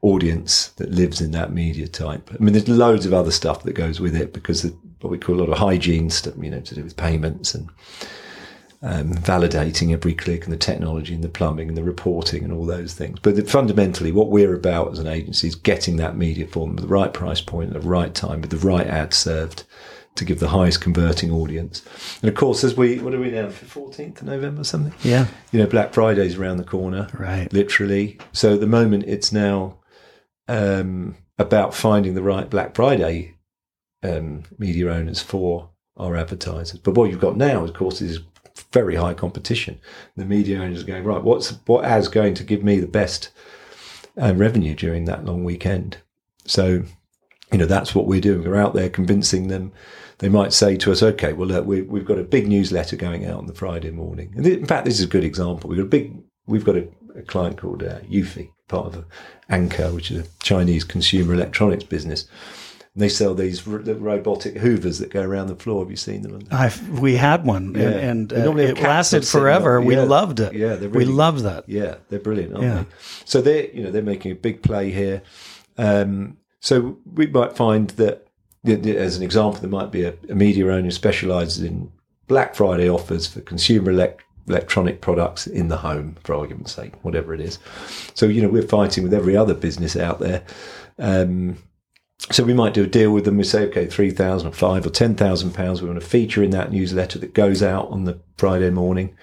audience 0.00 0.68
that 0.76 0.90
lives 0.90 1.20
in 1.20 1.32
that 1.32 1.52
media 1.52 1.88
type. 1.88 2.30
I 2.32 2.42
mean, 2.42 2.52
there's 2.52 2.68
loads 2.68 3.04
of 3.04 3.12
other 3.12 3.32
stuff 3.32 3.64
that 3.64 3.72
goes 3.72 4.00
with 4.00 4.14
it 4.14 4.32
because 4.32 4.64
of 4.64 4.74
what 5.00 5.10
we 5.10 5.18
call 5.18 5.36
a 5.36 5.40
lot 5.40 5.48
of 5.50 5.58
hygiene 5.58 6.10
stuff, 6.10 6.34
you 6.40 6.50
know, 6.50 6.60
to 6.60 6.74
do 6.74 6.84
with 6.84 6.96
payments 6.96 7.54
and 7.54 7.68
um, 8.80 9.12
validating 9.14 9.92
every 9.92 10.14
click 10.14 10.44
and 10.44 10.52
the 10.52 10.58
technology 10.58 11.14
and 11.14 11.24
the 11.24 11.28
plumbing 11.28 11.68
and 11.68 11.76
the 11.76 11.82
reporting 11.82 12.44
and 12.44 12.52
all 12.52 12.64
those 12.64 12.94
things. 12.94 13.18
But 13.20 13.48
fundamentally, 13.48 14.12
what 14.12 14.30
we're 14.30 14.54
about 14.54 14.92
as 14.92 14.98
an 14.98 15.08
agency 15.08 15.48
is 15.48 15.54
getting 15.54 15.96
that 15.96 16.16
media 16.16 16.46
for 16.46 16.66
them 16.66 16.76
at 16.76 16.82
the 16.82 16.88
right 16.88 17.12
price 17.12 17.40
point 17.40 17.74
at 17.74 17.82
the 17.82 17.88
right 17.88 18.14
time 18.14 18.40
with 18.40 18.50
the 18.50 18.56
right 18.56 18.86
ad 18.86 19.12
served 19.14 19.64
to 20.14 20.24
give 20.24 20.40
the 20.40 20.48
highest 20.48 20.80
converting 20.80 21.30
audience. 21.30 21.84
And 22.22 22.28
of 22.28 22.34
course, 22.34 22.62
as 22.64 22.76
we, 22.76 22.98
what 22.98 23.14
are 23.14 23.20
we 23.20 23.30
now, 23.30 23.46
14th 23.46 24.20
of 24.20 24.26
November 24.26 24.60
or 24.60 24.64
something? 24.64 24.92
Yeah. 25.02 25.26
You 25.52 25.60
know, 25.60 25.66
Black 25.66 25.92
Friday's 25.92 26.36
around 26.36 26.58
the 26.58 26.64
corner. 26.64 27.08
Right. 27.14 27.52
Literally. 27.52 28.18
So 28.32 28.54
at 28.54 28.60
the 28.60 28.66
moment, 28.66 29.04
it's 29.06 29.32
now 29.32 29.78
um, 30.48 31.16
about 31.38 31.74
finding 31.74 32.14
the 32.14 32.22
right 32.22 32.48
Black 32.48 32.74
Friday 32.74 33.34
um, 34.02 34.44
media 34.58 34.92
owners 34.92 35.22
for 35.22 35.70
our 35.96 36.16
advertisers. 36.16 36.80
But 36.80 36.94
what 36.94 37.10
you've 37.10 37.20
got 37.20 37.36
now, 37.36 37.64
of 37.64 37.74
course, 37.74 38.00
is 38.00 38.20
very 38.72 38.96
high 38.96 39.14
competition. 39.14 39.80
The 40.16 40.24
media 40.24 40.60
owners 40.60 40.82
are 40.82 40.86
going 40.86 41.04
right. 41.04 41.22
What's 41.22 41.50
what 41.66 41.84
ad's 41.84 42.08
going 42.08 42.34
to 42.34 42.44
give 42.44 42.62
me 42.62 42.78
the 42.78 42.86
best 42.86 43.30
uh, 44.20 44.34
revenue 44.34 44.74
during 44.74 45.04
that 45.04 45.24
long 45.24 45.44
weekend? 45.44 45.98
So, 46.44 46.82
you 47.52 47.58
know, 47.58 47.66
that's 47.66 47.94
what 47.94 48.06
we're 48.06 48.20
doing. 48.20 48.42
We're 48.42 48.56
out 48.56 48.74
there 48.74 48.88
convincing 48.88 49.48
them. 49.48 49.72
They 50.18 50.28
might 50.28 50.52
say 50.52 50.76
to 50.78 50.92
us, 50.92 51.02
"Okay, 51.02 51.32
well, 51.32 51.48
look, 51.48 51.66
we, 51.66 51.78
have 51.78 52.04
got 52.04 52.18
a 52.18 52.24
big 52.24 52.48
newsletter 52.48 52.96
going 52.96 53.24
out 53.24 53.38
on 53.38 53.46
the 53.46 53.54
Friday 53.54 53.90
morning." 53.90 54.32
And 54.36 54.46
in 54.46 54.66
fact, 54.66 54.84
this 54.84 54.98
is 54.98 55.04
a 55.04 55.08
good 55.08 55.24
example. 55.24 55.70
We've 55.70 55.78
got 55.78 55.84
a 55.84 55.88
big. 55.88 56.16
We've 56.46 56.64
got 56.64 56.76
a, 56.76 56.88
a 57.16 57.22
client 57.22 57.58
called 57.58 57.82
uh, 57.82 58.00
Eufy, 58.00 58.50
part 58.68 58.94
of 58.94 59.04
Anker, 59.48 59.92
which 59.92 60.10
is 60.10 60.26
a 60.26 60.30
Chinese 60.42 60.82
consumer 60.82 61.34
electronics 61.34 61.84
business 61.84 62.26
they 62.98 63.08
sell 63.08 63.34
these 63.34 63.66
r- 63.66 63.78
robotic 63.78 64.56
hoovers 64.56 64.98
that 64.98 65.10
go 65.10 65.22
around 65.22 65.46
the 65.46 65.56
floor. 65.56 65.82
Have 65.82 65.90
you 65.90 65.96
seen 65.96 66.22
them? 66.22 66.40
I've, 66.50 67.00
we 67.00 67.16
had 67.16 67.44
one, 67.44 67.74
yeah. 67.74 67.88
and, 67.90 68.32
and 68.32 68.58
uh, 68.58 68.62
it 68.62 68.80
lasted 68.80 69.26
forever. 69.26 69.80
We 69.80 69.96
loved 69.96 70.40
it. 70.40 70.52
Yeah, 70.52 70.74
really, 70.74 70.88
we 70.88 71.04
love 71.04 71.42
that. 71.42 71.68
Yeah, 71.68 71.96
they're 72.08 72.18
brilliant, 72.18 72.54
aren't 72.54 72.64
yeah. 72.64 72.82
they? 72.82 72.86
So 73.24 73.40
they're 73.40 73.70
you 73.70 73.84
know 73.84 73.90
they're 73.90 74.02
making 74.02 74.32
a 74.32 74.36
big 74.36 74.62
play 74.62 74.90
here. 74.90 75.22
Um, 75.76 76.38
so 76.60 76.98
we 77.14 77.26
might 77.28 77.56
find 77.56 77.90
that, 77.90 78.26
as 78.66 79.16
an 79.16 79.22
example, 79.22 79.60
there 79.60 79.70
might 79.70 79.92
be 79.92 80.02
a, 80.02 80.14
a 80.28 80.34
media 80.34 80.66
owner 80.66 80.82
who 80.82 80.90
specialises 80.90 81.62
in 81.62 81.92
Black 82.26 82.54
Friday 82.54 82.90
offers 82.90 83.26
for 83.26 83.40
consumer 83.40 83.92
elect- 83.92 84.24
electronic 84.48 85.00
products 85.00 85.46
in 85.46 85.68
the 85.68 85.76
home, 85.76 86.16
for 86.24 86.34
argument's 86.34 86.74
sake, 86.74 86.94
whatever 87.02 87.32
it 87.32 87.40
is. 87.40 87.58
So 88.14 88.26
you 88.26 88.42
know 88.42 88.48
we're 88.48 88.62
fighting 88.62 89.04
with 89.04 89.14
every 89.14 89.36
other 89.36 89.54
business 89.54 89.96
out 89.96 90.18
there. 90.18 90.42
Um, 90.98 91.58
so 92.18 92.44
we 92.44 92.54
might 92.54 92.74
do 92.74 92.84
a 92.84 92.88
deal 92.88 93.12
with 93.12 93.24
them. 93.24 93.36
We 93.36 93.44
say, 93.44 93.64
okay, 93.66 93.86
three 93.86 94.10
thousand 94.10 94.48
or 94.48 94.52
five 94.52 94.84
or 94.84 94.90
ten 94.90 95.14
thousand 95.14 95.54
pounds. 95.54 95.80
We 95.80 95.88
want 95.88 96.00
to 96.00 96.06
feature 96.06 96.42
in 96.42 96.50
that 96.50 96.72
newsletter 96.72 97.18
that 97.20 97.34
goes 97.34 97.62
out 97.62 97.88
on 97.88 98.04
the 98.04 98.20
Friday 98.36 98.70
morning. 98.70 99.16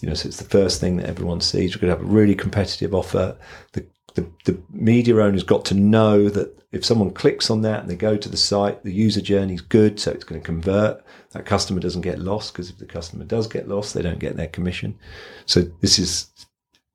You 0.00 0.08
know, 0.08 0.14
so 0.14 0.28
it's 0.28 0.36
the 0.36 0.44
first 0.44 0.80
thing 0.80 0.96
that 0.96 1.06
everyone 1.08 1.40
sees. 1.40 1.74
We're 1.74 1.80
going 1.80 1.94
to 1.94 1.98
have 1.98 2.08
a 2.08 2.14
really 2.14 2.34
competitive 2.34 2.94
offer. 2.94 3.36
The 3.72 3.86
the, 4.14 4.26
the 4.44 4.58
media 4.70 5.16
owner's 5.16 5.42
got 5.42 5.64
to 5.66 5.74
know 5.74 6.28
that 6.30 6.56
if 6.72 6.84
someone 6.84 7.10
clicks 7.10 7.50
on 7.50 7.62
that 7.62 7.80
and 7.80 7.90
they 7.90 7.96
go 7.96 8.16
to 8.16 8.28
the 8.28 8.36
site, 8.36 8.82
the 8.82 8.92
user 8.92 9.20
journey 9.20 9.54
is 9.54 9.60
good, 9.60 10.00
so 10.00 10.10
it's 10.10 10.24
going 10.24 10.40
to 10.40 10.44
convert. 10.44 11.04
That 11.30 11.46
customer 11.46 11.80
doesn't 11.80 12.00
get 12.00 12.18
lost 12.18 12.52
because 12.52 12.70
if 12.70 12.78
the 12.78 12.86
customer 12.86 13.24
does 13.24 13.46
get 13.46 13.68
lost, 13.68 13.94
they 13.94 14.02
don't 14.02 14.18
get 14.18 14.36
their 14.36 14.48
commission. 14.48 14.98
So 15.44 15.62
this 15.80 15.98
is 15.98 16.32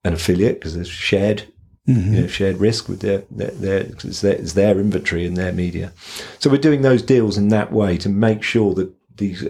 an 0.03 0.13
affiliate 0.13 0.55
because 0.59 0.75
there's 0.75 0.89
shared 0.89 1.43
Mm-hmm. 1.87 2.13
You 2.13 2.21
know, 2.21 2.27
shared 2.27 2.57
risk 2.57 2.87
with 2.87 2.99
their, 2.99 3.23
their, 3.31 3.51
their 3.51 3.77
it's, 3.79 4.21
their, 4.21 4.35
it's 4.35 4.53
their 4.53 4.79
inventory 4.79 5.25
and 5.25 5.35
their 5.35 5.51
media. 5.51 5.91
So 6.37 6.49
we're 6.49 6.57
doing 6.57 6.83
those 6.83 7.01
deals 7.01 7.37
in 7.37 7.47
that 7.49 7.71
way 7.71 7.97
to 7.97 8.09
make 8.09 8.43
sure 8.43 8.75
that 8.75 8.93
these 9.17 9.47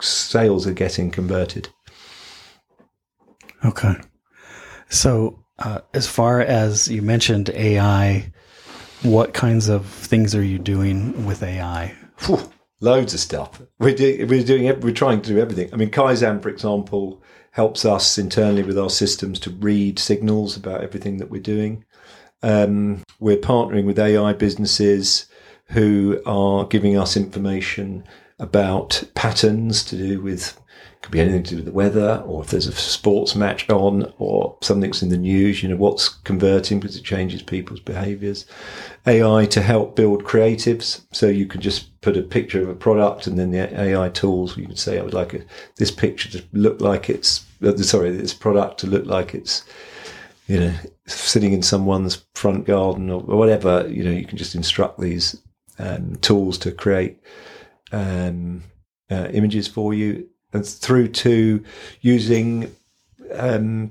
sales 0.00 0.66
are 0.66 0.72
getting 0.72 1.10
converted. 1.10 1.68
Okay. 3.64 3.96
So, 4.88 5.44
uh, 5.58 5.80
as 5.92 6.06
far 6.06 6.40
as 6.40 6.88
you 6.88 7.02
mentioned 7.02 7.50
AI, 7.50 8.32
what 9.02 9.34
kinds 9.34 9.68
of 9.68 9.86
things 9.86 10.34
are 10.34 10.42
you 10.42 10.58
doing 10.58 11.26
with 11.26 11.42
AI? 11.42 11.94
Whew, 12.20 12.52
loads 12.80 13.14
of 13.14 13.20
stuff. 13.20 13.60
We're, 13.78 13.94
do, 13.94 14.26
we're 14.28 14.44
doing. 14.44 14.80
We're 14.80 14.92
trying 14.92 15.22
to 15.22 15.30
do 15.30 15.38
everything. 15.38 15.70
I 15.72 15.76
mean, 15.76 15.90
Kaizan, 15.90 16.42
for 16.42 16.48
example, 16.48 17.22
helps 17.54 17.84
us 17.84 18.18
internally 18.18 18.64
with 18.64 18.76
our 18.76 18.90
systems 18.90 19.38
to 19.38 19.48
read 19.48 19.96
signals 19.96 20.56
about 20.56 20.82
everything 20.82 21.18
that 21.18 21.30
we're 21.30 21.40
doing. 21.40 21.84
Um, 22.42 23.04
we're 23.20 23.36
partnering 23.36 23.86
with 23.86 23.96
AI 23.96 24.32
businesses 24.32 25.26
who 25.66 26.20
are 26.26 26.66
giving 26.66 26.98
us 26.98 27.16
information 27.16 28.02
about 28.40 29.04
patterns 29.14 29.84
to 29.84 29.96
do 29.96 30.20
with 30.20 30.60
could 31.04 31.12
be 31.12 31.20
anything 31.20 31.42
to 31.42 31.50
do 31.50 31.56
with 31.56 31.66
the 31.66 31.72
weather 31.72 32.22
or 32.26 32.42
if 32.42 32.48
there's 32.48 32.66
a 32.66 32.72
sports 32.72 33.34
match 33.34 33.68
on 33.68 34.10
or 34.16 34.56
something's 34.62 35.02
in 35.02 35.10
the 35.10 35.18
news, 35.18 35.62
you 35.62 35.68
know, 35.68 35.76
what's 35.76 36.08
converting 36.08 36.80
because 36.80 36.96
it 36.96 37.04
changes 37.04 37.42
people's 37.42 37.78
behaviors. 37.78 38.46
AI 39.06 39.44
to 39.44 39.60
help 39.60 39.96
build 39.96 40.24
creatives. 40.24 41.02
So 41.12 41.26
you 41.26 41.44
can 41.44 41.60
just 41.60 42.00
put 42.00 42.16
a 42.16 42.22
picture 42.22 42.62
of 42.62 42.70
a 42.70 42.74
product 42.74 43.26
and 43.26 43.38
then 43.38 43.50
the 43.50 43.78
AI 43.78 44.08
tools, 44.08 44.56
you 44.56 44.64
can 44.64 44.76
say, 44.76 44.98
I 44.98 45.02
would 45.02 45.12
like 45.12 45.34
a, 45.34 45.42
this 45.76 45.90
picture 45.90 46.30
to 46.30 46.44
look 46.54 46.80
like 46.80 47.10
it's, 47.10 47.44
uh, 47.62 47.76
sorry, 47.76 48.10
this 48.10 48.32
product 48.32 48.80
to 48.80 48.86
look 48.86 49.04
like 49.04 49.34
it's, 49.34 49.62
you 50.46 50.58
know, 50.58 50.74
sitting 51.06 51.52
in 51.52 51.62
someone's 51.62 52.24
front 52.34 52.64
garden 52.64 53.10
or, 53.10 53.20
whatever, 53.20 53.86
you 53.88 54.02
know, 54.02 54.10
you 54.10 54.24
can 54.24 54.38
just 54.38 54.54
instruct 54.54 54.98
these 54.98 55.36
um, 55.78 56.16
tools 56.16 56.56
to 56.56 56.72
create 56.72 57.20
um, 57.92 58.62
uh, 59.10 59.28
images 59.32 59.68
for 59.68 59.92
you 59.92 60.26
and 60.54 60.64
through 60.64 61.08
to 61.08 61.62
using 62.00 62.74
um, 63.32 63.90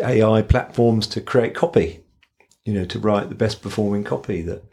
AI 0.00 0.42
platforms 0.42 1.06
to 1.08 1.20
create 1.20 1.54
copy, 1.54 2.00
you 2.64 2.72
know, 2.72 2.86
to 2.86 2.98
write 2.98 3.28
the 3.28 3.34
best 3.34 3.62
performing 3.62 4.02
copy 4.02 4.40
that, 4.42 4.64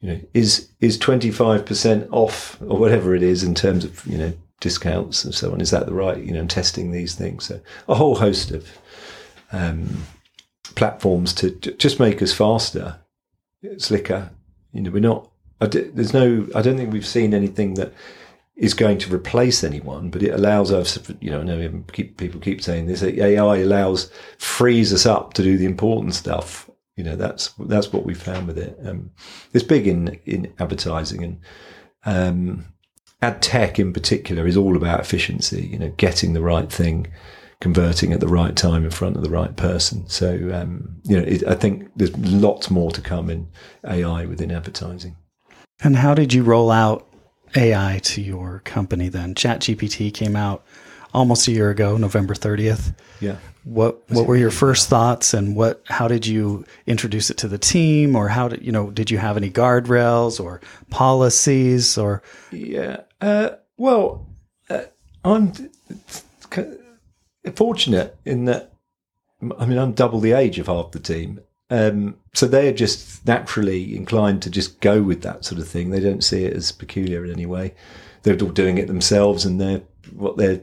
you 0.00 0.08
know, 0.08 0.20
is, 0.32 0.70
is 0.80 0.98
25% 0.98 2.08
off 2.10 2.60
or 2.62 2.78
whatever 2.78 3.14
it 3.14 3.22
is 3.22 3.44
in 3.44 3.54
terms 3.54 3.84
of, 3.84 4.04
you 4.06 4.16
know, 4.16 4.32
discounts 4.60 5.22
and 5.24 5.34
so 5.34 5.52
on. 5.52 5.60
Is 5.60 5.70
that 5.70 5.86
the 5.86 5.94
right, 5.94 6.18
you 6.18 6.32
know, 6.32 6.46
testing 6.46 6.90
these 6.90 7.14
things? 7.14 7.44
So 7.44 7.60
a 7.86 7.94
whole 7.94 8.16
host 8.16 8.50
of 8.50 8.66
um, 9.52 10.04
platforms 10.74 11.34
to 11.34 11.50
just 11.50 12.00
make 12.00 12.22
us 12.22 12.32
faster, 12.32 13.00
slicker. 13.76 14.30
You 14.72 14.80
know, 14.80 14.90
we're 14.90 15.00
not, 15.00 15.28
there's 15.60 16.14
no, 16.14 16.46
I 16.54 16.62
don't 16.62 16.78
think 16.78 16.92
we've 16.92 17.06
seen 17.06 17.34
anything 17.34 17.74
that 17.74 17.92
is 18.56 18.72
going 18.72 18.96
to 18.98 19.14
replace 19.14 19.62
anyone, 19.62 20.10
but 20.10 20.22
it 20.22 20.32
allows 20.32 20.72
us, 20.72 20.98
you 21.20 21.30
know, 21.30 21.40
I 21.40 21.44
know 21.44 21.84
people 21.92 22.40
keep 22.40 22.62
saying 22.62 22.86
this, 22.86 23.02
AI 23.02 23.58
allows, 23.58 24.10
frees 24.38 24.94
us 24.94 25.04
up 25.04 25.34
to 25.34 25.42
do 25.42 25.58
the 25.58 25.66
important 25.66 26.14
stuff. 26.14 26.70
You 26.96 27.04
know, 27.04 27.16
that's, 27.16 27.48
that's 27.58 27.92
what 27.92 28.06
we 28.06 28.14
found 28.14 28.46
with 28.46 28.58
it. 28.58 28.78
Um, 28.82 29.10
it's 29.52 29.64
big 29.64 29.86
in, 29.86 30.18
in 30.24 30.54
advertising 30.58 31.22
and, 31.22 31.40
um, 32.06 32.64
ad 33.22 33.42
tech 33.42 33.78
in 33.78 33.92
particular 33.92 34.46
is 34.46 34.56
all 34.56 34.76
about 34.76 35.00
efficiency, 35.00 35.66
you 35.66 35.78
know, 35.78 35.92
getting 35.96 36.32
the 36.32 36.42
right 36.42 36.70
thing, 36.70 37.06
converting 37.60 38.12
at 38.12 38.20
the 38.20 38.28
right 38.28 38.56
time 38.56 38.84
in 38.84 38.90
front 38.90 39.16
of 39.16 39.22
the 39.22 39.30
right 39.30 39.56
person. 39.56 40.08
So, 40.08 40.50
um, 40.52 40.96
you 41.04 41.16
know, 41.16 41.24
it, 41.24 41.46
I 41.46 41.54
think 41.54 41.90
there's 41.96 42.16
lots 42.18 42.70
more 42.70 42.90
to 42.92 43.00
come 43.00 43.28
in 43.28 43.48
AI 43.84 44.26
within 44.26 44.50
advertising. 44.50 45.16
And 45.82 45.96
how 45.96 46.14
did 46.14 46.32
you 46.32 46.42
roll 46.42 46.70
out 46.70 47.06
AI 47.54 48.00
to 48.04 48.20
your 48.20 48.60
company 48.64 49.08
then? 49.08 49.34
ChatGPT 49.34 50.12
came 50.12 50.36
out 50.36 50.64
almost 51.14 51.48
a 51.48 51.52
year 51.52 51.70
ago, 51.70 51.96
November 51.96 52.34
30th. 52.34 52.94
Yeah. 53.20 53.36
What 53.64 54.08
what 54.10 54.26
were 54.26 54.36
your 54.36 54.52
first 54.52 54.88
thoughts 54.88 55.34
and 55.34 55.56
what 55.56 55.82
how 55.86 56.06
did 56.06 56.24
you 56.24 56.64
introduce 56.86 57.30
it 57.30 57.36
to 57.38 57.48
the 57.48 57.58
team 57.58 58.14
or 58.14 58.28
how 58.28 58.46
did 58.46 58.62
you 58.62 58.70
know 58.70 58.90
did 58.92 59.10
you 59.10 59.18
have 59.18 59.36
any 59.36 59.50
guardrails 59.50 60.38
or 60.38 60.60
policies 60.90 61.98
or 61.98 62.22
Yeah. 62.52 63.00
Uh, 63.20 63.50
well, 63.76 64.28
uh, 64.70 64.82
I'm 65.24 65.52
fortunate 67.56 68.16
in 68.24 68.44
that 68.44 68.72
I 69.58 69.66
mean 69.66 69.78
I'm 69.78 69.92
double 69.92 70.20
the 70.20 70.32
age 70.32 70.60
of 70.60 70.68
half 70.68 70.92
the 70.92 71.00
team 71.00 71.40
um, 71.70 72.16
so 72.34 72.46
they 72.46 72.68
are 72.68 72.72
just 72.72 73.26
naturally 73.26 73.96
inclined 73.96 74.42
to 74.42 74.50
just 74.50 74.80
go 74.80 75.02
with 75.02 75.22
that 75.22 75.44
sort 75.44 75.60
of 75.60 75.68
thing. 75.68 75.90
They 75.90 76.00
don't 76.00 76.22
see 76.22 76.44
it 76.44 76.54
as 76.54 76.70
peculiar 76.70 77.24
in 77.24 77.32
any 77.32 77.46
way. 77.46 77.74
They're 78.22 78.38
all 78.40 78.50
doing 78.50 78.78
it 78.78 78.86
themselves, 78.86 79.44
and 79.44 79.60
they're 79.60 79.82
what 80.12 80.36
they're 80.36 80.60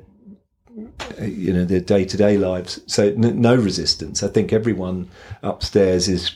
you 1.21 1.53
know 1.53 1.65
their 1.65 1.81
day 1.81 2.05
to 2.05 2.17
day 2.17 2.37
lives. 2.37 2.79
So 2.87 3.07
n- 3.07 3.41
no 3.41 3.55
resistance. 3.55 4.23
I 4.23 4.27
think 4.27 4.53
everyone 4.53 5.09
upstairs 5.41 6.07
is 6.07 6.35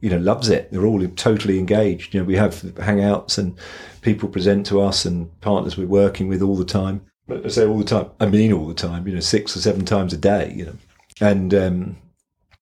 you 0.00 0.10
know 0.10 0.18
loves 0.18 0.48
it. 0.48 0.70
They're 0.72 0.86
all 0.86 1.06
totally 1.08 1.58
engaged. 1.58 2.14
You 2.14 2.20
know 2.20 2.26
we 2.26 2.36
have 2.36 2.54
hangouts 2.54 3.38
and 3.38 3.56
people 4.00 4.28
present 4.28 4.66
to 4.66 4.80
us 4.80 5.04
and 5.04 5.28
partners 5.40 5.76
we're 5.76 5.86
working 5.86 6.28
with 6.28 6.42
all 6.42 6.56
the 6.56 6.64
time. 6.64 7.02
I 7.30 7.48
say 7.48 7.66
all 7.66 7.78
the 7.78 7.84
time. 7.84 8.10
I 8.20 8.26
mean 8.26 8.52
all 8.52 8.66
the 8.66 8.74
time. 8.74 9.06
You 9.06 9.14
know 9.14 9.20
six 9.20 9.56
or 9.56 9.60
seven 9.60 9.84
times 9.84 10.12
a 10.12 10.18
day. 10.18 10.52
You 10.56 10.66
know 10.66 10.76
and 11.20 11.54
um, 11.54 11.96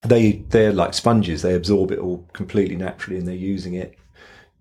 they 0.02 0.44
they're 0.50 0.72
like 0.72 0.94
sponges. 0.94 1.42
They 1.42 1.54
absorb 1.54 1.90
it 1.90 1.98
all 1.98 2.28
completely 2.32 2.76
naturally, 2.76 3.18
and 3.18 3.26
they're 3.26 3.34
using 3.34 3.74
it. 3.74 3.96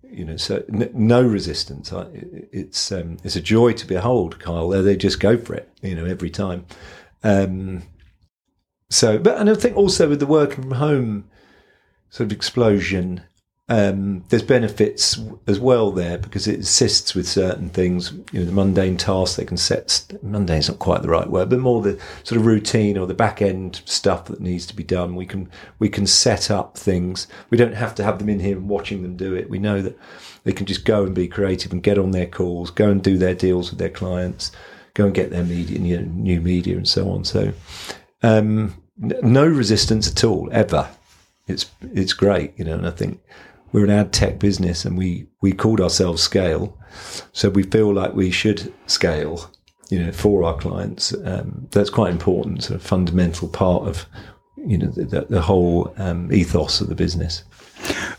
You 0.03 0.25
know, 0.25 0.37
so 0.37 0.63
n- 0.71 0.91
no 0.93 1.21
resistance. 1.21 1.91
It's 2.13 2.91
um, 2.91 3.17
it's 3.23 3.35
a 3.35 3.41
joy 3.41 3.73
to 3.73 3.87
behold, 3.87 4.39
Kyle. 4.39 4.69
They, 4.69 4.81
they 4.81 4.95
just 4.95 5.19
go 5.19 5.37
for 5.37 5.53
it. 5.55 5.69
You 5.81 5.95
know, 5.95 6.05
every 6.05 6.29
time. 6.29 6.65
Um, 7.23 7.83
so, 8.89 9.17
but 9.17 9.37
and 9.37 9.49
I 9.49 9.55
think 9.55 9.75
also 9.75 10.07
with 10.09 10.19
the 10.19 10.25
working 10.27 10.63
from 10.63 10.71
home 10.71 11.29
sort 12.09 12.27
of 12.27 12.31
explosion, 12.31 13.23
um, 13.67 14.23
there's 14.29 14.43
benefits 14.43 15.19
as 15.47 15.59
well 15.59 15.89
there 15.91 16.19
because 16.19 16.47
it 16.47 16.59
assists 16.59 17.15
with 17.15 17.27
certain 17.27 17.69
things. 17.69 18.11
You 18.31 18.41
know, 18.41 18.45
the 18.45 18.51
mundane 18.51 18.95
tasks 18.95 19.37
they 19.37 19.45
can 19.45 19.57
set. 19.57 20.05
Mundane 20.21 20.59
is 20.59 20.69
not 20.69 20.77
quite 20.77 21.01
the 21.01 21.09
right 21.09 21.27
word, 21.27 21.49
but 21.49 21.59
more 21.59 21.81
the 21.81 21.99
sort 22.23 22.39
of 22.39 22.45
routine 22.45 22.95
or 22.95 23.07
the 23.07 23.15
back 23.15 23.41
end 23.41 23.81
stuff 23.85 24.25
that 24.25 24.39
needs 24.39 24.67
to 24.67 24.75
be 24.75 24.83
done. 24.83 25.15
We 25.15 25.25
can 25.25 25.49
we 25.79 25.89
can 25.89 26.05
set 26.05 26.51
up 26.51 26.77
things. 26.77 27.25
We 27.49 27.57
don't 27.57 27.73
have 27.73 27.95
to 27.95 28.03
have 28.03 28.19
them 28.19 28.29
in 28.29 28.39
here 28.39 28.55
and 28.55 28.69
watching 28.69 29.01
them 29.01 29.17
do 29.17 29.33
it. 29.33 29.49
We 29.49 29.57
know 29.57 29.81
that 29.81 29.97
they 30.43 30.53
can 30.53 30.67
just 30.67 30.85
go 30.85 31.03
and 31.03 31.15
be 31.15 31.27
creative 31.27 31.71
and 31.71 31.81
get 31.81 31.97
on 31.97 32.11
their 32.11 32.27
calls, 32.27 32.69
go 32.69 32.91
and 32.91 33.03
do 33.03 33.17
their 33.17 33.33
deals 33.33 33.71
with 33.71 33.79
their 33.79 33.89
clients, 33.89 34.51
go 34.93 35.05
and 35.05 35.15
get 35.15 35.31
their 35.31 35.43
media, 35.43 35.79
you 35.79 35.97
know, 35.97 36.05
new 36.05 36.39
media, 36.39 36.77
and 36.77 36.87
so 36.87 37.09
on. 37.09 37.25
So, 37.25 37.51
um, 38.21 38.75
no 38.97 39.47
resistance 39.47 40.07
at 40.07 40.23
all 40.23 40.49
ever. 40.51 40.87
It's 41.47 41.65
it's 41.81 42.13
great, 42.13 42.53
you 42.57 42.65
know, 42.65 42.75
and 42.75 42.85
I 42.85 42.91
think 42.91 43.19
we're 43.75 43.83
an 43.83 43.89
ad 43.89 44.13
tech 44.13 44.39
business 44.39 44.85
and 44.85 44.97
we, 44.97 45.27
we 45.41 45.51
called 45.51 45.81
ourselves 45.81 46.23
scale. 46.23 46.79
So 47.33 47.49
we 47.49 47.63
feel 47.63 47.93
like 47.93 48.13
we 48.13 48.31
should 48.31 48.73
scale, 48.87 49.51
you 49.89 50.01
know, 50.01 50.13
for 50.13 50.45
our 50.45 50.55
clients. 50.55 51.13
Um, 51.25 51.67
that's 51.71 51.89
quite 51.89 52.11
important, 52.11 52.63
sort 52.63 52.79
of 52.79 52.87
fundamental 52.87 53.49
part 53.49 53.83
of, 53.83 54.05
you 54.65 54.77
know, 54.77 54.87
the, 54.87 55.25
the 55.29 55.41
whole 55.41 55.93
um, 55.97 56.31
ethos 56.31 56.79
of 56.79 56.87
the 56.87 56.95
business. 56.95 57.43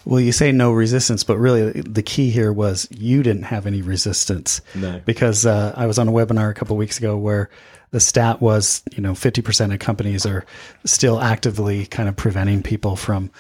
Well, 0.05 0.21
you 0.21 0.31
say 0.31 0.53
no 0.53 0.73
resistance, 0.73 1.25
but 1.25 1.39
really 1.39 1.71
the 1.81 2.03
key 2.03 2.29
here 2.29 2.53
was 2.53 2.87
you 2.91 3.23
didn't 3.23 3.45
have 3.45 3.67
any 3.67 3.81
resistance. 3.81 4.61
No. 4.75 5.01
Because 5.07 5.47
uh, 5.47 5.73
I 5.75 5.87
was 5.87 5.99
on 5.99 6.07
a 6.07 6.13
webinar 6.13 6.51
a 6.51 6.55
couple 6.55 6.77
weeks 6.77 6.99
ago 6.99 7.17
where 7.17 7.49
the 7.93 8.01
stat 8.01 8.43
was, 8.43 8.83
you 8.95 9.03
know, 9.03 9.13
50% 9.13 9.73
of 9.73 9.79
companies 9.79 10.27
are 10.27 10.45
still 10.85 11.19
actively 11.19 11.87
kind 11.87 12.11
of 12.11 12.17
preventing 12.17 12.63
people 12.63 12.95
from 12.95 13.31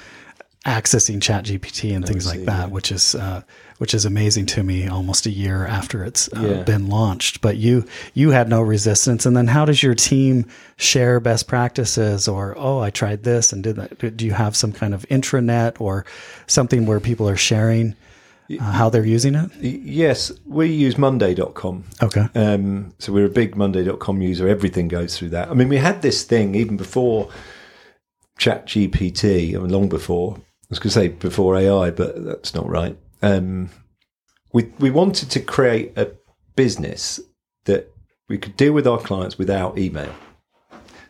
accessing 0.66 1.20
ChatGPT 1.20 1.94
and 1.94 2.04
things 2.04 2.26
like 2.26 2.44
that 2.44 2.66
yeah. 2.66 2.66
which 2.66 2.90
is 2.90 3.14
uh, 3.14 3.42
which 3.78 3.94
is 3.94 4.04
amazing 4.04 4.46
to 4.46 4.64
me 4.64 4.88
almost 4.88 5.24
a 5.24 5.30
year 5.30 5.64
after 5.64 6.04
it's 6.04 6.28
uh, 6.36 6.40
yeah. 6.40 6.62
been 6.64 6.88
launched 6.88 7.40
but 7.40 7.56
you 7.56 7.86
you 8.14 8.30
had 8.30 8.48
no 8.48 8.60
resistance 8.60 9.24
and 9.24 9.36
then 9.36 9.46
how 9.46 9.64
does 9.64 9.80
your 9.80 9.94
team 9.94 10.44
share 10.76 11.20
best 11.20 11.46
practices 11.46 12.26
or 12.26 12.54
oh 12.58 12.80
i 12.80 12.90
tried 12.90 13.22
this 13.22 13.52
and 13.52 13.62
did 13.62 13.76
that 13.76 14.16
do 14.16 14.26
you 14.26 14.32
have 14.32 14.56
some 14.56 14.72
kind 14.72 14.92
of 14.92 15.06
intranet 15.08 15.80
or 15.80 16.04
something 16.48 16.84
where 16.84 16.98
people 16.98 17.28
are 17.28 17.36
sharing 17.36 17.94
uh, 18.48 18.62
how 18.72 18.88
they're 18.88 19.04
using 19.04 19.34
it? 19.34 19.50
Yes, 19.60 20.30
we 20.46 20.68
use 20.68 20.96
Monday.com. 20.96 21.84
Okay. 22.00 22.28
Um, 22.36 22.94
so 23.00 23.12
we're 23.12 23.26
a 23.26 23.28
big 23.28 23.56
Monday.com 23.56 24.22
user. 24.22 24.46
Everything 24.46 24.86
goes 24.86 25.18
through 25.18 25.30
that. 25.30 25.50
I 25.50 25.54
mean, 25.54 25.68
we 25.68 25.78
had 25.78 26.00
this 26.00 26.22
thing 26.22 26.54
even 26.54 26.76
before 26.76 27.28
ChatGPT, 28.38 29.56
I 29.56 29.58
mean, 29.58 29.70
long 29.70 29.88
before, 29.88 30.38
was 30.68 30.78
going 30.78 30.90
to 30.90 30.94
say 30.94 31.08
before 31.08 31.56
AI, 31.56 31.90
but 31.90 32.24
that's 32.24 32.54
not 32.54 32.68
right. 32.68 32.98
Um, 33.22 33.70
we, 34.52 34.72
we 34.78 34.90
wanted 34.90 35.30
to 35.30 35.40
create 35.40 35.96
a 35.96 36.12
business 36.54 37.20
that 37.64 37.92
we 38.28 38.38
could 38.38 38.56
deal 38.56 38.72
with 38.72 38.86
our 38.86 38.98
clients 38.98 39.38
without 39.38 39.78
email. 39.78 40.12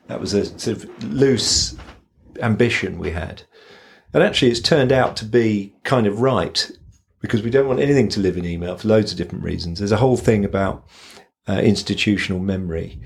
That 0.09 0.21
was 0.21 0.35
a 0.35 0.47
sort 0.59 0.77
of 0.77 1.05
loose 1.05 1.77
ambition 2.41 2.99
we 2.99 3.11
had. 3.11 3.43
And 4.13 4.23
actually, 4.23 4.51
it's 4.51 4.61
turned 4.61 4.93
out 4.93 5.17
to 5.19 5.25
be 5.25 5.75
kind 5.85 6.07
of 6.07 6.21
right 6.21 6.71
because 7.21 7.43
we 7.43 7.51
don't 7.51 7.67
want 7.67 7.81
anything 7.81 8.09
to 8.11 8.21
live 8.21 8.37
in 8.37 8.45
email 8.45 8.77
for 8.77 8.89
loads 8.89 9.11
of 9.11 9.19
different 9.19 9.45
reasons. 9.45 9.79
There's 9.79 9.93
a 9.93 9.97
whole 9.97 10.17
thing 10.17 10.45
about 10.45 10.87
uh, 11.49 11.55
institutional 11.55 12.41
memory. 12.41 13.01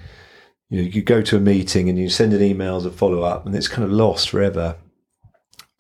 You 0.69 0.83
know, 0.83 0.89
you 0.89 1.03
go 1.03 1.23
to 1.23 1.37
a 1.37 1.41
meeting 1.41 1.89
and 1.89 1.99
you 1.99 2.09
send 2.09 2.33
an 2.33 2.43
email 2.43 2.77
as 2.77 2.85
a 2.85 2.91
follow 2.91 3.23
up, 3.23 3.47
and 3.47 3.55
it's 3.55 3.69
kind 3.69 3.85
of 3.85 3.93
lost 3.93 4.31
forever 4.31 4.77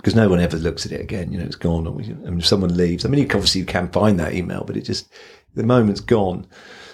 because 0.00 0.14
no 0.14 0.30
one 0.30 0.40
ever 0.40 0.56
looks 0.56 0.86
at 0.86 0.92
it 0.92 1.00
again. 1.00 1.30
You 1.30 1.38
know, 1.38 1.44
it's 1.44 1.56
gone. 1.56 1.86
And 1.86 2.40
if 2.40 2.46
someone 2.46 2.74
leaves, 2.74 3.04
I 3.04 3.08
mean, 3.08 3.20
you 3.20 3.26
can, 3.26 3.36
obviously 3.36 3.60
you 3.60 3.66
can 3.66 3.88
find 3.90 4.18
that 4.18 4.32
email, 4.32 4.64
but 4.66 4.76
it 4.76 4.82
just 4.82 5.12
the 5.54 5.62
moment's 5.62 6.00
gone. 6.00 6.46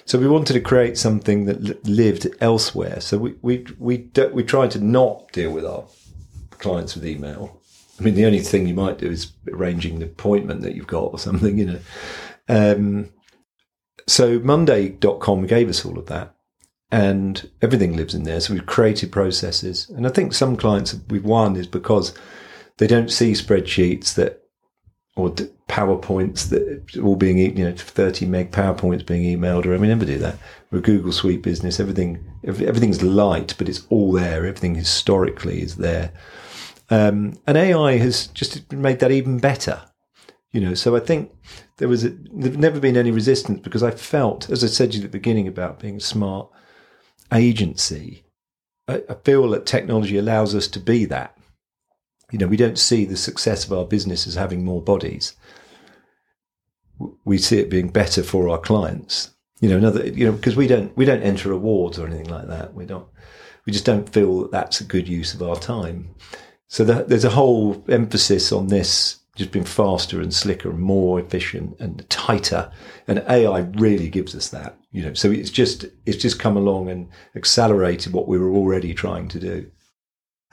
So 0.05 0.19
we 0.19 0.29
wanted 0.29 0.55
to 0.55 0.61
create 0.61 0.99
something 0.99 1.45
that 1.47 1.87
lived 1.87 2.27
elsewhere. 2.41 3.01
So 3.01 3.19
we 3.19 3.35
we 3.43 3.67
we 3.79 4.11
we 4.33 4.43
tried 4.43 4.73
to 4.73 4.81
not 4.81 5.31
deal 5.33 5.53
with 5.53 5.65
our 5.65 5.85
clients 6.51 6.95
with 6.97 7.07
email. 7.07 7.61
I 7.99 8.03
mean, 8.03 8.15
the 8.15 8.27
only 8.27 8.41
thing 8.41 8.67
you 8.67 8.75
might 8.75 8.99
do 8.99 9.11
is 9.11 9.33
arranging 9.51 9.99
the 9.99 10.07
appointment 10.07 10.63
that 10.63 10.75
you've 10.75 10.87
got 10.87 11.13
or 11.13 11.19
something, 11.19 11.59
you 11.59 11.67
know. 11.67 11.81
Um, 12.49 13.11
so 14.07 14.39
Monday.com 14.39 15.47
gave 15.47 15.69
us 15.69 15.85
all 15.85 15.99
of 15.99 16.07
that 16.07 16.35
and 16.93 17.51
everything 17.63 17.97
lives 17.97 18.15
in 18.15 18.25
there. 18.25 18.41
So 18.41 18.55
we've 18.55 18.67
created 18.67 19.11
processes. 19.11 19.89
And 19.91 20.07
I 20.07 20.11
think 20.11 20.33
some 20.33 20.57
clients 20.57 20.95
we've 21.09 21.25
won 21.25 21.57
is 21.57 21.67
because 21.67 22.15
they 22.79 22.87
don't 22.87 23.11
see 23.11 23.33
spreadsheets 23.33 24.15
that 24.15 24.43
or 25.17 25.31
PowerPoints 25.69 26.51
that 26.51 27.03
all 27.03 27.17
being, 27.17 27.39
you 27.39 27.65
know, 27.65 27.73
30 27.73 28.27
meg 28.27 28.53
PowerPoints 28.53 29.05
being 29.07 29.23
emailed, 29.23 29.65
or 29.65 29.75
I 29.75 29.79
mean, 29.79 29.89
never 29.89 30.05
do 30.05 30.19
that. 30.19 30.39
We're 30.71 30.81
Google 30.81 31.11
Suite 31.11 31.43
business. 31.43 31.81
Everything, 31.81 32.23
everything's 32.45 33.03
light, 33.03 33.55
but 33.57 33.69
it's 33.69 33.87
all 33.89 34.13
there. 34.13 34.45
Everything 34.45 34.75
historically 34.75 35.63
is 35.63 35.77
there. 35.77 36.13
Um, 36.91 37.39
and 37.47 37.57
AI 37.57 37.97
has 37.97 38.27
just 38.29 38.71
made 38.73 39.01
that 39.01 39.11
even 39.11 39.39
better. 39.39 39.83
You 40.53 40.61
know, 40.61 40.75
so 40.75 40.95
I 40.95 41.01
think 41.01 41.33
there 41.79 41.89
was 41.89 42.05
a, 42.05 42.11
there's 42.11 42.57
never 42.57 42.79
been 42.79 42.97
any 42.97 43.11
resistance 43.11 43.61
because 43.61 43.83
I 43.83 43.91
felt, 43.91 44.49
as 44.51 44.63
I 44.63 44.69
said 44.69 44.93
to 44.93 44.99
you 44.99 45.05
at 45.05 45.11
the 45.11 45.19
beginning 45.19 45.49
about 45.49 45.81
being 45.81 45.97
a 45.97 46.01
smart 46.01 46.51
agency, 47.33 48.25
I, 48.87 49.03
I 49.09 49.15
feel 49.25 49.49
that 49.51 49.67
technology 49.67 50.17
allows 50.17 50.55
us 50.55 50.69
to 50.69 50.81
be 50.81 51.07
that. 51.07 51.36
You 52.33 52.39
know, 52.39 52.47
we 52.47 52.57
don't 52.57 52.79
see 52.79 53.05
the 53.05 53.17
success 53.17 53.65
of 53.65 53.73
our 53.73 53.85
business 53.85 54.27
as 54.27 54.35
having 54.35 54.65
more 54.65 54.83
bodies. 54.83 55.35
We 57.25 57.39
see 57.39 57.59
it 57.59 57.71
being 57.71 57.89
better 57.89 58.23
for 58.23 58.49
our 58.49 58.59
clients. 58.59 59.31
You 59.61 59.69
know, 59.69 59.77
another, 59.77 60.07
you 60.07 60.27
know, 60.27 60.33
because 60.33 60.57
we 60.57 60.67
don't 60.67 60.95
we 60.97 61.05
don't 61.05 61.23
enter 61.23 61.53
awards 61.53 61.99
or 61.99 62.07
anything 62.07 62.29
like 62.29 62.49
that. 62.49 62.75
We 62.75 62.85
don't. 62.85 63.07
We 63.65 63.73
just 63.73 63.85
don't 63.85 64.09
feel 64.09 64.43
that 64.43 64.51
that's 64.51 64.81
a 64.81 64.85
good 64.85 65.09
use 65.09 65.35
of 65.35 65.43
our 65.43 65.57
time. 65.57 66.15
So 66.69 66.85
there's 66.85 67.25
a 67.25 67.31
whole 67.31 67.85
emphasis 67.89 68.53
on 68.53 68.69
this 68.69 69.21
just 69.37 69.53
being 69.53 69.65
faster 69.65 70.21
and 70.21 70.33
slicker 70.33 70.71
and 70.71 70.81
more 70.81 71.21
efficient 71.21 71.77
and 71.79 72.09
tighter. 72.09 72.73
And 73.07 73.23
AI 73.29 73.61
really 73.61 74.09
gives 74.09 74.35
us 74.35 74.49
that, 74.49 74.77
you 74.91 75.03
know. 75.03 75.15
So 75.15 75.31
it's 75.31 75.51
just 75.51 75.85
it's 76.07 76.21
just 76.21 76.41
come 76.41 76.57
along 76.57 76.89
and 76.89 77.09
accelerated 77.37 78.13
what 78.13 78.27
we 78.29 78.39
were 78.39 78.51
already 78.51 78.95
trying 78.95 79.29
to 79.29 79.39
do. 79.39 79.71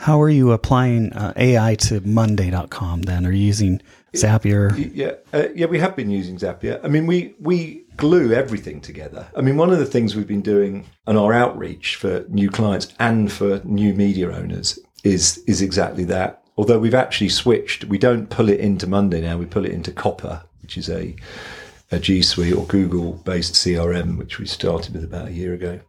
How 0.03 0.21
are 0.21 0.29
you 0.29 0.51
applying 0.51 1.13
uh, 1.13 1.31
AI 1.37 1.75
to 1.75 2.01
Monday.com 2.01 3.03
then? 3.03 3.25
Are 3.25 3.31
you 3.31 3.45
using 3.45 3.81
Zapier? 4.13 4.91
Yeah, 4.93 5.13
uh, 5.31 5.47
yeah, 5.55 5.67
we 5.67 5.79
have 5.79 5.95
been 5.95 6.09
using 6.09 6.35
Zapier. 6.37 6.83
I 6.83 6.89
mean, 6.89 7.07
we 7.07 7.33
we 7.39 7.85
glue 7.95 8.33
everything 8.33 8.81
together. 8.81 9.25
I 9.33 9.39
mean, 9.39 9.55
one 9.55 9.71
of 9.71 9.79
the 9.79 9.85
things 9.85 10.13
we've 10.13 10.27
been 10.27 10.41
doing 10.41 10.85
on 11.07 11.15
our 11.15 11.31
outreach 11.31 11.95
for 11.95 12.25
new 12.27 12.49
clients 12.49 12.93
and 12.99 13.31
for 13.31 13.61
new 13.63 13.93
media 13.93 14.29
owners 14.29 14.77
is 15.05 15.37
is 15.47 15.61
exactly 15.61 16.03
that. 16.03 16.43
Although 16.57 16.79
we've 16.79 16.93
actually 16.93 17.29
switched, 17.29 17.85
we 17.85 17.97
don't 17.97 18.29
pull 18.29 18.49
it 18.49 18.59
into 18.59 18.87
Monday 18.87 19.21
now. 19.21 19.37
We 19.37 19.45
pull 19.45 19.63
it 19.63 19.71
into 19.71 19.93
Copper, 19.93 20.43
which 20.61 20.77
is 20.77 20.89
a 20.89 21.15
a 21.93 21.99
G 21.99 22.21
Suite 22.21 22.53
or 22.53 22.65
Google 22.65 23.13
based 23.23 23.53
CRM, 23.53 24.17
which 24.17 24.37
we 24.37 24.47
started 24.47 24.95
with 24.95 25.05
about 25.05 25.29
a 25.29 25.31
year 25.31 25.53
ago. 25.53 25.79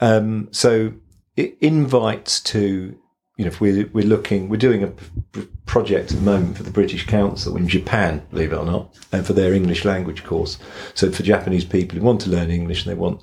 Um, 0.00 0.48
so 0.52 0.94
it 1.36 1.58
invites 1.60 2.40
to 2.40 2.98
you 3.42 3.48
know, 3.48 3.52
if 3.52 3.60
we're, 3.60 3.90
we're 3.92 4.06
looking, 4.06 4.48
we're 4.48 4.56
doing 4.56 4.84
a 4.84 4.86
p- 4.86 5.48
project 5.66 6.12
at 6.12 6.18
the 6.18 6.22
moment 6.22 6.56
for 6.56 6.62
the 6.62 6.70
British 6.70 7.06
Council 7.06 7.56
in 7.56 7.66
Japan, 7.66 8.22
believe 8.30 8.52
it 8.52 8.56
or 8.56 8.64
not, 8.64 8.96
and 9.10 9.26
for 9.26 9.32
their 9.32 9.52
English 9.52 9.84
language 9.84 10.22
course. 10.22 10.58
So 10.94 11.10
for 11.10 11.24
Japanese 11.24 11.64
people 11.64 11.98
who 11.98 12.04
want 12.04 12.20
to 12.20 12.30
learn 12.30 12.50
English 12.50 12.86
and 12.86 12.92
they 12.92 12.98
want 12.98 13.22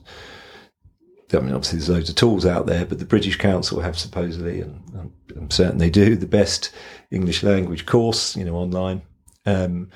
I 1.32 1.40
mean, 1.40 1.54
obviously 1.54 1.78
there's 1.78 1.90
loads 1.90 2.10
of 2.10 2.16
tools 2.16 2.46
out 2.46 2.66
there, 2.66 2.86
but 2.86 2.98
the 2.98 3.06
British 3.06 3.38
Council 3.38 3.80
have 3.82 3.98
supposedly, 4.00 4.62
and 4.62 4.82
I'm, 4.98 5.14
I'm 5.38 5.52
certain 5.52 5.78
they 5.78 5.92
do, 5.92 6.16
the 6.16 6.26
best 6.26 6.72
English 7.12 7.44
language 7.44 7.86
course, 7.86 8.36
you 8.36 8.44
know, 8.44 8.56
online. 8.56 9.04
Um, 9.46 9.92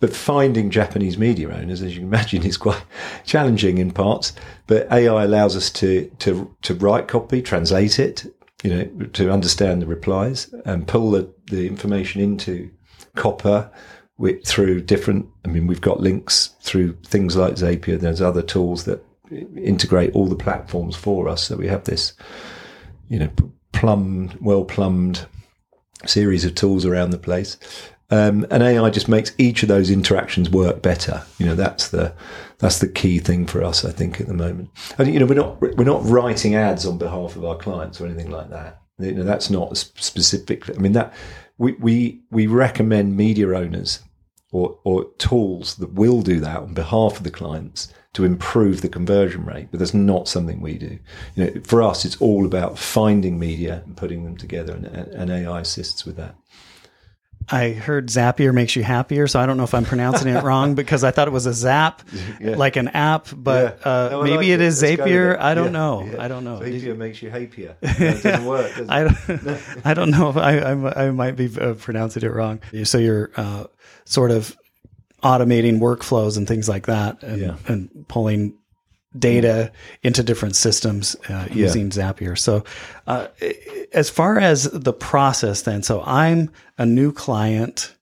but 0.00 0.16
finding 0.16 0.70
Japanese 0.70 1.18
media 1.18 1.50
owners, 1.50 1.82
as 1.82 1.94
you 1.94 2.00
can 2.00 2.08
imagine, 2.14 2.42
is 2.42 2.56
quite 2.56 2.82
challenging 3.24 3.78
in 3.78 3.90
parts. 3.90 4.32
But 4.66 4.90
AI 4.90 5.24
allows 5.24 5.56
us 5.56 5.70
to 5.72 6.10
to 6.20 6.56
to 6.62 6.74
write 6.74 7.06
copy, 7.06 7.42
translate 7.42 7.98
it, 7.98 8.26
you 8.62 8.70
know, 8.70 9.06
to 9.12 9.30
understand 9.30 9.82
the 9.82 9.86
replies, 9.86 10.52
and 10.64 10.88
pull 10.88 11.12
the, 11.12 11.32
the 11.46 11.66
information 11.66 12.20
into 12.20 12.70
Copper 13.14 13.70
with, 14.16 14.44
through 14.44 14.82
different. 14.82 15.26
I 15.44 15.48
mean, 15.48 15.66
we've 15.66 15.80
got 15.80 16.00
links 16.00 16.54
through 16.60 16.96
things 17.06 17.36
like 17.36 17.54
Zapier. 17.54 17.98
There's 17.98 18.20
other 18.20 18.42
tools 18.42 18.84
that 18.84 19.04
integrate 19.56 20.14
all 20.14 20.26
the 20.26 20.36
platforms 20.36 20.96
for 20.96 21.28
us. 21.28 21.42
So 21.42 21.56
we 21.56 21.68
have 21.68 21.84
this, 21.84 22.14
you 23.08 23.18
know, 23.18 23.30
plumbed, 23.72 24.36
well 24.40 24.64
plumbed 24.64 25.26
series 26.06 26.44
of 26.44 26.54
tools 26.54 26.84
around 26.84 27.10
the 27.10 27.18
place. 27.18 27.56
Um, 28.10 28.46
and 28.50 28.62
AI 28.62 28.88
just 28.90 29.08
makes 29.08 29.32
each 29.36 29.62
of 29.62 29.68
those 29.68 29.90
interactions 29.90 30.48
work 30.48 30.80
better. 30.80 31.24
You 31.38 31.46
know, 31.46 31.54
that's 31.54 31.88
the 31.88 32.14
that's 32.58 32.78
the 32.78 32.88
key 32.88 33.18
thing 33.18 33.46
for 33.46 33.62
us, 33.62 33.84
I 33.84 33.92
think, 33.92 34.20
at 34.20 34.26
the 34.26 34.34
moment. 34.34 34.70
And 34.98 35.12
you 35.12 35.20
know, 35.20 35.26
we're 35.26 35.34
not 35.34 35.60
we're 35.60 35.84
not 35.84 36.04
writing 36.04 36.54
ads 36.54 36.86
on 36.86 36.98
behalf 36.98 37.36
of 37.36 37.44
our 37.44 37.56
clients 37.56 38.00
or 38.00 38.06
anything 38.06 38.30
like 38.30 38.50
that. 38.50 38.82
You 38.98 39.12
know, 39.12 39.24
that's 39.24 39.48
not 39.48 39.76
specific. 39.76 40.68
I 40.70 40.78
mean, 40.80 40.92
that 40.92 41.14
we 41.56 41.72
we 41.72 42.20
we 42.30 42.46
recommend 42.46 43.16
media 43.16 43.48
owners 43.48 44.00
or 44.50 44.78
or 44.84 45.04
tools 45.18 45.76
that 45.76 45.92
will 45.92 46.22
do 46.22 46.40
that 46.40 46.58
on 46.58 46.74
behalf 46.74 47.18
of 47.18 47.24
the 47.24 47.30
clients 47.30 47.92
to 48.14 48.24
improve 48.24 48.80
the 48.80 48.88
conversion 48.88 49.44
rate, 49.44 49.68
but 49.70 49.78
that's 49.78 49.94
not 49.94 50.26
something 50.26 50.60
we 50.60 50.78
do. 50.78 50.98
You 51.36 51.44
know, 51.44 51.60
for 51.62 51.82
us, 51.82 52.04
it's 52.04 52.20
all 52.20 52.46
about 52.46 52.78
finding 52.78 53.38
media 53.38 53.82
and 53.86 53.96
putting 53.96 54.24
them 54.24 54.36
together, 54.36 54.74
and, 54.74 54.86
and 54.86 55.30
AI 55.30 55.60
assists 55.60 56.04
with 56.04 56.16
that. 56.16 56.34
I 57.50 57.70
heard 57.70 58.08
Zapier 58.08 58.52
makes 58.52 58.76
you 58.76 58.82
happier, 58.82 59.26
so 59.26 59.40
I 59.40 59.46
don't 59.46 59.56
know 59.56 59.64
if 59.64 59.74
I'm 59.74 59.84
pronouncing 59.84 60.28
it 60.28 60.42
wrong 60.42 60.74
because 60.76 61.04
I 61.04 61.10
thought 61.10 61.28
it 61.28 61.32
was 61.32 61.46
a 61.46 61.52
Zap, 61.52 62.02
yeah. 62.40 62.56
like 62.56 62.76
an 62.76 62.88
app, 62.88 63.28
but 63.34 63.78
yeah. 63.80 63.90
uh, 63.90 64.08
no, 64.10 64.22
maybe 64.22 64.36
like 64.36 64.46
it, 64.46 64.50
it 64.50 64.60
is 64.60 64.82
Zapier. 64.82 65.38
I 65.38 65.54
don't 65.54 65.66
yeah. 65.66 65.70
know. 65.70 66.16
I 66.18 66.28
don't 66.28 66.44
know. 66.44 66.60
Zapier 66.60 66.96
makes 66.96 67.22
you 67.22 67.30
happier. 67.30 67.76
No, 67.98 68.06
it 68.06 68.22
doesn't 68.22 68.44
work. 68.44 68.74
Does 68.76 68.88
I, 68.88 69.04
don't, 69.04 69.60
I 69.84 69.94
don't 69.94 70.10
know 70.10 70.30
if 70.30 70.36
I, 70.36 70.58
I, 70.58 71.06
I 71.06 71.10
might 71.10 71.36
be 71.36 71.50
uh, 71.58 71.74
pronouncing 71.74 72.22
it 72.22 72.32
wrong. 72.32 72.60
So 72.84 72.98
you're 72.98 73.30
uh, 73.36 73.64
sort 74.04 74.30
of 74.30 74.56
automating 75.22 75.78
workflows 75.78 76.36
and 76.36 76.46
things 76.46 76.68
like 76.68 76.86
that 76.86 77.22
and, 77.22 77.56
and 77.66 78.06
pulling 78.08 78.54
data 79.16 79.72
into 80.02 80.22
different 80.22 80.56
systems 80.56 81.16
uh, 81.28 81.46
using 81.50 81.90
yeah. 81.90 82.12
Zapier. 82.12 82.38
So, 82.38 82.64
uh, 83.06 83.28
as 83.92 84.10
far 84.10 84.38
as 84.38 84.64
the 84.64 84.92
process, 84.92 85.62
then, 85.62 85.82
so 85.82 86.02
I'm 86.04 86.50
a 86.76 86.84
new 86.84 87.12
client. 87.12 87.94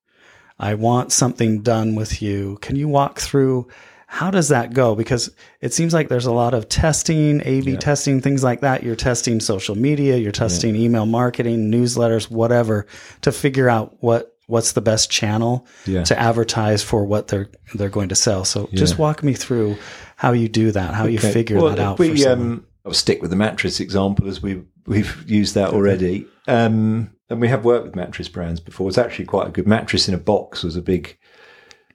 I 0.59 0.75
want 0.75 1.13
something 1.13 1.63
done 1.63 1.95
with 1.95 2.23
you. 2.23 2.59
Can 2.63 2.77
you 2.77 2.89
walk 2.89 3.21
through 3.21 3.69
how 4.07 4.31
does 4.31 4.49
that 4.49 4.73
go? 4.73 4.95
Because 4.95 5.31
it 5.61 5.75
seems 5.75 5.93
like 5.93 6.09
there's 6.09 6.27
a 6.27 6.33
lot 6.33 6.55
of 6.55 6.69
testing, 6.69 7.43
A/B 7.45 7.73
yeah. 7.73 7.79
testing, 7.79 8.21
things 8.21 8.43
like 8.43 8.61
that. 8.61 8.83
You're 8.83 8.97
testing 8.97 9.41
social 9.41 9.75
media, 9.75 10.17
you're 10.17 10.33
testing 10.33 10.75
yeah. 10.75 10.83
email 10.83 11.07
marketing, 11.07 11.71
newsletters, 11.71 12.31
whatever, 12.31 12.87
to 13.23 13.33
figure 13.33 13.69
out 13.69 13.97
what 14.01 14.33
what's 14.47 14.73
the 14.73 14.81
best 14.81 15.11
channel 15.11 15.67
yeah. 15.87 16.05
to 16.05 16.19
advertise 16.19 16.83
for 16.83 17.05
what 17.05 17.29
they're 17.29 17.49
they're 17.75 17.89
going 17.89 18.09
to 18.09 18.15
sell. 18.15 18.45
So 18.45 18.69
just 18.73 18.97
walk 18.97 19.25
me 19.25 19.35
through 19.35 19.77
how 20.17 20.33
you 20.33 20.49
do 20.49 20.73
that, 20.73 20.95
how 20.95 21.05
okay. 21.05 21.13
you 21.13 21.19
figure 21.19 21.57
well, 21.61 21.71
that 21.71 21.79
out. 21.79 21.99
We, 21.99 22.27
um, 22.27 22.67
I'll 22.85 22.93
stick 22.93 23.21
with 23.21 23.31
the 23.31 23.37
mattress 23.37 23.81
example 23.81 24.29
as 24.29 24.43
we 24.43 24.63
we've 24.87 25.29
used 25.29 25.55
that 25.55 25.71
already. 25.71 26.27
Um, 26.49 27.13
and 27.29 27.41
we 27.41 27.49
have 27.49 27.65
worked 27.65 27.85
with 27.85 27.97
mattress 27.97 28.29
brands 28.29 28.61
before. 28.61 28.89
It's 28.89 28.99
actually 28.99 29.27
quite 29.27 29.49
a 29.49 29.51
good 29.51 29.67
mattress 29.67 30.09
in 30.09 30.15
a 30.15 30.19
box 30.19 30.63
was 30.63 30.77
a 30.77 30.83
big 30.83 31.19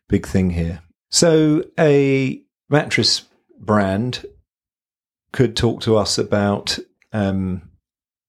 big 0.07 0.27
thing 0.27 0.51
here. 0.51 0.81
So 1.09 1.63
a 1.79 2.41
mattress 2.69 3.23
brand 3.59 4.25
could 5.33 5.55
talk 5.55 5.81
to 5.81 5.95
us 5.95 6.17
about 6.17 6.77
um, 7.13 7.61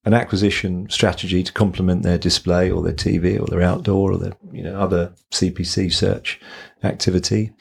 an 0.05 0.15
acquisition 0.15 0.89
strategy 0.89 1.43
to 1.43 1.53
complement 1.53 2.03
their 2.03 2.19
display 2.19 2.71
or 2.71 2.83
their 2.83 2.93
TV 2.93 3.41
or 3.41 3.47
their 3.47 3.63
outdoor 3.63 4.13
or 4.13 4.19
their 4.19 4.35
you 4.53 4.63
know 4.63 4.79
other 4.79 5.13
CPC 5.33 5.93
search 5.93 6.41
activity, 6.83 7.53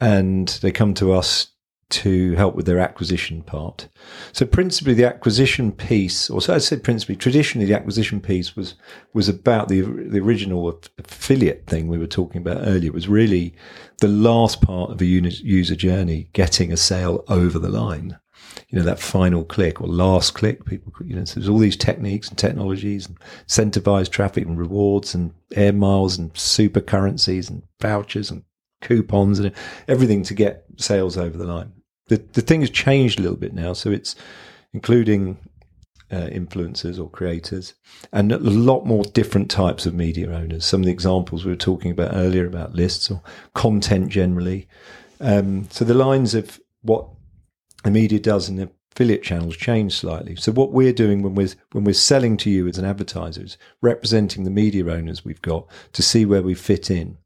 and 0.00 0.48
they 0.60 0.72
come 0.72 0.94
to 0.94 1.12
us 1.12 1.48
to 1.92 2.34
help 2.34 2.54
with 2.54 2.66
their 2.66 2.78
acquisition 2.78 3.42
part. 3.42 3.88
So 4.32 4.46
principally 4.46 4.94
the 4.94 5.06
acquisition 5.06 5.72
piece, 5.72 6.30
or 6.30 6.40
so 6.40 6.54
I 6.54 6.58
said 6.58 6.82
principally, 6.82 7.16
traditionally 7.16 7.66
the 7.66 7.76
acquisition 7.76 8.20
piece 8.20 8.56
was 8.56 8.74
was 9.12 9.28
about 9.28 9.68
the 9.68 9.80
the 9.82 10.20
original 10.20 10.80
affiliate 10.98 11.66
thing 11.66 11.88
we 11.88 11.98
were 11.98 12.06
talking 12.06 12.40
about 12.40 12.66
earlier. 12.66 12.90
It 12.90 12.94
was 12.94 13.08
really 13.08 13.54
the 14.00 14.08
last 14.08 14.62
part 14.62 14.90
of 14.90 15.00
a 15.00 15.06
user 15.06 15.76
journey, 15.76 16.28
getting 16.32 16.72
a 16.72 16.76
sale 16.76 17.24
over 17.28 17.58
the 17.58 17.68
line 17.68 18.18
you 18.68 18.78
know, 18.78 18.84
that 18.84 18.98
final 18.98 19.44
click 19.44 19.80
or 19.80 19.86
last 19.86 20.34
click. 20.34 20.64
People, 20.64 20.92
you 21.04 21.14
know, 21.14 21.24
so 21.24 21.38
there's 21.38 21.48
all 21.48 21.58
these 21.58 21.76
techniques 21.76 22.28
and 22.28 22.38
technologies 22.38 23.06
and 23.06 23.18
incentivized 23.46 24.10
traffic 24.10 24.46
and 24.46 24.58
rewards 24.58 25.14
and 25.14 25.32
air 25.54 25.72
miles 25.72 26.18
and 26.18 26.36
super 26.36 26.80
currencies 26.80 27.50
and 27.50 27.62
vouchers 27.80 28.30
and 28.30 28.44
coupons 28.80 29.38
and 29.38 29.52
everything 29.88 30.22
to 30.24 30.34
get 30.34 30.64
sales 30.76 31.16
over 31.16 31.36
the 31.36 31.44
line. 31.44 31.72
The, 32.12 32.22
the 32.34 32.42
thing 32.42 32.60
has 32.60 32.68
changed 32.68 33.18
a 33.18 33.22
little 33.22 33.38
bit 33.38 33.54
now. 33.54 33.72
So 33.72 33.90
it's 33.90 34.14
including 34.74 35.38
uh, 36.10 36.26
influencers 36.26 37.02
or 37.02 37.08
creators 37.08 37.72
and 38.12 38.32
a 38.32 38.38
lot 38.38 38.84
more 38.84 39.02
different 39.02 39.50
types 39.50 39.86
of 39.86 39.94
media 39.94 40.30
owners. 40.30 40.66
Some 40.66 40.82
of 40.82 40.84
the 40.84 40.92
examples 40.92 41.46
we 41.46 41.52
were 41.52 41.56
talking 41.56 41.90
about 41.90 42.14
earlier 42.14 42.46
about 42.46 42.74
lists 42.74 43.10
or 43.10 43.22
content 43.54 44.10
generally. 44.10 44.68
Um, 45.20 45.68
so 45.70 45.86
the 45.86 45.94
lines 45.94 46.34
of 46.34 46.60
what 46.82 47.08
the 47.82 47.90
media 47.90 48.18
does 48.18 48.46
and 48.46 48.58
the 48.58 48.70
affiliate 48.92 49.22
channels 49.22 49.56
change 49.56 49.94
slightly. 49.94 50.36
So 50.36 50.52
what 50.52 50.72
we're 50.72 50.92
doing 50.92 51.22
when 51.22 51.34
we're 51.34 51.48
when 51.72 51.84
we're 51.84 51.94
selling 51.94 52.36
to 52.38 52.50
you 52.50 52.68
as 52.68 52.76
an 52.76 52.84
advertiser 52.84 53.42
is 53.42 53.56
representing 53.80 54.44
the 54.44 54.50
media 54.50 54.86
owners 54.86 55.24
we've 55.24 55.42
got 55.42 55.66
to 55.92 56.02
see 56.02 56.26
where 56.26 56.42
we 56.42 56.54
fit 56.54 56.90
in. 56.90 57.16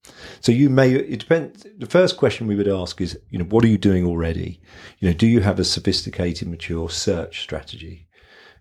So 0.41 0.53
you 0.53 0.71
may 0.71 0.93
it 0.93 1.21
depends. 1.21 1.67
The 1.79 1.87
first 1.87 2.17
question 2.17 2.47
we 2.47 2.55
would 2.55 2.69
ask 2.69 3.01
is, 3.01 3.19
you 3.31 3.39
know, 3.39 3.45
what 3.47 3.65
are 3.65 3.69
you 3.69 3.79
doing 3.79 4.07
already? 4.07 4.61
You 5.01 5.09
know, 5.09 5.15
do 5.15 5.27
you 5.27 5.41
have 5.41 5.59
a 5.59 5.65
sophisticated, 5.65 6.49
mature 6.49 6.89
search 6.89 7.41
strategy? 7.41 8.07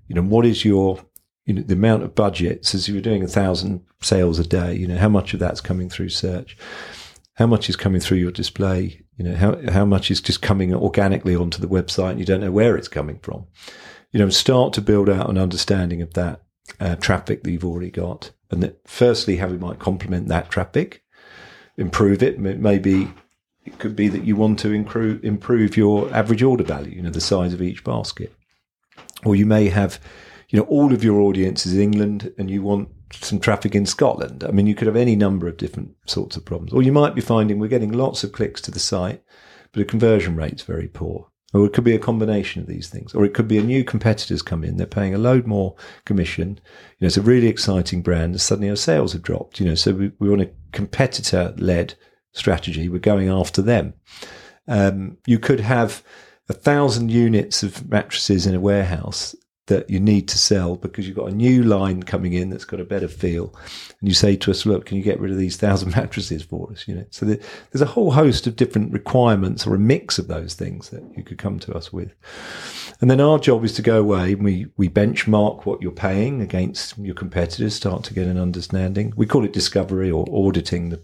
You 0.07 0.15
know, 0.15 0.23
what 0.23 0.45
is 0.45 0.65
your 0.65 0.99
you 1.45 1.53
know 1.53 1.61
the 1.61 1.75
amount 1.75 2.03
of 2.03 2.15
budgets 2.15 2.73
as 2.73 2.89
you're 2.89 3.01
doing 3.01 3.23
a 3.23 3.27
thousand 3.27 3.85
sales 4.01 4.39
a 4.39 4.47
day? 4.47 4.73
You 4.73 4.87
know, 4.87 4.97
how 4.97 5.09
much 5.09 5.33
of 5.33 5.39
that's 5.39 5.61
coming 5.61 5.89
through 5.89 6.09
search? 6.09 6.57
How 7.35 7.47
much 7.47 7.69
is 7.69 7.75
coming 7.75 8.01
through 8.01 8.17
your 8.17 8.31
display 8.31 9.05
you 9.17 9.23
know, 9.23 9.35
how, 9.35 9.71
how 9.71 9.85
much 9.85 10.11
is 10.11 10.21
just 10.21 10.41
coming 10.41 10.73
organically 10.73 11.35
onto 11.35 11.59
the 11.59 11.67
website 11.67 12.11
and 12.11 12.19
you 12.19 12.25
don't 12.25 12.41
know 12.41 12.51
where 12.51 12.75
it's 12.75 12.87
coming 12.87 13.19
from. 13.19 13.45
You 14.11 14.19
know, 14.19 14.29
start 14.29 14.73
to 14.73 14.81
build 14.81 15.09
out 15.09 15.29
an 15.29 15.37
understanding 15.37 16.01
of 16.01 16.13
that 16.13 16.41
uh, 16.79 16.95
traffic 16.95 17.43
that 17.43 17.51
you've 17.51 17.65
already 17.65 17.91
got. 17.91 18.31
And 18.51 18.61
that 18.61 18.79
firstly, 18.85 19.37
how 19.37 19.47
we 19.47 19.57
might 19.57 19.79
complement 19.79 20.27
that 20.27 20.49
traffic, 20.49 21.03
improve 21.77 22.21
it. 22.21 22.39
Maybe 22.39 23.11
it 23.65 23.79
could 23.79 23.95
be 23.95 24.07
that 24.09 24.23
you 24.23 24.35
want 24.35 24.59
to 24.59 24.71
improve, 24.71 25.77
your 25.77 26.13
average 26.13 26.43
order 26.43 26.63
value, 26.63 26.97
you 26.97 27.01
know, 27.01 27.09
the 27.09 27.21
size 27.21 27.53
of 27.53 27.61
each 27.61 27.83
basket. 27.83 28.33
Or 29.23 29.35
you 29.35 29.45
may 29.45 29.69
have, 29.69 29.99
you 30.49 30.59
know, 30.59 30.65
all 30.65 30.93
of 30.93 31.03
your 31.03 31.21
audience 31.21 31.65
is 31.65 31.73
in 31.73 31.81
England 31.81 32.33
and 32.37 32.49
you 32.51 32.61
want 32.61 32.89
some 33.13 33.39
traffic 33.39 33.75
in 33.75 33.85
Scotland. 33.85 34.43
I 34.43 34.51
mean, 34.51 34.67
you 34.67 34.75
could 34.75 34.87
have 34.87 34.95
any 34.95 35.15
number 35.15 35.47
of 35.47 35.57
different 35.57 35.95
sorts 36.05 36.35
of 36.35 36.45
problems. 36.45 36.73
Or 36.73 36.81
you 36.81 36.91
might 36.91 37.15
be 37.15 37.21
finding 37.21 37.59
we're 37.59 37.67
getting 37.67 37.91
lots 37.91 38.23
of 38.23 38.31
clicks 38.31 38.61
to 38.61 38.71
the 38.71 38.79
site, 38.79 39.23
but 39.71 39.79
the 39.79 39.85
conversion 39.85 40.35
rate's 40.35 40.63
very 40.63 40.87
poor. 40.87 41.27
Or 41.53 41.65
it 41.65 41.73
could 41.73 41.83
be 41.83 41.95
a 41.95 41.99
combination 41.99 42.61
of 42.61 42.67
these 42.67 42.89
things. 42.89 43.13
Or 43.13 43.23
it 43.23 43.33
could 43.33 43.47
be 43.47 43.57
a 43.57 43.63
new 43.63 43.83
competitors 43.83 44.41
come 44.41 44.63
in, 44.63 44.77
they're 44.77 44.87
paying 44.87 45.13
a 45.13 45.19
load 45.19 45.47
more 45.47 45.75
commission. 46.03 46.59
You 46.99 47.05
know, 47.05 47.07
it's 47.07 47.17
a 47.17 47.21
really 47.21 47.47
exciting 47.47 48.01
brand, 48.01 48.33
and 48.33 48.41
suddenly 48.41 48.69
our 48.69 48.75
sales 48.75 49.13
have 49.13 49.21
dropped. 49.21 49.59
You 49.59 49.67
know, 49.67 49.75
so 49.75 49.93
we, 49.93 50.11
we 50.19 50.29
want 50.29 50.41
a 50.41 50.51
competitor 50.73 51.53
led 51.57 51.95
strategy. 52.33 52.89
We're 52.89 52.99
going 52.99 53.29
after 53.29 53.61
them. 53.61 53.93
Um, 54.67 55.17
you 55.25 55.39
could 55.39 55.61
have 55.61 56.03
a 56.49 56.53
thousand 56.53 57.09
units 57.11 57.63
of 57.63 57.89
mattresses 57.89 58.45
in 58.45 58.55
a 58.55 58.59
warehouse 58.59 59.35
that 59.67 59.89
you 59.89 59.99
need 59.99 60.27
to 60.27 60.37
sell 60.37 60.75
because 60.75 61.07
you've 61.07 61.17
got 61.17 61.31
a 61.31 61.35
new 61.35 61.63
line 61.63 62.03
coming 62.03 62.33
in 62.33 62.49
that's 62.49 62.65
got 62.65 62.79
a 62.79 62.85
better 62.85 63.07
feel. 63.07 63.53
And 63.99 64.07
you 64.07 64.13
say 64.13 64.35
to 64.35 64.51
us, 64.51 64.65
look, 64.65 64.85
can 64.85 64.97
you 64.97 65.03
get 65.03 65.19
rid 65.19 65.31
of 65.31 65.37
these 65.37 65.57
thousand 65.57 65.91
mattresses 65.95 66.43
for 66.43 66.71
us? 66.71 66.87
You 66.87 66.95
know, 66.95 67.05
so 67.09 67.25
the, 67.25 67.41
there's 67.71 67.81
a 67.81 67.87
whole 67.87 68.11
host 68.11 68.45
of 68.45 68.55
different 68.55 68.93
requirements 68.93 69.65
or 69.65 69.73
a 69.73 69.79
mix 69.79 70.19
of 70.19 70.27
those 70.27 70.53
things 70.53 70.89
that 70.89 71.03
you 71.17 71.23
could 71.23 71.39
come 71.39 71.59
to 71.59 71.73
us 71.73 71.91
with. 71.91 72.13
And 73.01 73.09
then 73.09 73.19
our 73.19 73.39
job 73.39 73.65
is 73.65 73.73
to 73.73 73.81
go 73.81 73.99
away 73.99 74.33
and 74.33 74.43
we, 74.43 74.67
we 74.77 74.87
benchmark 74.87 75.65
what 75.65 75.81
you're 75.81 75.91
paying 75.91 76.41
against 76.41 76.97
your 76.99 77.15
competitors, 77.15 77.73
start 77.73 78.03
to 78.03 78.13
get 78.13 78.27
an 78.27 78.37
understanding. 78.37 79.13
We 79.17 79.25
call 79.25 79.43
it 79.45 79.53
discovery 79.53 80.11
or 80.11 80.25
auditing 80.31 80.89
the, 80.89 81.03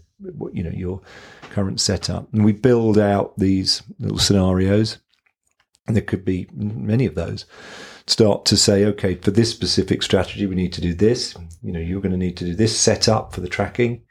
you 0.52 0.62
know, 0.62 0.70
your 0.70 1.00
current 1.50 1.80
setup. 1.80 2.32
And 2.32 2.44
we 2.44 2.52
build 2.52 2.96
out 2.96 3.36
these 3.38 3.82
little 3.98 4.18
scenarios. 4.18 4.98
And 5.88 5.96
there 5.96 6.04
could 6.04 6.24
be 6.24 6.48
many 6.54 7.06
of 7.06 7.16
those 7.16 7.44
start 8.06 8.44
to 8.46 8.56
say, 8.56 8.84
okay, 8.86 9.14
for 9.14 9.30
this 9.30 9.50
specific 9.50 10.02
strategy, 10.02 10.46
we 10.46 10.54
need 10.54 10.72
to 10.74 10.80
do 10.80 10.94
this. 10.94 11.34
You 11.62 11.72
know, 11.72 11.80
you're 11.80 12.00
going 12.00 12.12
to 12.12 12.18
need 12.18 12.36
to 12.38 12.44
do 12.44 12.54
this 12.54 12.78
setup 12.78 13.32
for 13.32 13.40
the 13.40 13.48
tracking. 13.48 14.02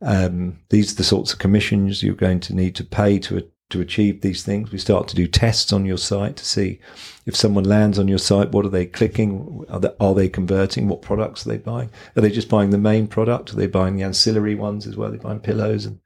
Um, 0.00 0.58
these 0.70 0.92
are 0.92 0.96
the 0.96 1.04
sorts 1.04 1.32
of 1.32 1.38
commissions 1.38 2.02
you're 2.02 2.14
going 2.14 2.40
to 2.40 2.54
need 2.54 2.74
to 2.76 2.84
pay 2.84 3.18
to 3.20 3.48
to 3.70 3.80
achieve 3.80 4.20
these 4.20 4.42
things. 4.42 4.70
We 4.70 4.76
start 4.76 5.08
to 5.08 5.16
do 5.16 5.26
tests 5.26 5.72
on 5.72 5.86
your 5.86 5.96
site 5.96 6.36
to 6.36 6.44
see 6.44 6.78
if 7.24 7.34
someone 7.34 7.64
lands 7.64 7.98
on 7.98 8.06
your 8.06 8.18
site, 8.18 8.52
what 8.52 8.66
are 8.66 8.68
they 8.68 8.84
clicking? 8.84 9.64
Are 9.70 9.80
they, 9.80 9.90
are 9.98 10.14
they 10.14 10.28
converting? 10.28 10.88
What 10.88 11.00
products 11.00 11.46
are 11.46 11.48
they 11.48 11.56
buying? 11.56 11.88
Are 12.14 12.20
they 12.20 12.30
just 12.30 12.50
buying 12.50 12.68
the 12.68 12.76
main 12.76 13.06
product? 13.06 13.50
Are 13.50 13.56
they 13.56 13.66
buying 13.66 13.96
the 13.96 14.02
ancillary 14.02 14.54
ones 14.54 14.86
as 14.86 14.96
well? 14.96 15.08
Are 15.08 15.12
they 15.12 15.16
buying 15.16 15.40
pillows 15.40 15.86
and 15.86 16.00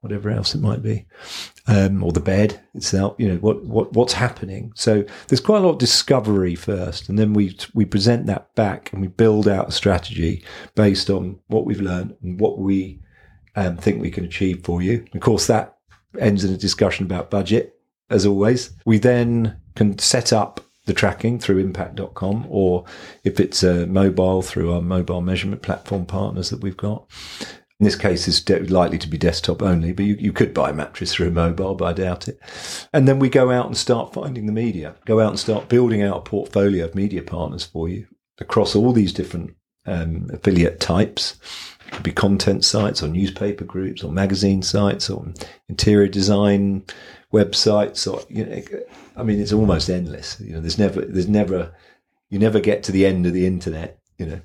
whatever 0.00 0.30
else 0.30 0.54
it 0.54 0.60
might 0.60 0.82
be, 0.82 1.06
um, 1.68 2.02
or 2.02 2.12
the 2.12 2.20
bed 2.20 2.60
itself. 2.74 3.14
You 3.18 3.28
know 3.28 3.36
what 3.36 3.64
what 3.64 3.92
what's 3.92 4.14
happening. 4.14 4.72
So 4.74 5.04
there's 5.28 5.40
quite 5.40 5.58
a 5.58 5.66
lot 5.66 5.72
of 5.72 5.78
discovery 5.78 6.54
first, 6.54 7.08
and 7.08 7.18
then 7.18 7.34
we 7.34 7.56
we 7.74 7.84
present 7.84 8.26
that 8.26 8.54
back 8.56 8.92
and 8.92 9.00
we 9.00 9.08
build 9.08 9.46
out 9.46 9.68
a 9.68 9.72
strategy 9.72 10.44
based 10.74 11.10
on 11.10 11.38
what 11.46 11.66
we've 11.66 11.80
learned 11.80 12.16
and 12.22 12.40
what 12.40 12.58
we 12.58 13.00
um, 13.54 13.76
think 13.76 14.00
we 14.00 14.10
can 14.10 14.24
achieve 14.24 14.64
for 14.64 14.82
you. 14.82 15.04
Of 15.14 15.20
course, 15.20 15.46
that 15.46 15.76
ends 16.18 16.42
in 16.42 16.52
a 16.52 16.56
discussion 16.56 17.04
about 17.04 17.30
budget, 17.30 17.74
as 18.10 18.26
always. 18.26 18.72
We 18.84 18.98
then 18.98 19.60
can 19.76 19.98
set 19.98 20.32
up 20.32 20.60
the 20.86 20.94
tracking 20.94 21.38
through 21.38 21.58
impact.com 21.58 22.46
or 22.48 22.86
if 23.22 23.38
it's 23.38 23.62
a 23.62 23.86
mobile 23.86 24.40
through 24.40 24.72
our 24.72 24.80
mobile 24.80 25.20
measurement 25.20 25.60
platform 25.60 26.06
partners 26.06 26.48
that 26.48 26.62
we've 26.62 26.78
got 26.78 27.06
in 27.80 27.84
this 27.84 27.96
case, 27.96 28.26
it's 28.26 28.40
de- 28.40 28.58
likely 28.64 28.98
to 28.98 29.08
be 29.08 29.16
desktop 29.16 29.62
only, 29.62 29.92
but 29.92 30.04
you, 30.04 30.16
you 30.18 30.32
could 30.32 30.52
buy 30.52 30.70
a 30.70 30.74
mattress 30.74 31.14
through 31.14 31.28
a 31.28 31.32
mobile, 31.32 31.76
but 31.76 31.84
I 31.84 31.92
doubt 31.92 32.26
it. 32.26 32.40
And 32.92 33.06
then 33.06 33.20
we 33.20 33.28
go 33.28 33.52
out 33.52 33.66
and 33.66 33.76
start 33.76 34.12
finding 34.12 34.46
the 34.46 34.52
media, 34.52 34.96
go 35.04 35.20
out 35.20 35.30
and 35.30 35.38
start 35.38 35.68
building 35.68 36.02
out 36.02 36.16
a 36.16 36.20
portfolio 36.22 36.84
of 36.86 36.96
media 36.96 37.22
partners 37.22 37.64
for 37.64 37.88
you 37.88 38.08
across 38.40 38.74
all 38.74 38.92
these 38.92 39.12
different 39.12 39.54
um, 39.86 40.28
affiliate 40.32 40.80
types. 40.80 41.36
It 41.86 41.92
could 41.92 42.02
be 42.02 42.12
content 42.12 42.64
sites 42.64 43.00
or 43.00 43.08
newspaper 43.08 43.64
groups 43.64 44.02
or 44.02 44.10
magazine 44.10 44.62
sites 44.62 45.08
or 45.08 45.26
interior 45.68 46.08
design 46.08 46.82
websites 47.32 48.12
or, 48.12 48.24
you 48.28 48.44
know, 48.44 48.60
I 49.16 49.22
mean, 49.22 49.40
it's 49.40 49.52
almost 49.52 49.88
endless. 49.88 50.40
You 50.40 50.54
know, 50.54 50.60
there's 50.60 50.78
never, 50.78 51.02
there's 51.02 51.28
never, 51.28 51.72
you 52.28 52.40
never 52.40 52.58
get 52.58 52.82
to 52.84 52.92
the 52.92 53.06
end 53.06 53.24
of 53.24 53.32
the 53.32 53.46
internet 53.46 53.97
you 54.18 54.26
know, 54.26 54.40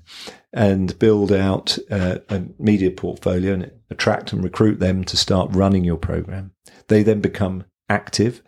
and 0.53 0.97
build 0.99 1.31
out 1.31 1.77
uh, 1.89 2.19
a 2.29 2.43
media 2.59 2.91
portfolio 2.91 3.53
and 3.53 3.71
attract 3.89 4.31
and 4.31 4.43
recruit 4.43 4.79
them 4.79 5.03
to 5.03 5.17
start 5.17 5.49
running 5.53 5.83
your 5.83 5.97
program. 5.97 6.51
They 6.87 7.03
then 7.03 7.21
become 7.21 7.65
active, 7.89 8.41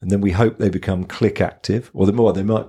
and 0.00 0.10
then 0.10 0.20
we 0.20 0.32
hope 0.32 0.58
they 0.58 0.68
become 0.68 1.04
click 1.04 1.40
active, 1.40 1.90
or 1.94 2.06
the 2.06 2.12
more 2.12 2.32
they 2.32 2.42
might, 2.42 2.66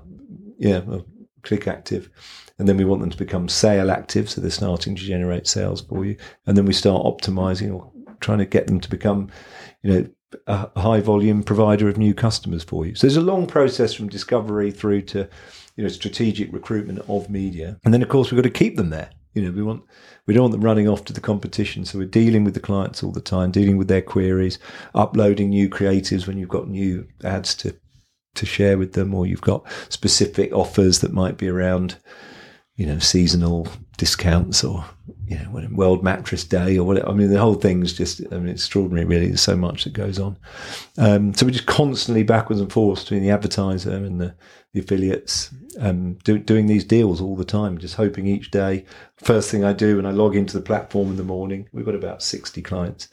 yeah, 0.58 0.80
well, 0.80 1.06
click 1.42 1.68
active, 1.68 2.10
and 2.58 2.70
then 2.70 2.78
we 2.78 2.86
want 2.86 3.02
them 3.02 3.10
to 3.10 3.18
become 3.18 3.50
sale 3.50 3.92
active, 3.92 4.30
so 4.30 4.40
they're 4.40 4.52
starting 4.52 4.96
to 4.96 5.04
generate 5.04 5.48
sales 5.48 5.82
for 5.82 6.06
you, 6.06 6.16
and 6.46 6.56
then 6.56 6.66
we 6.66 6.74
start 6.74 7.04
optimizing 7.04 7.74
or 7.74 7.92
trying 8.20 8.40
to 8.40 8.46
get 8.46 8.68
them 8.68 8.80
to 8.80 8.90
become, 8.90 9.30
you 9.84 9.92
know, 9.92 10.08
a 10.48 10.80
high 10.80 11.02
volume 11.02 11.44
provider 11.44 11.90
of 11.90 11.98
new 11.98 12.14
customers 12.14 12.64
for 12.64 12.86
you. 12.86 12.96
So 12.96 13.08
there's 13.08 13.18
a 13.18 13.22
long 13.22 13.48
process 13.48 13.94
from 13.94 14.10
discovery 14.10 14.72
through 14.72 15.04
to 15.04 15.30
you 15.76 15.84
know, 15.84 15.90
strategic 15.90 16.52
recruitment 16.54 17.00
of 17.10 17.30
media. 17.30 17.80
And 17.84 17.94
then, 17.94 18.02
of 18.02 18.10
course, 18.10 18.32
we've 18.32 18.42
got 18.42 18.48
to 18.48 18.50
keep 18.50 18.78
them 18.78 18.90
there. 18.90 19.10
You 19.34 19.44
know, 19.44 19.52
we 19.52 19.64
want 19.64 19.84
we 20.26 20.34
don't 20.34 20.44
want 20.44 20.54
them 20.54 20.64
running 20.64 20.88
off 20.88 21.04
to 21.06 21.14
the 21.14 21.20
competition. 21.20 21.84
So 21.84 22.00
we're 22.00 22.06
dealing 22.06 22.46
with 22.46 22.54
the 22.54 22.62
clients 22.62 23.04
all 23.04 23.12
the 23.12 23.20
time, 23.20 23.52
dealing 23.52 23.78
with 23.78 23.90
their 23.90 24.02
queries, 24.02 24.58
uploading 24.94 25.50
new 25.50 25.70
creatives 25.70 26.26
when 26.26 26.38
you've 26.38 26.50
got 26.50 26.70
new 26.70 27.08
ads 27.24 27.54
to 27.56 27.76
to 28.36 28.46
share 28.46 28.78
with 28.78 28.94
them, 28.94 29.14
or 29.14 29.26
you've 29.26 29.42
got 29.42 29.66
specific 29.90 30.54
offers 30.54 31.00
that 31.00 31.14
might 31.14 31.38
be 31.38 31.50
around 31.50 31.98
you 32.76 32.86
know, 32.86 33.00
seasonal 33.00 33.68
discounts 33.98 34.64
or, 34.64 34.86
you 35.28 35.38
know, 35.38 35.68
World 35.72 36.04
Mattress 36.04 36.44
Day 36.44 36.78
or 36.78 36.84
whatever. 36.86 37.10
I 37.10 37.14
mean, 37.14 37.30
the 37.30 37.40
whole 37.40 37.56
thing's 37.56 37.94
just, 37.94 38.22
I 38.32 38.38
mean, 38.38 38.50
extraordinary, 38.50 39.06
really. 39.06 39.28
There's 39.28 39.42
so 39.42 39.56
much 39.56 39.84
that 39.84 39.94
goes 39.94 40.20
on. 40.20 40.38
Um, 40.98 41.34
so 41.34 41.46
we're 41.46 41.52
just 41.52 41.66
constantly 41.66 42.24
backwards 42.24 42.62
and 42.62 42.72
forwards 42.72 43.04
between 43.04 43.24
the 43.24 43.32
advertiser 43.32 43.92
and 43.92 44.22
the, 44.22 44.36
the 44.74 44.80
affiliates, 44.82 45.52
um, 45.80 46.16
do, 46.24 46.38
doing 46.38 46.68
these 46.68 46.84
deals 46.84 47.22
all 47.22 47.36
the 47.36 47.46
time, 47.46 47.78
just 47.78 47.96
hoping 47.96 48.28
each 48.28 48.52
day. 48.52 48.86
First 49.18 49.50
thing 49.50 49.64
I 49.64 49.74
do 49.74 49.98
when 49.98 50.06
I 50.06 50.12
log 50.12 50.36
into 50.36 50.58
the 50.58 50.64
platform 50.64 51.10
in 51.10 51.18
the 51.18 51.24
morning, 51.24 51.70
we've 51.72 51.86
got 51.86 51.96
about 51.96 52.22
60 52.22 52.62
clients. 52.62 53.08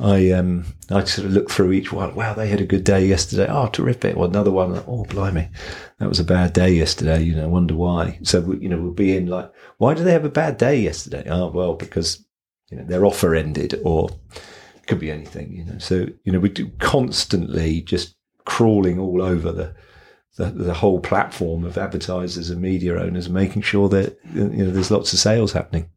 I 0.00 0.30
um 0.30 0.64
I 0.90 1.04
sort 1.04 1.26
of 1.26 1.32
look 1.32 1.50
through 1.50 1.72
each 1.72 1.92
one. 1.92 2.14
Wow, 2.14 2.32
they 2.32 2.48
had 2.48 2.60
a 2.60 2.66
good 2.66 2.84
day 2.84 3.04
yesterday. 3.06 3.46
Oh, 3.50 3.68
terrific. 3.68 4.16
Well, 4.16 4.30
another 4.30 4.50
one. 4.50 4.82
Oh, 4.86 5.04
blimey, 5.04 5.50
that 5.98 6.08
was 6.08 6.18
a 6.18 6.24
bad 6.24 6.54
day 6.54 6.70
yesterday. 6.72 7.22
You 7.22 7.36
know, 7.36 7.48
wonder 7.48 7.74
why. 7.74 8.18
So 8.22 8.40
we, 8.40 8.58
you 8.60 8.68
know, 8.70 8.78
we'll 8.78 8.92
be 8.92 9.14
in 9.14 9.26
like, 9.26 9.52
why 9.80 9.94
do 9.94 10.04
they 10.04 10.12
have 10.12 10.26
a 10.26 10.30
bad 10.30 10.58
day 10.58 10.78
yesterday? 10.78 11.24
Oh, 11.30 11.48
well, 11.48 11.72
because 11.72 12.22
you 12.70 12.76
know 12.76 12.84
their 12.84 13.06
offer 13.06 13.34
ended, 13.34 13.80
or 13.82 14.10
it 14.76 14.86
could 14.86 15.00
be 15.00 15.10
anything. 15.10 15.52
You 15.52 15.64
know, 15.64 15.78
so 15.78 16.06
you 16.24 16.30
know 16.32 16.38
we 16.38 16.50
do 16.50 16.68
constantly 16.80 17.80
just 17.80 18.14
crawling 18.44 18.98
all 18.98 19.22
over 19.22 19.50
the 19.50 19.74
the, 20.36 20.50
the 20.50 20.74
whole 20.74 21.00
platform 21.00 21.64
of 21.64 21.78
advertisers 21.78 22.50
and 22.50 22.60
media 22.60 23.00
owners, 23.00 23.30
making 23.30 23.62
sure 23.62 23.88
that 23.88 24.18
you 24.34 24.44
know 24.44 24.70
there's 24.70 24.90
lots 24.90 25.14
of 25.14 25.18
sales 25.18 25.52
happening. 25.52 25.88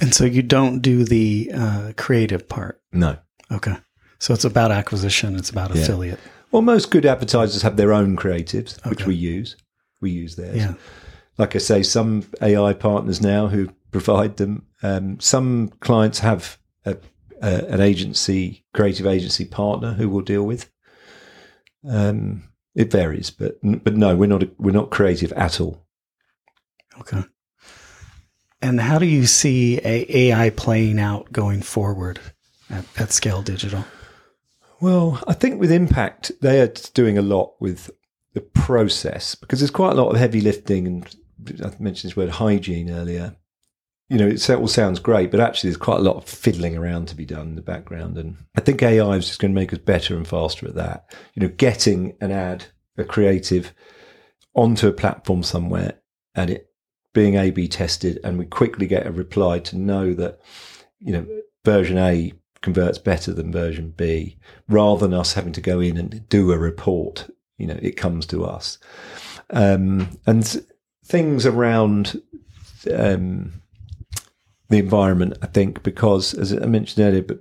And 0.00 0.12
so 0.12 0.24
you 0.24 0.42
don't 0.42 0.80
do 0.80 1.04
the 1.04 1.50
uh, 1.54 1.92
creative 1.96 2.48
part. 2.48 2.80
No. 2.92 3.18
Okay. 3.52 3.76
So 4.18 4.34
it's 4.34 4.44
about 4.44 4.72
acquisition. 4.72 5.36
It's 5.36 5.50
about 5.50 5.72
Yeah. 5.74 5.82
affiliate. 5.82 6.18
Well, 6.50 6.62
most 6.62 6.90
good 6.90 7.06
advertisers 7.06 7.62
have 7.62 7.76
their 7.76 7.92
own 7.92 8.16
creatives, 8.16 8.84
which 8.88 9.06
we 9.06 9.14
use. 9.14 9.54
We 10.00 10.10
use 10.10 10.34
theirs. 10.36 10.56
Yeah. 10.56 10.74
Like 11.38 11.54
I 11.54 11.58
say, 11.58 11.82
some 11.82 12.24
AI 12.40 12.72
partners 12.72 13.20
now 13.20 13.48
who 13.48 13.70
provide 13.90 14.36
them. 14.36 14.66
Um, 14.82 15.20
some 15.20 15.68
clients 15.80 16.20
have 16.20 16.58
a, 16.84 16.96
a, 17.42 17.64
an 17.66 17.80
agency, 17.80 18.64
creative 18.72 19.06
agency 19.06 19.44
partner 19.44 19.92
who 19.94 20.08
will 20.08 20.22
deal 20.22 20.44
with. 20.44 20.70
Um, 21.88 22.44
it 22.74 22.90
varies, 22.90 23.30
but 23.30 23.58
but 23.62 23.96
no, 23.96 24.16
we're 24.16 24.26
not 24.26 24.44
we're 24.58 24.70
not 24.70 24.90
creative 24.90 25.32
at 25.32 25.60
all. 25.60 25.86
Okay. 27.00 27.22
And 28.60 28.80
how 28.80 28.98
do 28.98 29.06
you 29.06 29.26
see 29.26 29.78
a 29.78 30.30
AI 30.30 30.50
playing 30.50 30.98
out 30.98 31.32
going 31.32 31.62
forward 31.62 32.20
at, 32.70 32.84
at 32.98 33.12
Scale 33.12 33.42
Digital? 33.42 33.84
Well, 34.80 35.22
I 35.26 35.32
think 35.32 35.60
with 35.60 35.70
Impact, 35.70 36.32
they 36.42 36.60
are 36.60 36.72
doing 36.94 37.16
a 37.16 37.22
lot 37.22 37.54
with 37.60 37.90
the 38.34 38.40
process 38.40 39.34
because 39.34 39.60
there's 39.60 39.70
quite 39.70 39.92
a 39.92 40.02
lot 40.02 40.10
of 40.10 40.16
heavy 40.16 40.42
lifting, 40.42 40.86
and 40.86 41.16
I 41.44 41.70
mentioned 41.78 42.10
this 42.10 42.16
word 42.16 42.30
hygiene 42.30 42.90
earlier. 42.90 43.36
You 44.08 44.18
know, 44.18 44.28
it 44.28 44.48
all 44.50 44.68
sounds 44.68 45.00
great, 45.00 45.32
but 45.32 45.40
actually, 45.40 45.70
there's 45.70 45.78
quite 45.78 45.98
a 45.98 46.02
lot 46.02 46.16
of 46.16 46.24
fiddling 46.24 46.76
around 46.76 47.08
to 47.08 47.16
be 47.16 47.24
done 47.24 47.48
in 47.48 47.56
the 47.56 47.62
background, 47.62 48.16
and 48.16 48.36
I 48.56 48.60
think 48.60 48.82
AI 48.82 49.16
is 49.16 49.26
just 49.26 49.40
going 49.40 49.52
to 49.52 49.60
make 49.60 49.72
us 49.72 49.80
better 49.80 50.16
and 50.16 50.26
faster 50.26 50.66
at 50.66 50.76
that. 50.76 51.12
You 51.34 51.42
know, 51.42 51.52
getting 51.56 52.16
an 52.20 52.30
ad, 52.30 52.66
a 52.96 53.04
creative, 53.04 53.74
onto 54.54 54.86
a 54.86 54.92
platform 54.92 55.42
somewhere, 55.42 55.94
and 56.36 56.50
it 56.50 56.70
being 57.14 57.34
A/B 57.34 57.66
tested, 57.66 58.20
and 58.22 58.38
we 58.38 58.46
quickly 58.46 58.86
get 58.86 59.06
a 59.06 59.12
reply 59.12 59.58
to 59.58 59.76
know 59.76 60.14
that 60.14 60.40
you 61.00 61.12
know 61.12 61.26
version 61.64 61.98
A 61.98 62.32
converts 62.62 62.98
better 62.98 63.32
than 63.32 63.50
version 63.50 63.92
B, 63.96 64.38
rather 64.68 65.00
than 65.00 65.18
us 65.18 65.32
having 65.34 65.52
to 65.52 65.60
go 65.60 65.80
in 65.80 65.96
and 65.96 66.28
do 66.28 66.52
a 66.52 66.58
report. 66.58 67.28
You 67.58 67.66
know, 67.66 67.78
it 67.82 67.96
comes 67.96 68.24
to 68.26 68.44
us, 68.44 68.78
um, 69.50 70.16
and 70.26 70.64
things 71.06 71.46
around 71.46 72.20
um, 72.92 73.62
the 74.68 74.78
environment. 74.78 75.38
I 75.42 75.46
think 75.46 75.82
because, 75.82 76.34
as 76.34 76.52
I 76.52 76.66
mentioned 76.66 77.06
earlier, 77.06 77.22
but 77.22 77.40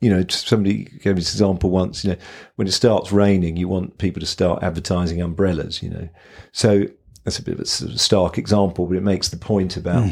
you 0.00 0.10
know, 0.10 0.24
somebody 0.28 0.84
gave 0.84 1.14
me 1.14 1.20
this 1.20 1.32
example 1.32 1.70
once. 1.70 2.04
You 2.04 2.12
know, 2.12 2.18
when 2.56 2.68
it 2.68 2.72
starts 2.72 3.12
raining, 3.12 3.56
you 3.56 3.68
want 3.68 3.98
people 3.98 4.20
to 4.20 4.26
start 4.26 4.62
advertising 4.62 5.22
umbrellas. 5.22 5.82
You 5.82 5.90
know, 5.90 6.08
so 6.52 6.86
that's 7.26 7.40
a 7.40 7.42
bit 7.42 7.54
of 7.54 7.60
a 7.60 7.66
sort 7.66 7.90
of 7.90 8.00
stark 8.00 8.38
example, 8.38 8.86
but 8.86 8.96
it 8.96 9.02
makes 9.02 9.30
the 9.30 9.36
point 9.36 9.76
about 9.76 10.06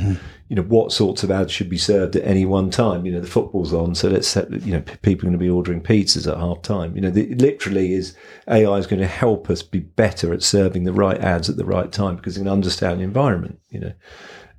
you 0.49 0.57
know 0.57 0.63
what 0.63 0.91
sorts 0.91 1.23
of 1.23 1.31
ads 1.31 1.53
should 1.53 1.71
be 1.71 1.79
served 1.79 2.17
at 2.17 2.27
any 2.27 2.45
one 2.45 2.71
time. 2.71 3.07
You 3.07 3.13
know, 3.13 3.21
the 3.21 3.29
football's 3.29 3.73
on, 3.73 3.95
so 3.95 4.09
let's 4.09 4.27
set, 4.27 4.51
you 4.63 4.73
know 4.73 4.81
p- 4.81 4.97
people 4.97 5.23
are 5.23 5.31
going 5.31 5.39
to 5.39 5.45
be 5.45 5.49
ordering 5.49 5.81
pizzas 5.81 6.31
at 6.31 6.37
half 6.37 6.61
time. 6.63 6.97
You 6.97 7.03
know, 7.03 7.11
the, 7.11 7.31
it 7.31 7.41
literally 7.41 7.93
is 7.93 8.17
AI 8.49 8.79
is 8.79 8.89
going 8.89 8.99
to 8.99 9.07
help 9.07 9.49
us 9.49 9.63
be 9.63 9.79
better 9.79 10.35
at 10.35 10.43
serving 10.43 10.83
the 10.83 10.93
right 10.93 11.21
ads 11.21 11.49
at 11.49 11.57
the 11.57 11.65
right 11.65 11.93
time 11.93 12.17
because 12.17 12.37
it 12.37 12.41
can 12.41 12.49
understand 12.49 12.99
the 12.99 13.05
environment. 13.05 13.61
You 13.71 13.79
know. 13.79 13.93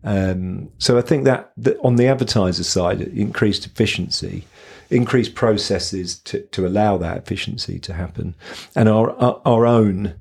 Um, 0.05 0.69
so 0.77 0.97
I 0.97 1.01
think 1.01 1.25
that, 1.25 1.51
that 1.57 1.77
on 1.83 1.97
the 1.97 2.07
advertiser 2.07 2.63
side, 2.63 3.01
increased 3.01 3.65
efficiency, 3.65 4.45
increased 4.89 5.35
processes 5.35 6.19
to, 6.19 6.39
to 6.43 6.65
allow 6.65 6.97
that 6.99 7.17
efficiency 7.17 7.79
to 7.79 7.93
happen, 7.93 8.33
and 8.77 8.87
our 8.87 9.11
our, 9.19 9.41
our 9.43 9.65
own 9.65 10.15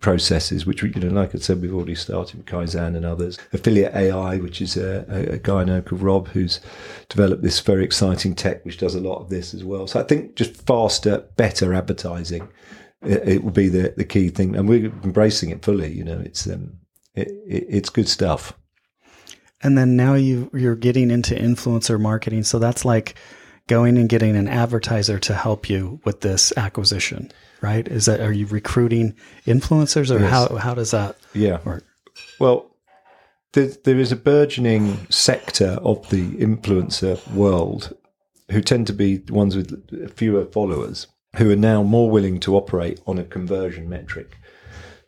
processes, 0.00 0.66
which 0.66 0.82
you 0.82 0.90
know, 0.90 1.08
like 1.08 1.34
I 1.34 1.38
said, 1.38 1.60
we've 1.60 1.74
already 1.74 1.94
started 1.94 2.36
with 2.36 2.46
Kaizan 2.46 2.96
and 2.96 3.04
others. 3.04 3.38
Affiliate 3.52 3.94
AI, 3.94 4.36
which 4.38 4.60
is 4.60 4.76
a, 4.76 5.04
a, 5.08 5.38
guy 5.38 5.62
I 5.62 5.80
called 5.80 6.02
Rob 6.02 6.28
who's 6.28 6.60
developed 7.08 7.42
this 7.42 7.60
very 7.60 7.84
exciting 7.84 8.34
tech 8.34 8.64
which 8.64 8.78
does 8.78 8.94
a 8.94 9.00
lot 9.00 9.20
of 9.20 9.28
this 9.28 9.54
as 9.54 9.62
well. 9.62 9.86
So 9.86 10.00
I 10.00 10.02
think 10.04 10.36
just 10.36 10.56
faster, 10.66 11.24
better 11.36 11.74
advertising, 11.74 12.48
it, 13.02 13.28
it 13.28 13.44
will 13.44 13.50
be 13.50 13.68
the, 13.68 13.94
the 13.96 14.04
key 14.04 14.30
thing, 14.30 14.56
and 14.56 14.68
we're 14.68 14.86
embracing 15.04 15.50
it 15.50 15.64
fully. 15.64 15.92
You 15.92 16.04
know, 16.04 16.18
it's 16.18 16.46
um, 16.46 16.78
it, 17.14 17.28
it, 17.46 17.66
it's 17.68 17.90
good 17.90 18.08
stuff. 18.08 18.54
And 19.62 19.76
then 19.76 19.96
now 19.96 20.14
you 20.14 20.50
you're 20.54 20.76
getting 20.76 21.10
into 21.10 21.34
influencer 21.34 22.00
marketing. 22.00 22.44
So 22.44 22.58
that's 22.58 22.84
like 22.84 23.16
going 23.66 23.98
and 23.98 24.08
getting 24.08 24.36
an 24.36 24.48
advertiser 24.48 25.18
to 25.18 25.34
help 25.34 25.68
you 25.68 26.00
with 26.04 26.22
this 26.22 26.52
acquisition, 26.56 27.30
right? 27.60 27.86
Is 27.88 28.06
that 28.06 28.20
are 28.20 28.32
you 28.32 28.46
recruiting 28.46 29.14
influencers 29.46 30.10
or 30.14 30.20
Yes. 30.20 30.30
how 30.30 30.56
how 30.56 30.74
does 30.74 30.90
that 30.92 31.16
Yeah. 31.34 31.58
work? 31.64 31.84
Well, 32.38 32.66
there, 33.52 33.70
there 33.84 33.98
is 33.98 34.12
a 34.12 34.16
burgeoning 34.16 35.06
sector 35.10 35.78
of 35.82 36.08
the 36.10 36.30
influencer 36.32 37.18
world 37.32 37.94
who 38.50 38.60
tend 38.60 38.86
to 38.88 38.92
be 38.92 39.16
the 39.16 39.32
ones 39.32 39.56
with 39.56 40.16
fewer 40.16 40.44
followers 40.44 41.06
who 41.36 41.50
are 41.50 41.56
now 41.56 41.82
more 41.82 42.10
willing 42.10 42.40
to 42.40 42.56
operate 42.56 43.00
on 43.06 43.18
a 43.18 43.24
conversion 43.24 43.88
metric. 43.88 44.36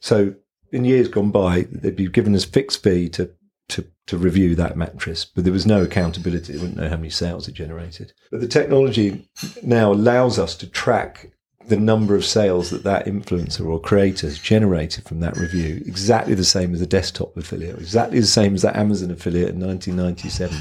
So 0.00 0.34
in 0.72 0.84
years 0.84 1.08
gone 1.08 1.30
by, 1.30 1.66
they'd 1.70 1.96
be 1.96 2.08
given 2.08 2.34
as 2.34 2.44
fixed 2.44 2.82
fee 2.82 3.08
to, 3.10 3.30
to, 3.70 3.84
to 4.06 4.16
review 4.18 4.54
that 4.56 4.76
mattress, 4.76 5.24
but 5.24 5.44
there 5.44 5.52
was 5.52 5.66
no 5.66 5.82
accountability. 5.82 6.52
They 6.52 6.58
wouldn't 6.58 6.76
know 6.78 6.88
how 6.88 6.96
many 6.96 7.10
sales 7.10 7.48
it 7.48 7.54
generated. 7.54 8.12
But 8.30 8.40
the 8.40 8.48
technology 8.48 9.28
now 9.62 9.92
allows 9.92 10.38
us 10.38 10.54
to 10.56 10.66
track 10.68 11.30
the 11.68 11.76
number 11.76 12.14
of 12.14 12.24
sales 12.24 12.70
that 12.70 12.84
that 12.84 13.06
influencer 13.06 13.66
or 13.66 13.80
creator 13.80 14.26
has 14.26 14.38
generated 14.38 15.04
from 15.04 15.20
that 15.20 15.36
review 15.36 15.82
exactly 15.86 16.34
the 16.34 16.44
same 16.44 16.74
as 16.74 16.80
a 16.80 16.86
desktop 16.86 17.36
affiliate, 17.36 17.78
exactly 17.78 18.20
the 18.20 18.26
same 18.26 18.54
as 18.54 18.62
that 18.62 18.76
Amazon 18.76 19.10
affiliate 19.10 19.50
in 19.50 19.60
1997. 19.60 20.58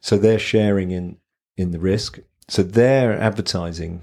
So 0.00 0.16
they're 0.16 0.38
sharing 0.38 0.90
in 0.90 1.16
in 1.56 1.70
the 1.72 1.78
risk. 1.78 2.18
So 2.48 2.62
they're 2.62 3.18
advertising 3.20 4.02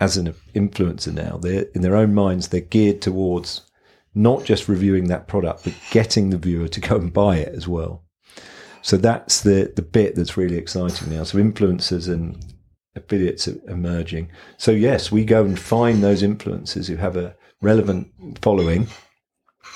as 0.00 0.16
an 0.16 0.34
influencer 0.54 1.12
now. 1.12 1.38
They're 1.38 1.66
in 1.74 1.82
their 1.82 1.96
own 1.96 2.14
minds. 2.14 2.48
They're 2.48 2.60
geared 2.60 3.00
towards 3.00 3.62
not 4.14 4.44
just 4.44 4.68
reviewing 4.68 5.08
that 5.08 5.28
product, 5.28 5.64
but 5.64 5.74
getting 5.90 6.30
the 6.30 6.38
viewer 6.38 6.68
to 6.68 6.80
go 6.80 6.96
and 6.96 7.12
buy 7.12 7.36
it 7.36 7.54
as 7.54 7.66
well. 7.66 8.04
So 8.82 8.96
that's 8.96 9.42
the 9.42 9.72
the 9.74 9.82
bit 9.82 10.16
that's 10.16 10.36
really 10.36 10.56
exciting 10.56 11.10
now. 11.10 11.24
So 11.24 11.38
influencers 11.38 12.12
and 12.12 12.51
affiliates 12.94 13.46
emerging. 13.46 14.30
So 14.58 14.70
yes, 14.70 15.10
we 15.12 15.24
go 15.24 15.44
and 15.44 15.58
find 15.58 16.02
those 16.02 16.22
influencers 16.22 16.88
who 16.88 16.96
have 16.96 17.16
a 17.16 17.34
relevant 17.60 18.08
following 18.40 18.88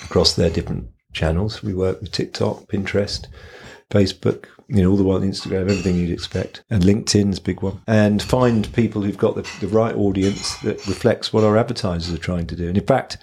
across 0.05 0.35
their 0.35 0.51
different 0.51 0.89
channels. 1.13 1.63
We 1.63 1.75
work 1.75 2.01
with 2.01 2.13
TikTok, 2.13 2.67
Pinterest, 2.67 3.27
Facebook, 3.91 4.47
you 4.69 4.83
know, 4.83 4.91
all 4.91 4.97
the 4.97 5.05
one 5.05 5.23
Instagram, 5.23 5.63
everything 5.63 5.97
you'd 5.97 6.11
expect. 6.11 6.65
And 6.71 6.83
LinkedIn's 6.83 7.39
big 7.39 7.63
one. 7.63 7.81
And 7.87 8.23
find 8.23 8.73
people 8.75 9.03
who've 9.03 9.17
got 9.17 9.37
the, 9.37 9.49
the 9.61 9.69
right 9.69 9.95
audience 9.95 10.57
that 10.59 10.87
reflects 10.87 11.33
what 11.33 11.45
our 11.45 11.57
advertisers 11.57 12.13
are 12.13 12.19
trying 12.19 12.47
to 12.49 12.57
do. 12.57 12.69
And 12.69 12.77
in 12.77 12.85
fact, 12.85 13.19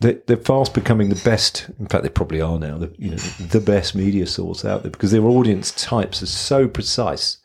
they- 0.00 0.18
they're 0.26 0.36
fast 0.36 0.74
becoming 0.74 1.08
the 1.08 1.20
best. 1.24 1.70
In 1.78 1.86
fact, 1.86 2.02
they 2.02 2.10
probably 2.10 2.40
are 2.40 2.58
now. 2.58 2.78
The, 2.78 2.92
you 2.98 3.10
know, 3.10 3.16
the 3.16 3.60
best 3.60 3.94
media 3.94 4.26
source 4.26 4.64
out 4.64 4.82
there 4.82 4.90
because 4.92 5.10
their 5.12 5.24
audience 5.24 5.70
types 5.72 6.22
are 6.22 6.26
so 6.26 6.68
precise. 6.68 7.38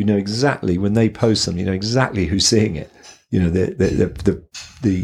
You 0.00 0.06
know 0.06 0.16
exactly 0.16 0.78
when 0.78 0.94
they 0.94 1.08
post 1.10 1.44
something. 1.44 1.60
You 1.60 1.66
know 1.70 1.80
exactly 1.84 2.24
who's 2.30 2.46
seeing 2.46 2.74
it. 2.76 2.90
You 3.32 3.38
know 3.42 3.50
the 3.50 3.64
the 3.80 3.88
the, 4.00 4.06
the, 4.26 4.34
the 4.86 4.96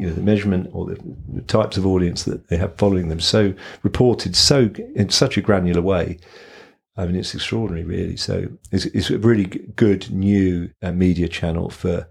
you 0.00 0.06
know 0.06 0.12
the 0.12 0.26
measurement 0.30 0.70
or 0.72 0.86
the, 0.86 0.96
the 1.34 1.42
types 1.42 1.76
of 1.76 1.84
audience 1.84 2.20
that 2.24 2.48
they 2.48 2.56
have 2.56 2.76
following 2.76 3.08
them. 3.08 3.20
So 3.20 3.40
reported 3.82 4.36
so 4.36 4.70
in 4.94 5.10
such 5.10 5.36
a 5.36 5.42
granular 5.42 5.82
way. 5.82 6.18
I 6.98 7.04
mean, 7.06 7.16
it's 7.16 7.34
extraordinary, 7.34 7.84
really. 7.84 8.16
So 8.16 8.46
it's, 8.72 8.86
it's 8.86 9.10
a 9.10 9.18
really 9.18 9.44
good 9.84 10.10
new 10.10 10.70
uh, 10.80 10.92
media 10.92 11.28
channel 11.28 11.68
for 11.68 12.08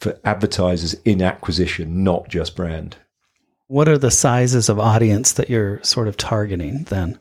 for 0.00 0.18
advertisers 0.24 0.94
in 1.04 1.20
acquisition, 1.22 2.04
not 2.04 2.28
just 2.28 2.56
brand. 2.56 2.96
what 3.68 3.88
are 3.88 3.98
the 3.98 4.10
sizes 4.10 4.68
of 4.68 4.78
audience 4.78 5.32
that 5.32 5.50
you're 5.50 5.82
sort 5.82 6.08
of 6.08 6.16
targeting 6.16 6.84
then? 6.84 7.18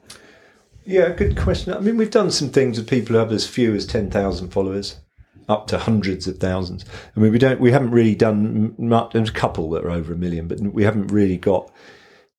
Yeah, 0.85 1.09
good 1.11 1.37
question. 1.37 1.73
I 1.73 1.79
mean, 1.79 1.97
we've 1.97 2.11
done 2.11 2.31
some 2.31 2.49
things 2.49 2.77
with 2.77 2.89
people 2.89 3.13
who 3.13 3.19
have 3.19 3.31
as 3.31 3.47
few 3.47 3.73
as 3.73 3.85
ten 3.85 4.11
thousand 4.11 4.49
followers, 4.49 4.99
up 5.47 5.67
to 5.67 5.77
hundreds 5.77 6.27
of 6.27 6.37
thousands. 6.37 6.85
I 7.15 7.19
mean, 7.19 7.31
we 7.31 7.39
don't, 7.39 7.59
we 7.59 7.71
haven't 7.71 7.91
really 7.91 8.15
done 8.15 8.75
much. 8.77 9.13
There's 9.13 9.29
a 9.29 9.33
couple 9.33 9.69
that 9.71 9.85
are 9.85 9.91
over 9.91 10.13
a 10.13 10.17
million, 10.17 10.47
but 10.47 10.59
we 10.59 10.83
haven't 10.83 11.07
really 11.07 11.37
got 11.37 11.71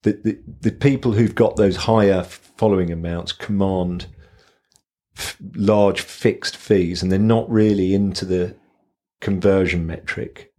the 0.02 0.12
the, 0.22 0.38
the 0.60 0.72
people 0.72 1.12
who've 1.12 1.34
got 1.34 1.56
those 1.56 1.76
higher 1.76 2.22
following 2.22 2.92
amounts 2.92 3.32
command 3.32 4.06
f- 5.16 5.38
large 5.54 6.00
fixed 6.00 6.56
fees, 6.56 7.02
and 7.02 7.10
they're 7.10 7.18
not 7.18 7.50
really 7.50 7.94
into 7.94 8.24
the 8.26 8.56
conversion 9.20 9.86
metric. 9.86 10.52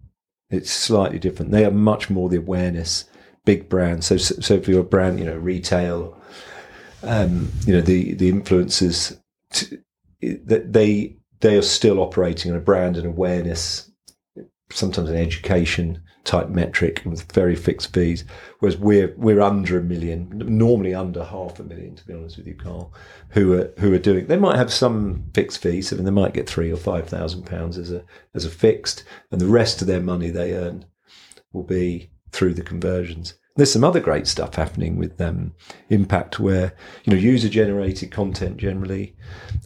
It's 0.49 0.71
slightly 0.71 1.19
different. 1.19 1.51
They 1.51 1.65
are 1.65 1.71
much 1.71 2.09
more 2.09 2.29
the 2.29 2.37
awareness 2.37 3.05
big 3.45 3.69
brands. 3.69 4.07
So, 4.07 4.17
so 4.17 4.55
if 4.55 4.67
you're 4.67 4.81
a 4.81 4.83
brand, 4.83 5.19
you 5.19 5.25
know, 5.25 5.37
retail, 5.37 6.19
um, 7.05 7.51
you 7.65 7.73
know, 7.73 7.81
the 7.81 8.13
the 8.13 8.31
influencers, 8.31 9.19
that 10.21 10.73
they 10.73 11.17
they 11.41 11.57
are 11.57 11.61
still 11.61 11.99
operating 11.99 12.51
on 12.51 12.57
a 12.57 12.61
brand 12.61 12.97
and 12.97 13.05
awareness, 13.05 13.91
sometimes 14.71 15.09
an 15.09 15.15
education 15.15 16.01
type 16.23 16.49
metric 16.49 17.03
with 17.05 17.31
very 17.31 17.55
fixed 17.55 17.93
fees. 17.93 18.25
Whereas 18.59 18.77
we're 18.77 19.13
we're 19.17 19.41
under 19.41 19.77
a 19.77 19.83
million, 19.83 20.29
normally 20.33 20.93
under 20.93 21.23
half 21.23 21.59
a 21.59 21.63
million, 21.63 21.95
to 21.95 22.05
be 22.05 22.13
honest 22.13 22.37
with 22.37 22.47
you, 22.47 22.55
Carl, 22.55 22.93
who 23.29 23.53
are 23.53 23.71
who 23.79 23.93
are 23.93 23.99
doing. 23.99 24.27
They 24.27 24.37
might 24.37 24.57
have 24.57 24.73
some 24.73 25.25
fixed 25.33 25.59
fees, 25.59 25.93
I 25.93 25.95
mean, 25.95 26.05
they 26.05 26.11
might 26.11 26.33
get 26.33 26.49
three 26.49 26.71
or 26.71 26.77
five 26.77 27.07
thousand 27.07 27.45
pounds 27.45 27.77
as 27.77 27.91
a 27.91 28.03
as 28.33 28.45
a 28.45 28.49
fixed, 28.49 29.03
and 29.31 29.39
the 29.39 29.47
rest 29.47 29.81
of 29.81 29.87
their 29.87 30.01
money 30.01 30.29
they 30.29 30.53
earn 30.53 30.85
will 31.53 31.63
be 31.63 32.09
through 32.31 32.53
the 32.53 32.63
conversions. 32.63 33.35
There's 33.55 33.71
some 33.71 33.85
other 33.85 34.01
great 34.01 34.27
stuff 34.27 34.55
happening 34.55 34.97
with 34.97 35.19
um, 35.21 35.53
Impact, 35.89 36.39
where 36.39 36.73
you 37.03 37.13
know 37.13 37.19
user 37.19 37.47
generated 37.47 38.11
content 38.11 38.57
generally, 38.57 39.15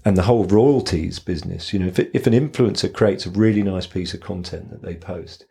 and 0.05 0.15
the 0.15 0.23
whole 0.23 0.45
royalties 0.45 1.17
business. 1.17 1.73
You 1.73 1.79
know, 1.79 1.87
if, 1.87 1.99
if 1.99 2.27
an 2.27 2.33
influencer 2.33 2.93
creates 2.93 3.25
a 3.25 3.31
really 3.31 3.63
nice 3.63 3.87
piece 3.87 4.13
of 4.13 4.21
content 4.21 4.69
that 4.69 4.83
they 4.83 4.95
post, 4.95 5.45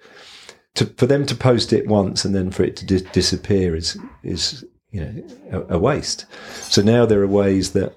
to, 0.79 0.87
for 0.97 1.07
them 1.07 1.27
to 1.27 1.35
post 1.35 1.73
it 1.73 1.89
once 1.89 2.25
and 2.25 2.35
then 2.35 2.53
for 2.53 2.63
it 2.63 2.77
to 2.77 2.87
di- 2.87 3.11
disappear 3.13 3.75
is 3.75 3.99
is 4.23 4.65
you 4.93 5.01
know 5.01 5.23
a, 5.51 5.75
a, 5.75 5.79
waste. 5.79 6.27
So 6.63 6.81
now 6.81 7.05
there 7.07 7.21
are 7.23 7.27
ways 7.27 7.73
that 7.73 7.97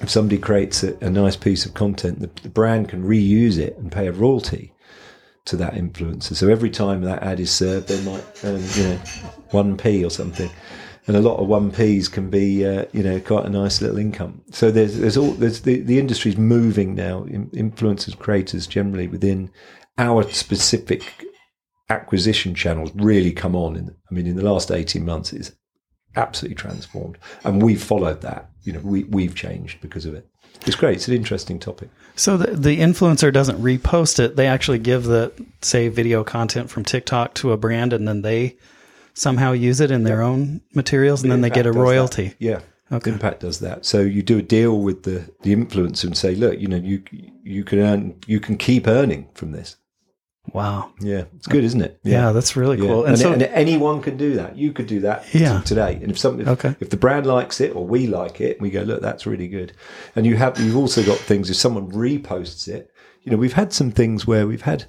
if 0.00 0.08
somebody 0.08 0.38
creates 0.38 0.82
a, 0.82 0.96
a 1.02 1.10
nice 1.10 1.36
piece 1.36 1.66
of 1.66 1.74
content, 1.74 2.20
the, 2.20 2.30
the 2.42 2.48
brand 2.48 2.88
can 2.88 3.04
reuse 3.04 3.58
it 3.58 3.76
and 3.76 3.92
pay 3.92 4.06
a 4.06 4.12
royalty 4.12 4.72
to 5.46 5.56
that 5.56 5.74
influencer. 5.74 6.34
So 6.34 6.48
every 6.48 6.70
time 6.70 7.02
that 7.02 7.22
ad 7.22 7.40
is 7.40 7.50
served, 7.50 7.88
they 7.88 8.00
might 8.02 8.24
earn, 8.44 8.62
you 8.74 8.84
know, 8.84 8.96
one 9.50 9.76
p 9.76 10.04
or 10.04 10.10
something, 10.10 10.50
and 11.06 11.16
a 11.16 11.20
lot 11.20 11.38
of 11.38 11.48
one 11.48 11.70
p's 11.70 12.08
can 12.08 12.30
be, 12.30 12.64
uh, 12.64 12.84
you 12.92 13.02
know, 13.02 13.18
quite 13.20 13.46
a 13.46 13.50
nice 13.50 13.80
little 13.80 13.98
income. 13.98 14.42
So 14.50 14.70
there's 14.70 14.98
there's 14.98 15.16
all 15.16 15.32
there's 15.32 15.62
the 15.62 15.80
the 15.80 15.98
industry's 15.98 16.36
moving 16.36 16.94
now. 16.94 17.24
Influencers, 17.24 18.18
creators, 18.18 18.66
generally 18.66 19.08
within 19.08 19.50
our 19.98 20.22
specific 20.30 21.02
acquisition 21.88 22.54
channels, 22.54 22.90
really 22.94 23.32
come 23.32 23.56
on. 23.56 23.76
In, 23.76 23.96
I 24.10 24.14
mean, 24.14 24.26
in 24.26 24.36
the 24.36 24.44
last 24.44 24.70
eighteen 24.70 25.04
months, 25.04 25.32
it's 25.32 25.52
absolutely 26.16 26.56
transformed, 26.56 27.18
and 27.44 27.62
we've 27.62 27.82
followed 27.82 28.20
that. 28.20 28.50
You 28.62 28.74
know, 28.74 28.80
we 28.80 29.04
we've 29.04 29.34
changed 29.34 29.80
because 29.80 30.04
of 30.04 30.14
it. 30.14 30.28
It's 30.66 30.76
great. 30.76 30.96
It's 30.96 31.08
an 31.08 31.14
interesting 31.14 31.58
topic. 31.58 31.88
So 32.16 32.36
the, 32.36 32.54
the 32.54 32.80
influencer 32.80 33.32
doesn't 33.32 33.62
repost 33.62 34.18
it. 34.18 34.36
They 34.36 34.46
actually 34.46 34.78
give 34.78 35.04
the, 35.04 35.32
say, 35.62 35.88
video 35.88 36.22
content 36.22 36.68
from 36.68 36.84
TikTok 36.84 37.34
to 37.34 37.52
a 37.52 37.56
brand 37.56 37.92
and 37.92 38.06
then 38.06 38.22
they 38.22 38.56
somehow 39.14 39.52
use 39.52 39.80
it 39.80 39.90
in 39.90 40.04
their 40.04 40.22
own 40.22 40.60
materials 40.74 41.22
and 41.22 41.30
the 41.30 41.34
then 41.34 41.42
they 41.42 41.50
get 41.50 41.66
a 41.66 41.72
royalty. 41.72 42.28
That. 42.28 42.36
Yeah. 42.38 42.60
Okay. 42.92 43.12
Impact 43.12 43.40
does 43.40 43.60
that. 43.60 43.86
So 43.86 44.00
you 44.00 44.22
do 44.22 44.38
a 44.38 44.42
deal 44.42 44.80
with 44.80 45.04
the, 45.04 45.30
the 45.42 45.54
influencer 45.54 46.04
and 46.04 46.16
say, 46.16 46.34
look, 46.34 46.58
you 46.58 46.66
know, 46.66 46.76
you 46.76 47.02
you 47.42 47.64
can 47.64 47.78
earn, 47.78 48.16
you 48.26 48.40
can 48.40 48.58
keep 48.58 48.86
earning 48.88 49.28
from 49.34 49.52
this. 49.52 49.76
Wow. 50.52 50.92
Yeah, 51.00 51.24
it's 51.36 51.46
good, 51.46 51.64
isn't 51.64 51.80
it? 51.80 52.00
Yeah, 52.02 52.26
yeah 52.26 52.32
that's 52.32 52.56
really 52.56 52.76
cool. 52.76 53.00
And, 53.00 53.10
and, 53.10 53.18
so, 53.18 53.32
and, 53.32 53.42
anyone 53.42 54.02
can 54.02 54.16
do 54.16 54.34
that. 54.34 54.56
You 54.56 54.72
could 54.72 54.86
do 54.86 55.00
that 55.00 55.32
yeah. 55.34 55.60
today. 55.60 55.98
And 56.02 56.10
if 56.10 56.18
something, 56.18 56.42
if, 56.42 56.64
okay. 56.64 56.76
if 56.80 56.90
the 56.90 56.96
brand 56.96 57.26
likes 57.26 57.60
it 57.60 57.74
or 57.74 57.86
we 57.86 58.06
like 58.06 58.40
it, 58.40 58.60
we 58.60 58.70
go, 58.70 58.82
look, 58.82 59.00
that's 59.00 59.26
really 59.26 59.48
good. 59.48 59.72
And 60.16 60.26
you 60.26 60.36
have, 60.36 60.58
you've 60.58 60.76
also 60.76 61.04
got 61.04 61.18
things. 61.18 61.50
If 61.50 61.56
someone 61.56 61.90
reposts 61.90 62.68
it, 62.68 62.90
you 63.22 63.30
know, 63.30 63.38
we've 63.38 63.52
had 63.52 63.72
some 63.72 63.90
things 63.90 64.26
where 64.26 64.46
we've 64.46 64.62
had 64.62 64.86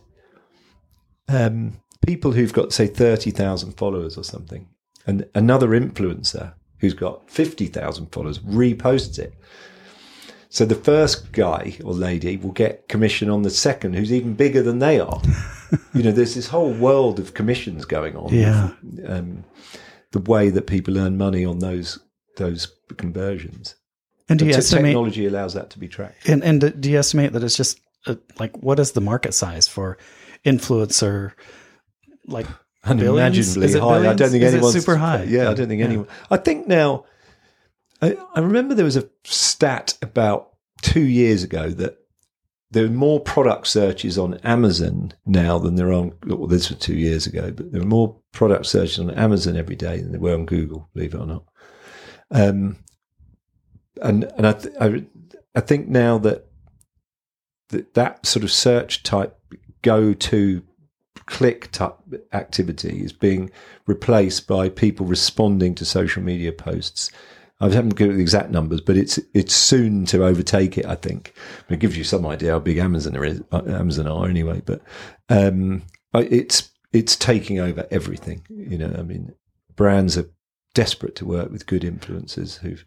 um, 1.28 1.80
people 2.06 2.32
who've 2.32 2.54
got 2.54 2.74
say 2.74 2.88
thirty 2.88 3.32
thousand 3.32 3.74
followers 3.74 4.18
or 4.18 4.24
something, 4.24 4.68
and 5.06 5.28
another 5.36 5.70
influencer 5.70 6.54
who's 6.80 6.94
got 6.94 7.30
fifty 7.30 7.68
thousand 7.68 8.08
followers 8.08 8.40
reposts 8.40 9.20
it 9.20 9.34
so 10.52 10.66
the 10.66 10.76
first 10.76 11.32
guy 11.32 11.78
or 11.82 11.94
lady 11.94 12.36
will 12.36 12.52
get 12.52 12.90
commission 12.90 13.30
on 13.30 13.44
the 13.44 13.50
second, 13.50 13.96
who's 13.96 14.12
even 14.12 14.34
bigger 14.34 14.62
than 14.62 14.80
they 14.80 15.00
are. 15.00 15.22
you 15.94 16.04
know, 16.04 16.12
there's 16.12 16.36
this 16.36 16.50
whole 16.50 16.74
world 16.74 17.22
of 17.22 17.34
commissions 17.34 17.86
going 17.86 18.18
on. 18.18 18.34
Yeah. 18.34 18.72
Um, 19.08 19.46
the 20.12 20.20
way 20.20 20.50
that 20.50 20.68
people 20.68 20.98
earn 20.98 21.18
money 21.18 21.46
on 21.46 21.60
those 21.60 22.00
those 22.36 22.68
conversions. 22.98 23.76
And 24.28 24.40
do 24.40 24.46
you 24.46 24.52
estimate 24.52 24.88
technology 24.88 25.26
allows 25.26 25.54
that 25.54 25.70
to 25.70 25.80
be 25.80 25.88
tracked? 25.88 26.28
And 26.28 26.44
and 26.44 26.82
do 26.82 26.92
you 26.92 27.00
estimate 27.00 27.32
that 27.32 27.46
it's 27.46 27.56
just 27.56 27.80
uh, 28.06 28.16
like 28.38 28.58
what 28.58 28.78
is 28.78 28.92
the 28.92 29.00
market 29.00 29.34
size 29.34 29.70
for 29.70 29.98
influencer? 30.46 31.32
Like 32.26 32.48
unimaginably 32.84 33.72
high. 33.80 34.10
I 34.10 34.14
don't 34.14 34.32
think 34.32 34.44
anyone's 34.44 34.74
super 34.74 34.98
high. 34.98 35.24
Yeah, 35.24 35.50
I 35.50 35.54
don't 35.54 35.70
think 35.70 35.80
yeah. 35.80 35.86
anyone. 35.86 36.08
I 36.30 36.36
think 36.36 36.68
now 36.68 37.06
I, 38.02 38.18
I 38.36 38.40
remember 38.40 38.74
there 38.74 38.86
was 38.86 38.98
a 38.98 39.10
stat 39.24 39.98
about 40.02 40.54
two 40.82 41.04
years 41.04 41.44
ago 41.44 41.70
that 41.70 41.98
there 42.72 42.86
are 42.86 42.90
more 42.90 43.20
product 43.20 43.68
searches 43.68 44.18
on 44.18 44.36
Amazon 44.44 45.14
now 45.26 45.60
than 45.60 45.76
there 45.76 45.90
are 45.90 45.94
on, 45.94 46.14
well, 46.26 46.48
this 46.48 46.70
was 46.70 46.80
two 46.80 46.96
years 46.96 47.28
ago, 47.28 47.52
but 47.52 47.72
there 47.72 47.82
are 47.82 47.86
more 47.86 48.18
product 48.32 48.66
searches 48.66 49.00
on 49.00 49.12
Amazon 49.12 49.58
every 49.58 49.76
day 49.76 50.00
than 50.00 50.12
there 50.12 50.22
were 50.22 50.34
on 50.34 50.46
Google, 50.46 50.90
believe 50.94 51.14
it 51.14 51.20
or 51.20 51.26
not. 51.26 51.44
Um, 52.32 52.78
and, 54.02 54.24
and 54.38 54.48
I, 54.48 54.54
th- 54.54 54.76
I, 54.80 55.06
I, 55.54 55.60
think 55.60 55.90
now 55.90 56.18
that, 56.20 56.48
that 57.70 57.94
that 57.94 58.26
sort 58.26 58.44
of 58.44 58.52
search 58.52 59.04
type 59.04 59.38
go 59.82 60.14
to 60.14 60.64
click 61.26 61.72
type 61.72 61.98
activity 62.32 63.04
is 63.04 63.12
being 63.12 63.52
replaced 63.86 64.48
by 64.48 64.70
people 64.70 65.06
responding 65.06 65.76
to 65.76 65.86
social 65.86 66.24
media 66.24 66.54
posts 66.54 67.12
I 67.62 67.70
haven't 67.70 67.96
got 67.96 68.08
the 68.08 68.20
exact 68.20 68.50
numbers, 68.50 68.82
but 68.82 68.98
it's 68.98 69.20
it's 69.36 69.54
soon 69.54 70.06
to 70.08 70.26
overtake 70.26 70.80
it. 70.80 70.86
I 70.86 70.96
think 70.96 71.34
it 71.70 71.80
gives 71.80 71.96
you 71.96 72.04
some 72.04 72.26
idea 72.26 72.54
how 72.54 72.60
big 72.60 72.78
Amazon. 72.78 73.16
Uh, 73.52 73.62
Amazon 73.68 74.08
are 74.08 74.28
anyway, 74.28 74.64
but 74.66 74.82
um, 75.30 75.84
it's 76.14 76.72
it's 76.92 77.16
taking 77.16 77.60
over 77.60 77.88
everything. 77.92 78.44
You 78.50 78.80
know, 78.80 78.96
I 78.98 79.04
mean, 79.04 79.36
brands 79.76 80.18
are 80.18 80.30
desperate 80.74 81.16
to 81.18 81.26
work 81.26 81.52
with 81.52 81.68
good 81.68 81.84
influencers 81.84 82.58
who've, 82.60 82.84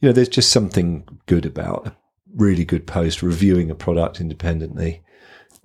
you 0.00 0.08
know, 0.08 0.12
there's 0.12 0.28
just 0.28 0.50
something 0.50 1.06
good 1.26 1.46
about 1.46 1.86
a 1.86 1.96
really 2.34 2.64
good 2.64 2.86
post 2.88 3.22
reviewing 3.22 3.70
a 3.70 3.76
product 3.76 4.20
independently. 4.20 5.02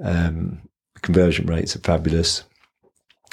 Um, 0.03 0.61
conversion 1.01 1.47
rates 1.47 1.75
are 1.75 1.79
fabulous 1.79 2.43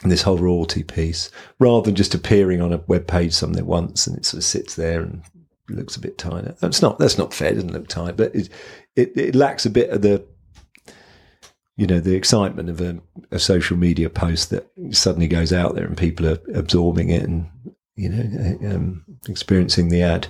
this 0.05 0.23
whole 0.23 0.39
royalty 0.39 0.83
piece, 0.83 1.31
rather 1.59 1.87
than 1.87 1.95
just 1.95 2.15
appearing 2.15 2.61
on 2.61 2.73
a 2.73 2.83
web 2.87 3.07
page 3.07 3.33
something 3.33 3.65
once 3.67 4.07
and 4.07 4.17
it 4.17 4.27
sort 4.27 4.39
of 4.39 4.45
sits 4.45 4.75
there 4.75 5.03
and 5.03 5.23
looks 5.69 5.97
a 5.97 6.01
bit 6.01 6.19
tired. 6.19 6.57
That's 6.61 6.83
not 6.83 6.99
that's 6.99 7.19
not 7.19 7.35
fair. 7.35 7.51
It 7.51 7.55
doesn't 7.55 7.73
look 7.73 7.89
tired, 7.89 8.17
but 8.17 8.35
it 8.35 8.49
it, 8.95 9.17
it 9.17 9.35
lacks 9.35 9.67
a 9.67 9.71
bit 9.71 9.91
of 9.91 10.03
the 10.03 10.25
you 11.77 11.87
know 11.87 12.01
the 12.01 12.15
excitement 12.15 12.71
of 12.71 12.81
a, 12.81 12.99
a, 13.31 13.39
social 13.39 13.77
media 13.77 14.09
post 14.09 14.49
that 14.51 14.71
suddenly 14.91 15.29
goes 15.29 15.53
out 15.53 15.75
there 15.75 15.85
and 15.85 15.97
people 15.97 16.27
are 16.27 16.39
absorbing 16.55 17.11
it 17.11 17.23
and 17.23 17.51
you 17.97 18.09
know 18.09 18.75
um, 18.75 19.05
experiencing 19.29 19.89
the 19.89 20.03
ad. 20.03 20.29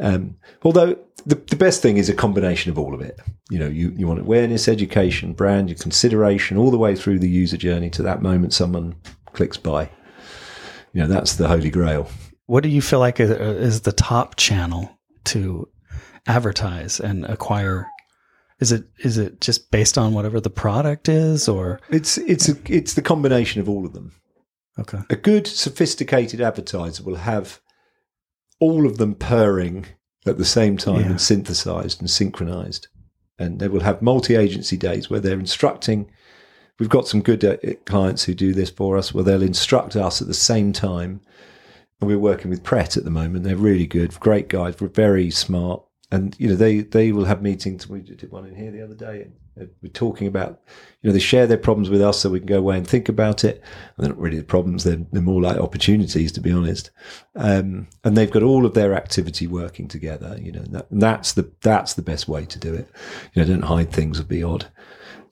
Um, 0.00 0.36
although 0.62 0.98
the, 1.26 1.34
the 1.34 1.56
best 1.56 1.82
thing 1.82 1.96
is 1.96 2.08
a 2.08 2.14
combination 2.14 2.70
of 2.70 2.78
all 2.78 2.94
of 2.94 3.00
it. 3.00 3.18
You 3.50 3.58
know, 3.58 3.68
you, 3.68 3.92
you 3.96 4.06
want 4.06 4.20
awareness, 4.20 4.68
education, 4.68 5.32
brand, 5.32 5.68
your 5.68 5.78
consideration, 5.78 6.56
all 6.56 6.70
the 6.70 6.78
way 6.78 6.94
through 6.94 7.18
the 7.18 7.28
user 7.28 7.56
journey 7.56 7.90
to 7.90 8.02
that 8.02 8.22
moment 8.22 8.52
someone 8.52 8.94
clicks 9.32 9.56
buy. 9.56 9.90
You 10.92 11.02
know, 11.02 11.08
that's 11.08 11.34
the 11.34 11.48
holy 11.48 11.70
grail. 11.70 12.08
What 12.46 12.62
do 12.62 12.68
you 12.68 12.80
feel 12.80 12.98
like 12.98 13.20
is 13.20 13.82
the 13.82 13.92
top 13.92 14.36
channel 14.36 14.98
to 15.24 15.68
advertise 16.26 16.98
and 16.98 17.24
acquire? 17.26 17.86
Is 18.60 18.72
it 18.72 18.84
is 18.98 19.18
it 19.18 19.40
just 19.40 19.70
based 19.70 19.98
on 19.98 20.14
whatever 20.14 20.40
the 20.40 20.50
product 20.50 21.08
is, 21.08 21.46
or 21.46 21.78
it's 21.90 22.18
it's 22.18 22.48
a, 22.48 22.56
it's 22.66 22.94
the 22.94 23.02
combination 23.02 23.60
of 23.60 23.68
all 23.68 23.86
of 23.86 23.92
them. 23.92 24.12
Okay, 24.78 24.98
a 25.10 25.16
good 25.16 25.46
sophisticated 25.46 26.40
advertiser 26.40 27.02
will 27.02 27.16
have 27.16 27.60
all 28.58 28.86
of 28.86 28.96
them 28.98 29.14
purring 29.14 29.86
at 30.28 30.38
the 30.38 30.44
same 30.44 30.76
time 30.76 31.00
yeah. 31.00 31.10
and 31.10 31.20
synthesized 31.20 32.00
and 32.00 32.10
synchronized. 32.10 32.88
And 33.38 33.60
they 33.60 33.68
will 33.68 33.80
have 33.80 34.02
multi 34.02 34.34
agency 34.34 34.76
days 34.76 35.08
where 35.08 35.20
they're 35.20 35.38
instructing 35.38 36.10
we've 36.78 36.88
got 36.88 37.08
some 37.08 37.22
good 37.22 37.44
uh, 37.44 37.56
clients 37.86 38.24
who 38.24 38.34
do 38.34 38.54
this 38.54 38.70
for 38.70 38.96
us 38.96 39.12
where 39.12 39.24
they'll 39.24 39.42
instruct 39.42 39.96
us 39.96 40.20
at 40.20 40.28
the 40.28 40.34
same 40.34 40.72
time. 40.72 41.20
And 42.00 42.08
we're 42.08 42.18
working 42.18 42.50
with 42.50 42.62
Pret 42.62 42.96
at 42.96 43.04
the 43.04 43.10
moment. 43.10 43.44
They're 43.44 43.56
really 43.56 43.86
good, 43.86 44.18
great 44.20 44.48
guys. 44.48 44.80
We're 44.80 44.88
very 44.88 45.30
smart. 45.30 45.82
And, 46.10 46.34
you 46.38 46.48
know, 46.48 46.54
they, 46.54 46.80
they 46.80 47.12
will 47.12 47.24
have 47.24 47.42
meetings. 47.42 47.88
We 47.88 48.00
did 48.00 48.30
one 48.30 48.46
in 48.46 48.54
here 48.54 48.70
the 48.70 48.82
other 48.82 48.94
day. 48.94 49.28
We're 49.82 49.88
talking 49.88 50.26
about, 50.26 50.60
you 51.00 51.08
know, 51.08 51.12
they 51.12 51.18
share 51.18 51.46
their 51.46 51.58
problems 51.58 51.90
with 51.90 52.00
us 52.00 52.20
so 52.20 52.30
we 52.30 52.40
can 52.40 52.46
go 52.46 52.58
away 52.58 52.76
and 52.76 52.86
think 52.86 53.08
about 53.08 53.44
it. 53.44 53.62
And 53.96 54.04
they're 54.04 54.12
not 54.12 54.18
really 54.18 54.38
the 54.38 54.44
problems. 54.44 54.84
They're, 54.84 55.04
they're 55.12 55.22
more 55.22 55.42
like 55.42 55.58
opportunities, 55.58 56.32
to 56.32 56.40
be 56.40 56.52
honest. 56.52 56.90
Um, 57.36 57.88
and 58.04 58.16
they've 58.16 58.30
got 58.30 58.42
all 58.42 58.66
of 58.66 58.74
their 58.74 58.94
activity 58.94 59.46
working 59.46 59.88
together, 59.88 60.38
you 60.40 60.52
know, 60.52 60.64
that, 60.70 60.86
that's 60.90 61.32
the, 61.32 61.52
that's 61.62 61.94
the 61.94 62.02
best 62.02 62.28
way 62.28 62.44
to 62.46 62.58
do 62.58 62.74
it. 62.74 62.88
You 63.34 63.42
know, 63.42 63.48
don't 63.48 63.64
hide 63.64 63.92
things 63.92 64.20
or 64.20 64.24
be 64.24 64.42
odd. 64.42 64.70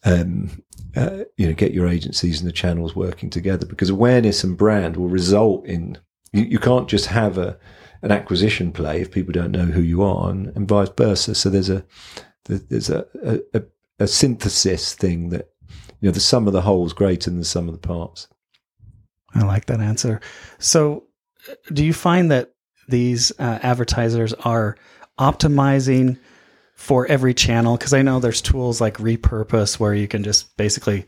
Um, 0.04 0.62
uh, 0.94 1.24
you 1.36 1.46
know, 1.46 1.54
get 1.54 1.72
your 1.72 1.88
agencies 1.88 2.40
and 2.40 2.48
the 2.48 2.52
channels 2.52 2.94
working 2.94 3.28
together 3.28 3.66
because 3.66 3.90
awareness 3.90 4.44
and 4.44 4.56
brand 4.56 4.96
will 4.96 5.08
result 5.08 5.66
in 5.66 5.98
you, 6.32 6.44
you 6.44 6.58
can't 6.58 6.88
just 6.88 7.06
have 7.06 7.38
a 7.38 7.58
an 8.02 8.12
acquisition 8.12 8.72
play 8.72 9.00
if 9.00 9.10
people 9.10 9.32
don't 9.32 9.52
know 9.52 9.64
who 9.64 9.80
you 9.80 10.02
are, 10.02 10.30
and, 10.30 10.48
and 10.54 10.68
vice 10.68 10.90
versa. 10.96 11.34
So 11.34 11.50
there's 11.50 11.70
a 11.70 11.84
there's 12.44 12.90
a, 12.90 13.06
a, 13.24 13.40
a 13.54 13.62
synthesis 14.04 14.94
thing 14.94 15.30
that 15.30 15.50
you 16.00 16.08
know 16.08 16.12
the 16.12 16.20
sum 16.20 16.46
of 16.46 16.52
the 16.52 16.62
whole 16.62 16.84
is 16.84 16.92
greater 16.92 17.30
than 17.30 17.38
the 17.38 17.44
sum 17.44 17.68
of 17.68 17.72
the 17.72 17.86
parts. 17.86 18.28
I 19.34 19.42
like 19.42 19.66
that 19.66 19.80
answer. 19.80 20.20
So, 20.58 21.04
do 21.72 21.84
you 21.84 21.92
find 21.92 22.30
that 22.30 22.52
these 22.88 23.32
uh, 23.38 23.58
advertisers 23.62 24.32
are 24.34 24.76
optimizing 25.18 26.18
for 26.74 27.06
every 27.06 27.34
channel? 27.34 27.76
Because 27.76 27.92
I 27.92 28.02
know 28.02 28.20
there's 28.20 28.42
tools 28.42 28.80
like 28.80 28.98
Repurpose 28.98 29.78
where 29.78 29.94
you 29.94 30.08
can 30.08 30.22
just 30.22 30.56
basically 30.56 31.06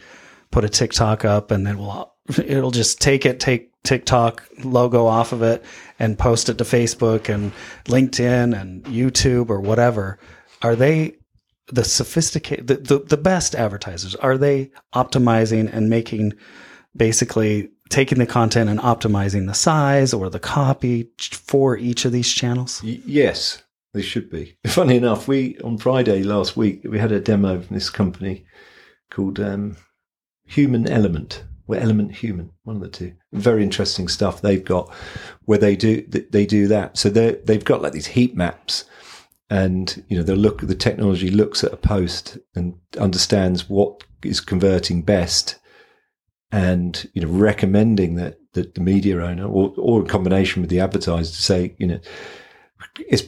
put 0.51 0.65
a 0.65 0.69
TikTok 0.69 1.25
up 1.25 1.51
and 1.51 1.67
it 1.69 1.77
will 1.77 2.15
it'll 2.37 2.71
just 2.71 3.01
take 3.01 3.25
it, 3.25 3.41
take 3.41 3.71
TikTok 3.85 4.47
logo 4.63 5.07
off 5.07 5.33
of 5.33 5.43
it 5.43 5.65
and 5.99 6.19
post 6.19 6.49
it 6.49 6.59
to 6.59 6.65
Facebook 6.65 7.33
and 7.33 7.53
LinkedIn 7.85 8.59
and 8.59 8.85
YouTube 8.85 9.51
or 9.51 9.61
whatever. 9.61 10.19
Are 10.63 10.77
they 10.77 11.18
the 11.71 11.85
sophisticated, 11.85 12.67
the, 12.67 12.77
the, 12.77 12.99
the 13.01 13.17
best 13.17 13.55
advertisers? 13.55 14.15
Are 14.17 14.39
they 14.39 14.71
optimizing 14.95 15.71
and 15.73 15.89
making 15.89 16.35
basically 16.97 17.71
taking 17.89 18.19
the 18.19 18.27
content 18.27 18.69
and 18.69 18.81
optimizing 18.81 19.47
the 19.47 19.55
size 19.55 20.13
or 20.13 20.29
the 20.31 20.41
copy 20.41 21.11
for 21.19 21.77
each 21.77 22.05
of 22.05 22.13
these 22.13 22.33
channels? 22.33 22.83
Y- 22.83 23.01
yes, 23.05 23.63
they 23.95 24.03
should 24.03 24.31
be. 24.31 24.57
Funny 24.67 24.97
enough, 24.97 25.29
we 25.29 25.59
on 25.59 25.79
Friday 25.79 26.23
last 26.23 26.57
week 26.57 26.83
we 26.85 26.99
had 26.99 27.13
a 27.13 27.21
demo 27.21 27.61
from 27.61 27.75
this 27.75 27.91
company 27.91 28.45
called 29.11 29.41
um, 29.41 29.77
Human 30.47 30.89
Element. 30.89 31.45
We're 31.67 31.81
Element 31.81 32.13
Human, 32.13 32.51
one 32.63 32.77
of 32.77 32.83
the 32.83 32.89
two. 32.89 33.13
Very 33.33 33.63
interesting 33.63 34.09
stuff 34.09 34.41
they've 34.41 34.65
got 34.65 34.91
where 35.45 35.59
they 35.59 35.77
do 35.77 36.03
they 36.03 36.47
do 36.47 36.67
that. 36.69 36.97
So 36.97 37.11
they 37.11 37.33
they've 37.45 37.65
got 37.65 37.83
like 37.83 37.93
these 37.93 38.07
heat 38.07 38.35
maps, 38.35 38.85
and 39.51 40.05
you 40.09 40.17
know 40.17 40.23
the 40.23 40.37
look 40.37 40.61
the 40.61 40.75
technology 40.75 41.31
looks 41.31 41.65
at 41.65 41.73
a 41.73 41.77
post 41.77 42.39
and 42.55 42.75
understands 42.99 43.69
what 43.69 44.05
is 44.23 44.41
converting 44.41 45.03
best, 45.03 45.59
and 46.53 47.09
you 47.15 47.23
know 47.23 47.29
recommending 47.29 48.17
that 48.17 48.39
that 48.53 48.75
the 48.75 48.81
media 48.81 49.23
owner 49.23 49.47
or 49.47 49.73
or 49.77 50.01
in 50.01 50.07
combination 50.07 50.63
with 50.63 50.71
the 50.71 50.81
advertiser 50.81 51.31
to 51.31 51.43
say 51.43 51.75
you 51.79 51.87
know 51.87 52.01
it's 53.09 53.25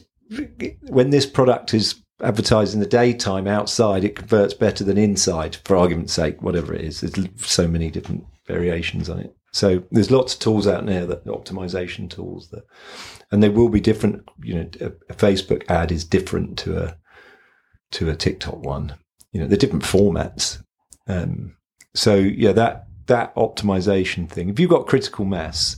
when 0.88 1.10
this 1.10 1.26
product 1.26 1.74
is 1.74 2.02
advertised 2.22 2.74
in 2.74 2.80
the 2.80 2.86
daytime 2.86 3.46
outside, 3.46 4.04
it 4.04 4.16
converts 4.16 4.54
better 4.54 4.84
than 4.84 4.98
inside, 4.98 5.56
for 5.64 5.76
argument's 5.76 6.12
sake, 6.12 6.42
whatever 6.42 6.74
it 6.74 6.82
is. 6.82 7.00
There's 7.00 7.28
so 7.36 7.66
many 7.66 7.90
different 7.90 8.26
variations 8.46 9.08
on 9.08 9.20
it. 9.20 9.34
So 9.52 9.82
there's 9.90 10.10
lots 10.10 10.34
of 10.34 10.40
tools 10.40 10.66
out 10.66 10.86
there 10.86 11.06
that 11.06 11.24
optimization 11.24 12.08
tools 12.08 12.50
that, 12.50 12.64
and 13.30 13.42
they 13.42 13.48
will 13.48 13.68
be 13.68 13.80
different. 13.80 14.28
You 14.42 14.54
know, 14.54 14.70
a, 14.80 14.86
a 15.08 15.14
Facebook 15.14 15.68
ad 15.68 15.90
is 15.90 16.04
different 16.04 16.58
to 16.60 16.84
a 16.84 16.96
to 17.92 18.10
a 18.10 18.16
TikTok 18.16 18.64
one. 18.64 18.94
You 19.32 19.40
know, 19.40 19.46
they're 19.46 19.58
different 19.58 19.84
formats. 19.84 20.62
Um, 21.08 21.56
so 21.94 22.14
yeah, 22.14 22.52
that 22.52 22.86
that 23.06 23.34
optimization 23.34 24.28
thing. 24.28 24.48
If 24.48 24.60
you've 24.60 24.70
got 24.70 24.86
critical 24.86 25.24
mass, 25.24 25.76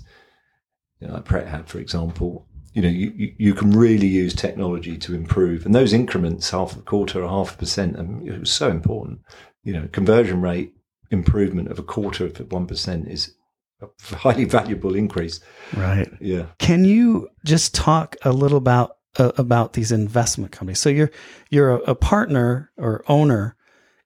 you 1.00 1.08
know, 1.08 1.14
like 1.14 1.24
Pret 1.24 1.48
had, 1.48 1.66
for 1.66 1.78
example, 1.78 2.46
you 2.74 2.82
know, 2.82 2.88
you, 2.88 3.34
you 3.38 3.54
can 3.54 3.70
really 3.70 4.06
use 4.06 4.34
technology 4.34 4.96
to 4.98 5.14
improve. 5.14 5.66
And 5.66 5.74
those 5.74 5.92
increments, 5.92 6.50
half 6.50 6.76
a 6.76 6.80
quarter 6.80 7.22
or 7.22 7.28
half 7.28 7.54
a 7.54 7.58
percent, 7.58 7.98
I 7.98 8.02
mean, 8.02 8.26
it 8.26 8.38
was 8.38 8.52
so 8.52 8.70
important. 8.70 9.20
You 9.64 9.74
know, 9.74 9.88
conversion 9.92 10.40
rate 10.40 10.74
improvement 11.10 11.70
of 11.70 11.78
a 11.78 11.82
quarter 11.82 12.24
of 12.24 12.32
1% 12.32 13.10
is 13.10 13.34
a 13.82 14.16
highly 14.16 14.44
valuable 14.44 14.94
increase. 14.94 15.40
Right. 15.76 16.08
Yeah. 16.20 16.46
Can 16.58 16.84
you 16.84 17.28
just 17.44 17.74
talk 17.74 18.16
a 18.22 18.32
little 18.32 18.58
about 18.58 18.96
uh, 19.18 19.32
about 19.36 19.74
these 19.74 19.92
investment 19.92 20.52
companies? 20.52 20.78
So 20.78 20.88
you're 20.88 21.10
you're 21.50 21.70
a, 21.70 21.90
a 21.90 21.94
partner 21.94 22.70
or 22.76 23.04
owner 23.08 23.56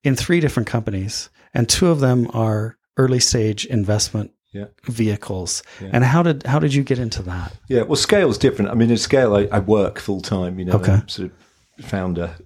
in 0.03 0.17
three 0.17 0.41
different 0.41 0.69
companies, 0.69 1.31
and 1.55 1.69
two 1.69 1.89
of 1.89 2.01
them 2.01 2.29
are 2.33 2.77
early 2.97 3.21
stage 3.21 3.67
investment 3.67 4.33
yeah. 4.53 4.67
vehicles. 4.85 5.63
Yeah. 5.81 5.91
And 5.93 6.05
how 6.05 6.23
did 6.23 6.45
how 6.45 6.59
did 6.59 6.75
you 6.75 6.83
get 6.83 6.99
into 6.99 7.23
that? 7.23 7.53
Yeah, 7.69 7.83
well, 7.83 7.97
scale 7.97 8.31
is 8.31 8.39
different. 8.39 8.71
I 8.71 8.75
mean, 8.75 8.91
in 8.91 8.97
scale, 8.97 9.35
I, 9.37 9.49
I 9.53 9.59
work 9.59 9.99
full 9.99 10.21
time. 10.21 10.59
You 10.59 10.67
know, 10.67 10.75
okay. 10.75 10.93
I'm 10.93 11.09
sort 11.09 11.31
of 11.79 11.85
founder. 11.85 12.37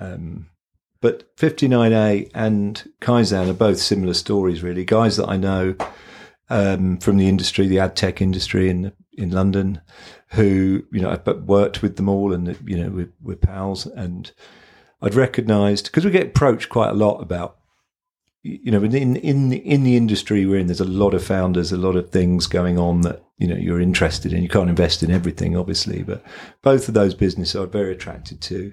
Um, 0.00 0.50
but 1.00 1.36
59A 1.36 2.30
and 2.34 2.90
Kaizan 3.00 3.48
are 3.48 3.54
both 3.54 3.78
similar 3.78 4.14
stories, 4.14 4.62
really. 4.62 4.84
Guys 4.84 5.16
that 5.16 5.28
I 5.28 5.36
know 5.36 5.76
um, 6.50 6.98
from 6.98 7.16
the 7.16 7.28
industry, 7.28 7.66
the 7.66 7.80
ad 7.80 7.96
tech 7.96 8.20
industry 8.20 8.68
in 8.70 8.92
in 9.16 9.30
London, 9.30 9.80
who 10.30 10.84
you 10.92 11.00
know 11.00 11.10
I've 11.10 11.26
worked 11.44 11.82
with 11.82 11.96
them 11.96 12.08
all, 12.08 12.32
and 12.32 12.58
you 12.64 12.82
know 12.82 12.90
we're, 12.90 13.12
we're 13.20 13.36
pals, 13.36 13.86
and 13.86 14.30
I'd 15.02 15.14
recognised 15.14 15.86
because 15.86 16.04
we 16.04 16.10
get 16.10 16.28
approached 16.28 16.68
quite 16.68 16.90
a 16.90 16.94
lot 16.94 17.20
about 17.20 17.58
you 18.42 18.70
know, 18.70 18.82
in 18.82 19.16
in 19.16 19.52
in 19.52 19.82
the 19.84 19.96
industry 19.96 20.46
we're 20.46 20.58
in, 20.58 20.66
there's 20.66 20.80
a 20.80 20.84
lot 20.84 21.14
of 21.14 21.24
founders, 21.24 21.72
a 21.72 21.76
lot 21.76 21.96
of 21.96 22.10
things 22.10 22.46
going 22.46 22.78
on 22.78 23.02
that 23.02 23.22
you 23.36 23.46
know 23.46 23.56
you're 23.56 23.80
interested 23.80 24.32
in. 24.32 24.42
You 24.42 24.48
can't 24.48 24.70
invest 24.70 25.02
in 25.02 25.10
everything, 25.10 25.56
obviously, 25.56 26.02
but 26.02 26.22
both 26.62 26.88
of 26.88 26.94
those 26.94 27.14
businesses 27.14 27.56
are 27.56 27.66
very 27.66 27.92
attracted 27.92 28.40
to. 28.42 28.72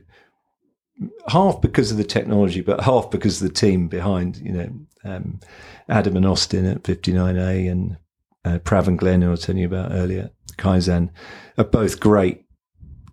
Half 1.27 1.61
because 1.61 1.91
of 1.91 1.97
the 1.97 2.05
technology, 2.05 2.61
but 2.61 2.81
half 2.81 3.11
because 3.11 3.41
of 3.41 3.47
the 3.47 3.53
team 3.53 3.87
behind. 3.87 4.37
You 4.37 4.53
know, 4.53 4.69
um, 5.05 5.39
Adam 5.87 6.17
and 6.17 6.25
Austin 6.25 6.65
at 6.65 6.83
59A 6.83 7.71
and 7.71 7.97
uh, 8.43 8.59
Prav 8.59 8.87
and 8.87 8.99
Glenn, 8.99 9.21
who 9.21 9.29
I 9.29 9.31
was 9.31 9.41
telling 9.41 9.61
you 9.61 9.67
about 9.67 9.91
earlier, 9.91 10.31
Kaizan, 10.57 11.09
are 11.57 11.63
both 11.63 11.99
great 11.99 12.43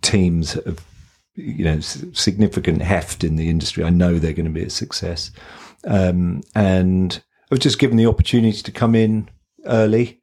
teams 0.03 0.57
of 0.57 0.85
you 1.35 1.65
know 1.65 1.81
significant 1.81 2.83
heft 2.83 3.25
in 3.25 3.37
the 3.37 3.49
industry. 3.49 3.85
I 3.85 3.91
know 3.91 4.19
they're 4.19 4.33
going 4.33 4.47
to 4.47 4.51
be 4.51 4.65
a 4.65 4.71
success. 4.71 5.31
Um, 5.85 6.43
and 6.55 7.23
I 7.45 7.47
was 7.51 7.61
just 7.61 7.79
given 7.79 7.97
the 7.97 8.07
opportunity 8.07 8.63
to 8.63 8.73
come 8.73 8.95
in 8.95 9.29
early. 9.67 10.21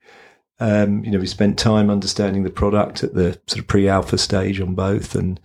Um, 0.59 1.03
you 1.03 1.11
know, 1.11 1.19
we 1.19 1.27
spent 1.27 1.57
time 1.57 1.89
understanding 1.89 2.43
the 2.43 2.49
product 2.49 3.03
at 3.03 3.13
the 3.13 3.39
sort 3.47 3.59
of 3.59 3.67
pre-alpha 3.67 4.17
stage 4.17 4.59
on 4.59 4.75
both, 4.75 5.15
and 5.15 5.39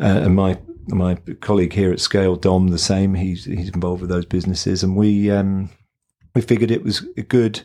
uh, 0.00 0.20
and 0.22 0.36
my 0.36 0.58
my 0.88 1.16
colleague 1.40 1.72
here 1.72 1.92
at 1.92 2.00
Scale, 2.00 2.36
Dom, 2.36 2.68
the 2.68 2.78
same. 2.78 3.14
He's 3.14 3.44
he's 3.44 3.70
involved 3.70 4.00
with 4.00 4.10
those 4.10 4.26
businesses, 4.26 4.82
and 4.82 4.96
we 4.96 5.30
um, 5.30 5.70
we 6.34 6.40
figured 6.40 6.70
it 6.70 6.84
was 6.84 7.06
a 7.16 7.22
good, 7.22 7.62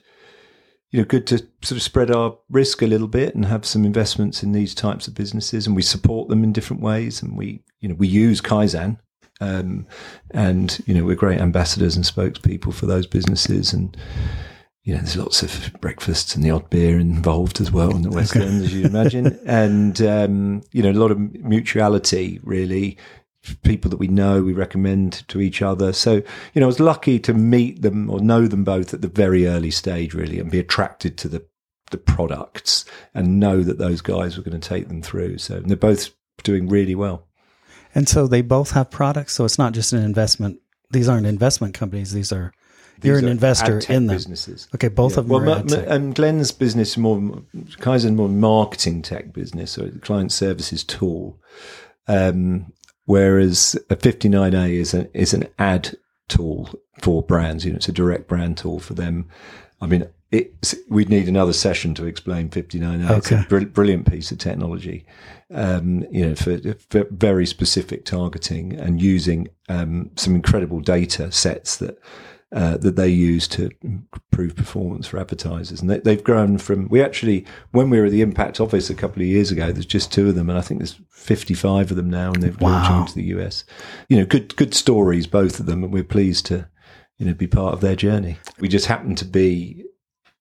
you 0.92 1.00
know, 1.00 1.06
good 1.06 1.28
to 1.28 1.38
sort 1.62 1.78
of 1.78 1.82
spread 1.82 2.12
our 2.12 2.38
risk 2.50 2.82
a 2.82 2.88
little 2.88 3.08
bit 3.08 3.36
and 3.36 3.46
have 3.46 3.66
some 3.66 3.86
investments 3.86 4.44
in 4.44 4.52
these 4.52 4.74
types 4.76 5.08
of 5.08 5.16
businesses, 5.16 5.68
and 5.68 5.76
we 5.76 5.82
support 5.82 6.30
them 6.30 6.44
in 6.44 6.54
different 6.54 6.82
ways, 6.82 7.22
and 7.22 7.38
we 7.38 7.64
you 7.80 7.90
know 7.90 7.96
we 7.96 8.08
use 8.08 8.42
Kaizan 8.42 8.98
um, 9.42 9.88
and, 10.32 10.82
you 10.86 10.94
know, 10.94 11.06
we're 11.06 11.16
great 11.16 11.40
ambassadors 11.40 11.96
and 11.96 12.06
spokespeople 12.06 12.74
for 12.74 12.86
those 12.86 13.08
businesses. 13.08 13.74
And, 13.74 13.96
you 14.84 14.94
know, 14.94 15.00
there's 15.00 15.18
lots 15.18 15.44
of 15.44 15.72
breakfasts 15.82 16.36
and 16.36 16.44
the 16.44 16.52
odd 16.52 16.70
beer 16.70 17.00
involved 17.00 17.60
as 17.60 17.72
well 17.72 17.92
in 17.92 18.02
the 18.02 18.10
West 18.10 18.36
End, 18.36 18.64
as 18.64 18.74
you 18.74 18.86
imagine. 18.86 19.40
And, 19.46 20.02
um, 20.02 20.62
you 20.72 20.82
know, 20.82 20.92
a 20.92 20.94
lot 20.94 21.12
of 21.12 21.20
mutuality, 21.20 22.40
really. 22.44 22.98
People 23.64 23.90
that 23.92 23.98
we 23.98 24.08
know, 24.08 24.42
we 24.42 24.54
recommend 24.54 25.28
to 25.30 25.42
each 25.42 25.62
other. 25.62 25.94
So, 25.94 26.16
you 26.16 26.60
know, 26.60 26.66
I 26.66 26.68
was 26.68 26.80
lucky 26.80 27.20
to 27.20 27.34
meet 27.34 27.82
them 27.82 28.10
or 28.10 28.20
know 28.20 28.48
them 28.48 28.64
both 28.64 28.94
at 28.94 29.02
the 29.02 29.08
very 29.08 29.48
early 29.48 29.72
stage, 29.72 30.14
really, 30.14 30.40
and 30.40 30.52
be 30.52 30.60
attracted 30.60 31.18
to 31.20 31.30
the 31.30 31.46
the 31.92 31.98
products 31.98 32.86
and 33.14 33.40
know 33.40 33.64
that 33.64 33.78
those 33.78 34.02
guys 34.02 34.38
were 34.38 34.44
going 34.44 34.60
to 34.60 34.68
take 34.70 34.88
them 34.88 35.02
through. 35.02 35.38
So 35.38 35.60
they're 35.60 35.78
both 35.78 36.10
doing 36.44 36.68
really 36.68 36.96
well. 36.96 37.28
And 37.96 38.08
so 38.08 38.28
they 38.28 38.42
both 38.42 38.72
have 38.72 38.92
products. 38.92 39.34
So 39.34 39.46
it's 39.46 39.58
not 39.58 39.74
just 39.74 39.94
an 39.94 40.04
investment. 40.04 40.60
These 40.92 41.10
aren't 41.10 41.26
investment 41.26 41.74
companies. 41.74 42.14
These 42.14 42.32
are 42.32 42.54
you're 43.04 43.18
an 43.18 43.28
investor 43.28 43.80
in 43.90 44.08
them. 44.08 44.16
Businesses. 44.16 44.68
Okay, 44.76 44.88
both 44.88 45.14
yeah. 45.14 45.20
of 45.20 45.28
them. 45.28 45.46
Well, 45.46 45.64
ma- 45.64 45.76
and 45.88 46.16
Glenn's 46.16 46.52
business 46.52 46.98
more 46.98 47.20
Kaizan 47.80 48.16
more 48.16 48.30
marketing 48.30 49.02
tech 49.02 49.34
business, 49.34 49.72
so 49.72 49.90
client 50.02 50.32
services 50.32 50.84
tool. 50.84 51.40
Um, 52.08 52.74
whereas 53.06 53.78
a 53.90 53.96
59A 53.96 54.74
is 54.74 54.94
an 54.94 55.10
is 55.14 55.34
an 55.34 55.48
ad 55.58 55.96
tool 56.28 56.70
for 57.02 57.24
brands. 57.24 57.66
You 57.66 57.72
know, 57.72 57.78
it's 57.78 57.90
a 57.90 57.94
direct 57.94 58.28
brand 58.28 58.58
tool 58.58 58.80
for 58.80 58.94
them. 58.94 59.28
I 59.82 59.88
mean, 59.88 60.08
it's, 60.32 60.76
we'd 60.90 61.10
need 61.10 61.28
another 61.28 61.54
session 61.54 61.94
to 61.96 62.06
explain 62.06 62.50
59A. 62.50 63.18
It's 63.18 63.32
Okay. 63.32 63.42
a 63.42 63.46
br- 63.48 63.66
brilliant 63.66 64.10
piece 64.10 64.32
of 64.32 64.38
technology, 64.38 65.06
um, 65.52 66.06
you 66.12 66.28
know, 66.28 66.36
for, 66.36 66.60
for 66.90 67.08
very 67.10 67.46
specific 67.46 68.06
targeting 68.06 68.74
and 68.74 69.02
using 69.02 69.48
um, 69.70 70.12
some 70.16 70.36
incredible 70.36 70.82
data 70.82 71.32
sets 71.32 71.78
that 71.78 71.98
uh, 72.52 72.78
that 72.78 72.96
they 72.96 73.08
use 73.10 73.48
to 73.48 73.70
improve 73.84 74.56
performance 74.56 75.06
for 75.08 75.20
advertisers. 75.20 75.82
And 75.82 75.90
they, 75.90 76.00
they've 76.00 76.24
grown 76.24 76.58
from, 76.58 76.88
we 76.90 77.02
actually, 77.02 77.46
when 77.72 77.90
we 77.92 78.00
were 78.00 78.06
at 78.06 78.12
the 78.12 78.22
Impact 78.22 78.60
office 78.60 78.90
a 78.90 78.96
couple 78.96 79.22
of 79.22 79.28
years 79.28 79.52
ago, 79.52 79.72
there's 79.72 79.86
just 79.86 80.12
two 80.12 80.30
of 80.30 80.36
them. 80.36 80.50
And 80.50 80.58
I 80.58 80.62
think 80.62 80.80
there's 80.80 81.00
55 81.12 81.92
of 81.92 81.98
them 81.98 82.10
now 82.10 82.32
and 82.32 82.42
they've 82.42 82.60
Wow. 82.60 82.72
launched 82.72 82.92
into 82.92 83.14
the 83.14 83.40
US. 83.40 83.64
You 84.08 84.18
know, 84.18 84.26
good, 84.26 84.56
good 84.56 84.74
stories, 84.74 85.28
both 85.28 85.60
of 85.60 85.68
them. 85.68 85.84
And 85.84 85.94
we're 85.94 86.04
pleased 86.04 86.48
to, 86.48 86.68
you 87.18 87.28
know, 87.28 87.34
be 87.36 87.46
part 87.48 87.74
of 87.76 87.82
their 87.82 87.96
journey. 87.96 88.40
We 88.60 88.68
just 88.68 88.88
happen 88.88 89.14
to 89.16 89.26
be 89.26 89.86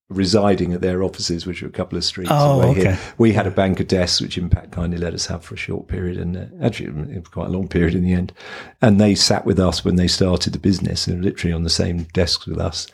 residing 0.09 0.73
at 0.73 0.81
their 0.81 1.03
offices, 1.03 1.45
which 1.45 1.61
are 1.61 1.67
a 1.67 1.71
couple 1.71 1.97
of 1.97 2.03
streets 2.03 2.31
Oh, 2.33 2.59
away 2.61 2.71
okay. 2.71 2.81
here. 2.81 2.99
We 3.17 3.33
had 3.33 3.45
a 3.47 3.51
bank 3.51 3.79
of 3.79 3.87
desks, 3.87 4.19
which 4.21 4.37
Impact 4.37 4.71
kindly 4.71 4.97
let 4.97 5.13
us 5.13 5.27
have 5.27 5.43
for 5.43 5.53
a 5.53 5.57
short 5.57 5.87
period, 5.87 6.17
and 6.17 6.35
uh, 6.35 6.45
actually 6.65 6.87
it 7.13 7.19
was 7.19 7.27
quite 7.27 7.47
a 7.47 7.51
long 7.51 7.67
period 7.67 7.93
in 7.95 8.03
the 8.03 8.13
end. 8.13 8.33
And 8.81 8.99
they 8.99 9.13
sat 9.15 9.45
with 9.45 9.59
us 9.59 9.85
when 9.85 9.95
they 9.97 10.07
started 10.07 10.53
the 10.53 10.59
business, 10.59 11.07
and 11.07 11.23
literally 11.23 11.53
on 11.53 11.63
the 11.63 11.69
same 11.69 12.03
desks 12.13 12.45
with 12.47 12.59
us. 12.59 12.87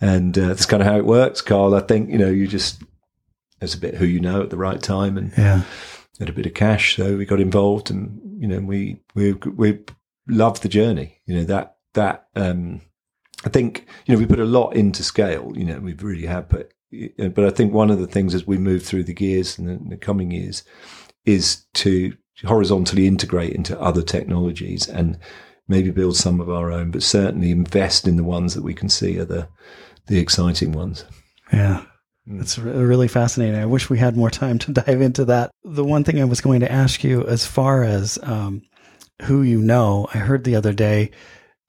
And 0.00 0.36
uh, 0.38 0.48
that's 0.48 0.66
kind 0.66 0.82
of 0.82 0.88
how 0.88 0.96
it 0.96 1.06
works, 1.06 1.40
Carl. 1.40 1.74
I 1.74 1.80
think 1.80 2.10
you 2.10 2.18
know 2.18 2.28
you 2.28 2.46
just 2.46 2.82
there's 3.60 3.74
a 3.74 3.78
bit 3.78 3.94
who 3.94 4.04
you 4.04 4.20
know 4.20 4.42
at 4.42 4.50
the 4.50 4.56
right 4.58 4.82
time, 4.82 5.16
and 5.16 5.32
Yeah. 5.38 5.62
had 6.18 6.28
a 6.28 6.32
bit 6.32 6.46
of 6.46 6.54
cash, 6.54 6.96
so 6.96 7.16
we 7.16 7.24
got 7.24 7.40
involved, 7.40 7.90
and 7.90 8.20
you 8.42 8.46
know 8.48 8.60
we 8.60 9.00
we 9.14 9.32
we 9.32 9.78
loved 10.28 10.62
the 10.62 10.68
journey. 10.68 11.20
You 11.24 11.36
know 11.36 11.44
that 11.44 11.76
that 11.94 12.26
um, 12.36 12.80
I 13.44 13.48
think 13.48 13.86
you 14.06 14.14
know 14.14 14.20
we 14.20 14.26
put 14.26 14.40
a 14.40 14.44
lot 14.44 14.70
into 14.70 15.02
scale. 15.02 15.52
You 15.54 15.64
know 15.64 15.78
we 15.78 15.94
really 15.94 16.26
have, 16.26 16.48
but 16.48 16.72
but 17.34 17.44
I 17.44 17.50
think 17.50 17.72
one 17.72 17.90
of 17.90 17.98
the 17.98 18.06
things 18.06 18.34
as 18.34 18.46
we 18.46 18.58
move 18.58 18.82
through 18.82 19.04
the 19.04 19.14
gears 19.14 19.58
in 19.58 19.66
the, 19.66 19.72
in 19.72 19.88
the 19.88 19.96
coming 19.96 20.30
years 20.30 20.62
is 21.24 21.64
to 21.74 22.14
horizontally 22.44 23.06
integrate 23.06 23.52
into 23.52 23.80
other 23.80 24.02
technologies 24.02 24.88
and 24.88 25.18
maybe 25.68 25.90
build 25.90 26.16
some 26.16 26.40
of 26.40 26.50
our 26.50 26.70
own, 26.70 26.90
but 26.90 27.02
certainly 27.02 27.50
invest 27.50 28.06
in 28.06 28.16
the 28.16 28.24
ones 28.24 28.54
that 28.54 28.62
we 28.62 28.74
can 28.74 28.88
see 28.88 29.18
are 29.18 29.24
the 29.24 29.48
the 30.06 30.18
exciting 30.18 30.72
ones. 30.72 31.04
Yeah. 31.52 31.84
Mm. 32.28 32.40
It's 32.40 32.58
re- 32.58 32.72
really 32.72 33.08
fascinating. 33.08 33.58
I 33.58 33.66
wish 33.66 33.88
we 33.88 33.98
had 33.98 34.16
more 34.16 34.30
time 34.30 34.58
to 34.60 34.72
dive 34.80 35.00
into 35.00 35.24
that. 35.26 35.50
The 35.64 35.84
one 35.84 36.04
thing 36.04 36.20
I 36.20 36.24
was 36.24 36.40
going 36.40 36.60
to 36.60 36.72
ask 36.72 37.04
you, 37.04 37.24
as 37.26 37.46
far 37.46 37.84
as 37.84 38.18
um, 38.22 38.62
who 39.22 39.42
you 39.42 39.60
know, 39.60 40.08
I 40.12 40.18
heard 40.18 40.44
the 40.44 40.56
other 40.56 40.72
day 40.72 41.12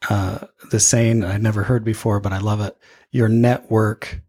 uh, 0.10 0.40
the 0.72 0.80
saying 0.80 1.24
I'd 1.24 1.42
never 1.44 1.64
heard 1.64 1.84
before, 1.84 2.20
but 2.20 2.34
I 2.34 2.40
love 2.40 2.62
it. 2.62 2.78
Your 3.12 3.30
network 3.30 4.22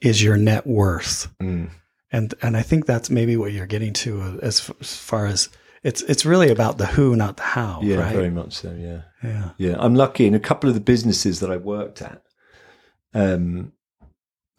is 0.00 0.22
your 0.22 0.36
net 0.36 0.66
worth, 0.66 1.32
Mm. 1.40 1.70
and 2.10 2.34
and 2.42 2.56
I 2.56 2.62
think 2.62 2.86
that's 2.86 3.08
maybe 3.10 3.36
what 3.36 3.52
you're 3.52 3.66
getting 3.66 3.92
to 3.94 4.20
uh, 4.20 4.36
as, 4.42 4.60
f- 4.60 4.76
as 4.80 4.96
far 4.96 5.26
as 5.26 5.48
it's 5.84 6.02
it's 6.02 6.24
really 6.26 6.50
about 6.50 6.78
the 6.78 6.86
who, 6.86 7.16
not 7.16 7.36
the 7.36 7.42
how, 7.44 7.80
Yeah, 7.82 7.96
right? 7.96 8.14
very 8.14 8.30
much 8.30 8.52
so. 8.54 8.72
Yeah. 8.72 9.02
Yeah. 9.22 9.50
Yeah, 9.58 9.76
I'm 9.78 9.94
lucky 9.94 10.26
in 10.26 10.34
a 10.34 10.40
couple 10.40 10.68
of 10.68 10.74
the 10.74 10.80
businesses 10.80 11.40
that 11.40 11.50
I 11.50 11.56
worked 11.56 12.02
at. 12.02 12.22
Um, 13.14 13.72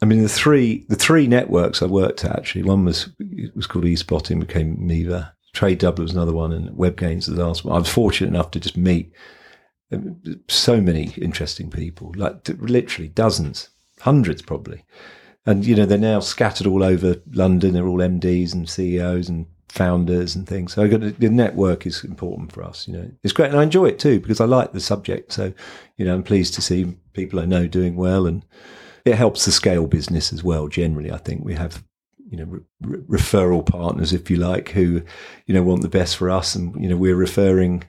I 0.01 0.05
mean, 0.05 0.21
the 0.21 0.29
three 0.29 0.85
the 0.89 0.95
three 0.95 1.27
networks 1.27 1.81
I 1.81 1.85
worked 1.85 2.25
at 2.25 2.37
actually. 2.37 2.63
One 2.63 2.85
was 2.85 3.09
it 3.19 3.55
was 3.55 3.67
called 3.67 3.85
eSpotting, 3.85 4.39
became 4.39 4.77
Miva. 4.85 5.33
Trade 5.53 5.77
Double 5.79 6.03
was 6.03 6.13
another 6.13 6.33
one, 6.33 6.51
and 6.51 6.69
WebGains 6.71 7.27
was 7.27 7.35
the 7.35 7.45
last 7.45 7.63
one. 7.63 7.75
I 7.75 7.79
was 7.79 7.89
fortunate 7.89 8.27
enough 8.29 8.51
to 8.51 8.59
just 8.59 8.75
meet 8.75 9.11
so 10.47 10.81
many 10.81 11.13
interesting 11.17 11.69
people, 11.69 12.13
like 12.15 12.47
literally 12.59 13.09
dozens, 13.09 13.69
hundreds 13.99 14.41
probably. 14.41 14.83
And 15.45 15.65
you 15.65 15.75
know 15.75 15.85
they're 15.85 15.97
now 15.97 16.19
scattered 16.19 16.67
all 16.67 16.83
over 16.83 17.17
London. 17.31 17.73
They're 17.73 17.87
all 17.87 17.99
MDs 17.99 18.53
and 18.53 18.69
CEOs 18.69 19.27
and 19.27 19.45
founders 19.73 20.35
and 20.35 20.47
things. 20.47 20.73
So 20.73 20.83
I 20.83 20.87
got 20.87 21.01
to, 21.01 21.11
the 21.11 21.29
network 21.29 21.87
is 21.87 22.03
important 22.03 22.51
for 22.51 22.63
us. 22.63 22.87
You 22.87 22.93
know, 22.93 23.11
it's 23.23 23.33
great, 23.33 23.49
and 23.49 23.59
I 23.59 23.63
enjoy 23.63 23.87
it 23.87 23.99
too 23.99 24.19
because 24.19 24.39
I 24.39 24.45
like 24.45 24.71
the 24.71 24.79
subject. 24.79 25.33
So 25.33 25.51
you 25.97 26.05
know, 26.05 26.13
I'm 26.13 26.23
pleased 26.23 26.53
to 26.55 26.61
see 26.61 26.95
people 27.13 27.39
I 27.39 27.45
know 27.45 27.67
doing 27.67 27.95
well, 27.95 28.27
and 28.27 28.45
it 29.03 29.15
helps 29.15 29.45
the 29.45 29.51
scale 29.51 29.87
business 29.87 30.31
as 30.31 30.43
well. 30.43 30.67
Generally, 30.67 31.11
I 31.11 31.17
think 31.17 31.43
we 31.43 31.55
have 31.55 31.83
you 32.29 32.37
know 32.37 32.45
re- 32.45 32.61
re- 32.81 33.19
referral 33.19 33.65
partners, 33.65 34.13
if 34.13 34.29
you 34.29 34.37
like, 34.37 34.69
who 34.69 35.01
you 35.47 35.53
know 35.53 35.63
want 35.63 35.81
the 35.81 35.89
best 35.89 36.17
for 36.17 36.29
us, 36.29 36.55
and 36.55 36.81
you 36.81 36.87
know 36.87 36.97
we're 36.97 37.15
referring. 37.15 37.83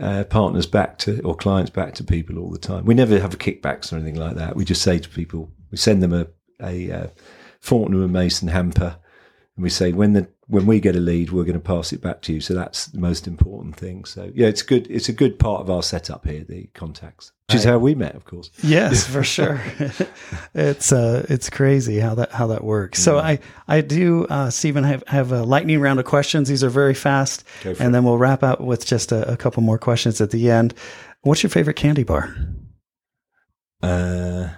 Uh, 0.00 0.22
partners 0.24 0.66
back 0.66 0.98
to 0.98 1.20
or 1.22 1.34
clients 1.34 1.70
back 1.70 1.94
to 1.94 2.04
people 2.04 2.38
all 2.38 2.50
the 2.50 2.58
time. 2.58 2.84
We 2.84 2.94
never 2.94 3.18
have 3.18 3.36
kickbacks 3.38 3.92
or 3.92 3.96
anything 3.96 4.14
like 4.14 4.36
that. 4.36 4.54
We 4.54 4.64
just 4.64 4.82
say 4.82 4.98
to 4.98 5.08
people, 5.08 5.50
we 5.70 5.78
send 5.78 6.02
them 6.02 6.12
a 6.12 6.26
a 6.62 6.92
uh, 6.92 7.06
Fortnum 7.60 8.02
and 8.02 8.12
Mason 8.12 8.48
hamper, 8.48 8.96
and 9.58 9.64
we 9.64 9.70
say 9.70 9.90
when 9.90 10.12
the 10.12 10.28
when 10.46 10.66
we 10.66 10.78
get 10.78 10.94
a 10.94 11.00
lead, 11.00 11.32
we're 11.32 11.42
going 11.42 11.54
to 11.54 11.60
pass 11.60 11.92
it 11.92 12.00
back 12.00 12.22
to 12.22 12.32
you. 12.32 12.40
So 12.40 12.54
that's 12.54 12.86
the 12.86 13.00
most 13.00 13.26
important 13.26 13.74
thing. 13.74 14.04
So 14.04 14.30
yeah, 14.32 14.46
it's 14.46 14.62
good. 14.62 14.86
It's 14.88 15.08
a 15.08 15.12
good 15.12 15.36
part 15.36 15.60
of 15.60 15.68
our 15.68 15.82
setup 15.82 16.24
here, 16.24 16.44
the 16.44 16.68
contacts, 16.74 17.32
which 17.48 17.56
is 17.56 17.64
how 17.64 17.78
we 17.78 17.96
met, 17.96 18.14
of 18.14 18.24
course. 18.24 18.52
Yes, 18.62 19.04
for 19.12 19.24
sure. 19.24 19.60
it's 20.54 20.92
uh, 20.92 21.26
it's 21.28 21.50
crazy 21.50 21.98
how 21.98 22.14
that 22.14 22.30
how 22.30 22.46
that 22.46 22.62
works. 22.62 23.02
So 23.02 23.18
I 23.18 23.40
I 23.66 23.80
do, 23.80 24.26
uh, 24.26 24.50
Stephen, 24.50 24.84
have 24.84 25.02
have 25.08 25.32
a 25.32 25.42
lightning 25.42 25.80
round 25.80 25.98
of 25.98 26.06
questions. 26.06 26.48
These 26.48 26.62
are 26.62 26.70
very 26.70 26.94
fast, 26.94 27.42
and 27.64 27.72
it. 27.72 27.90
then 27.90 28.04
we'll 28.04 28.16
wrap 28.16 28.44
up 28.44 28.60
with 28.60 28.86
just 28.86 29.10
a, 29.10 29.32
a 29.32 29.36
couple 29.36 29.64
more 29.64 29.78
questions 29.78 30.20
at 30.20 30.30
the 30.30 30.52
end. 30.52 30.72
What's 31.22 31.42
your 31.42 31.50
favorite 31.50 31.74
candy 31.74 32.04
bar? 32.04 32.32
Uh, 33.82 34.50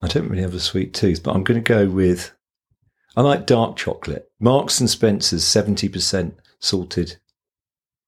I 0.00 0.08
don't 0.08 0.30
really 0.30 0.40
have 0.42 0.54
a 0.54 0.60
sweet 0.60 0.94
tooth, 0.94 1.22
but 1.22 1.36
I'm 1.36 1.44
going 1.44 1.62
to 1.62 1.68
go 1.68 1.86
with. 1.86 2.32
I 3.16 3.20
like 3.22 3.46
dark 3.46 3.76
chocolate. 3.76 4.30
Marks 4.40 4.80
and 4.80 4.88
Spencer's 4.88 5.44
seventy 5.44 5.88
percent 5.88 6.38
salted, 6.60 7.18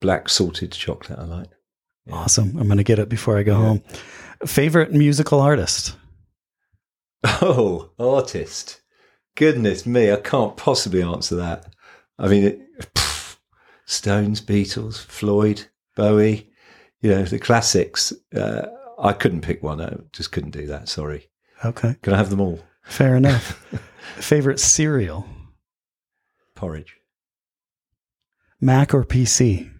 black 0.00 0.28
salted 0.28 0.72
chocolate. 0.72 1.18
I 1.18 1.24
like. 1.24 1.48
Yeah. 2.06 2.14
Awesome. 2.14 2.56
I'm 2.58 2.66
going 2.66 2.76
to 2.78 2.84
get 2.84 2.98
it 2.98 3.08
before 3.08 3.38
I 3.38 3.42
go 3.42 3.52
Yeah. 3.58 3.66
home. 3.66 3.82
Favorite 4.46 4.92
musical 4.92 5.40
artist? 5.40 5.96
Oh, 7.24 7.90
artist. 7.98 8.82
Goodness 9.36 9.86
me, 9.86 10.12
I 10.12 10.16
can't 10.16 10.56
possibly 10.56 11.02
answer 11.02 11.36
that. 11.36 11.66
I 12.18 12.28
mean, 12.28 12.44
it, 12.44 12.60
pff, 12.94 13.38
Stones, 13.86 14.40
Beatles, 14.40 14.98
Floyd, 15.04 15.64
Bowie, 15.96 16.50
you 17.00 17.10
know, 17.10 17.24
the 17.24 17.38
classics. 17.38 18.12
Uh, 18.34 18.66
I 18.98 19.12
couldn't 19.12 19.40
pick 19.40 19.62
one. 19.62 19.80
I 19.80 19.96
just 20.12 20.30
couldn't 20.32 20.50
do 20.52 20.66
that. 20.66 20.88
Sorry. 20.88 21.28
Okay, 21.64 21.96
Can 22.02 22.12
I 22.12 22.18
have 22.18 22.30
them 22.30 22.40
all? 22.42 22.60
Fair 22.84 23.16
enough. 23.16 23.60
Favorite 24.16 24.60
cereal? 24.60 25.26
Porridge, 26.54 26.96
Mac 28.60 28.94
or 28.94 29.04
PC? 29.04 29.70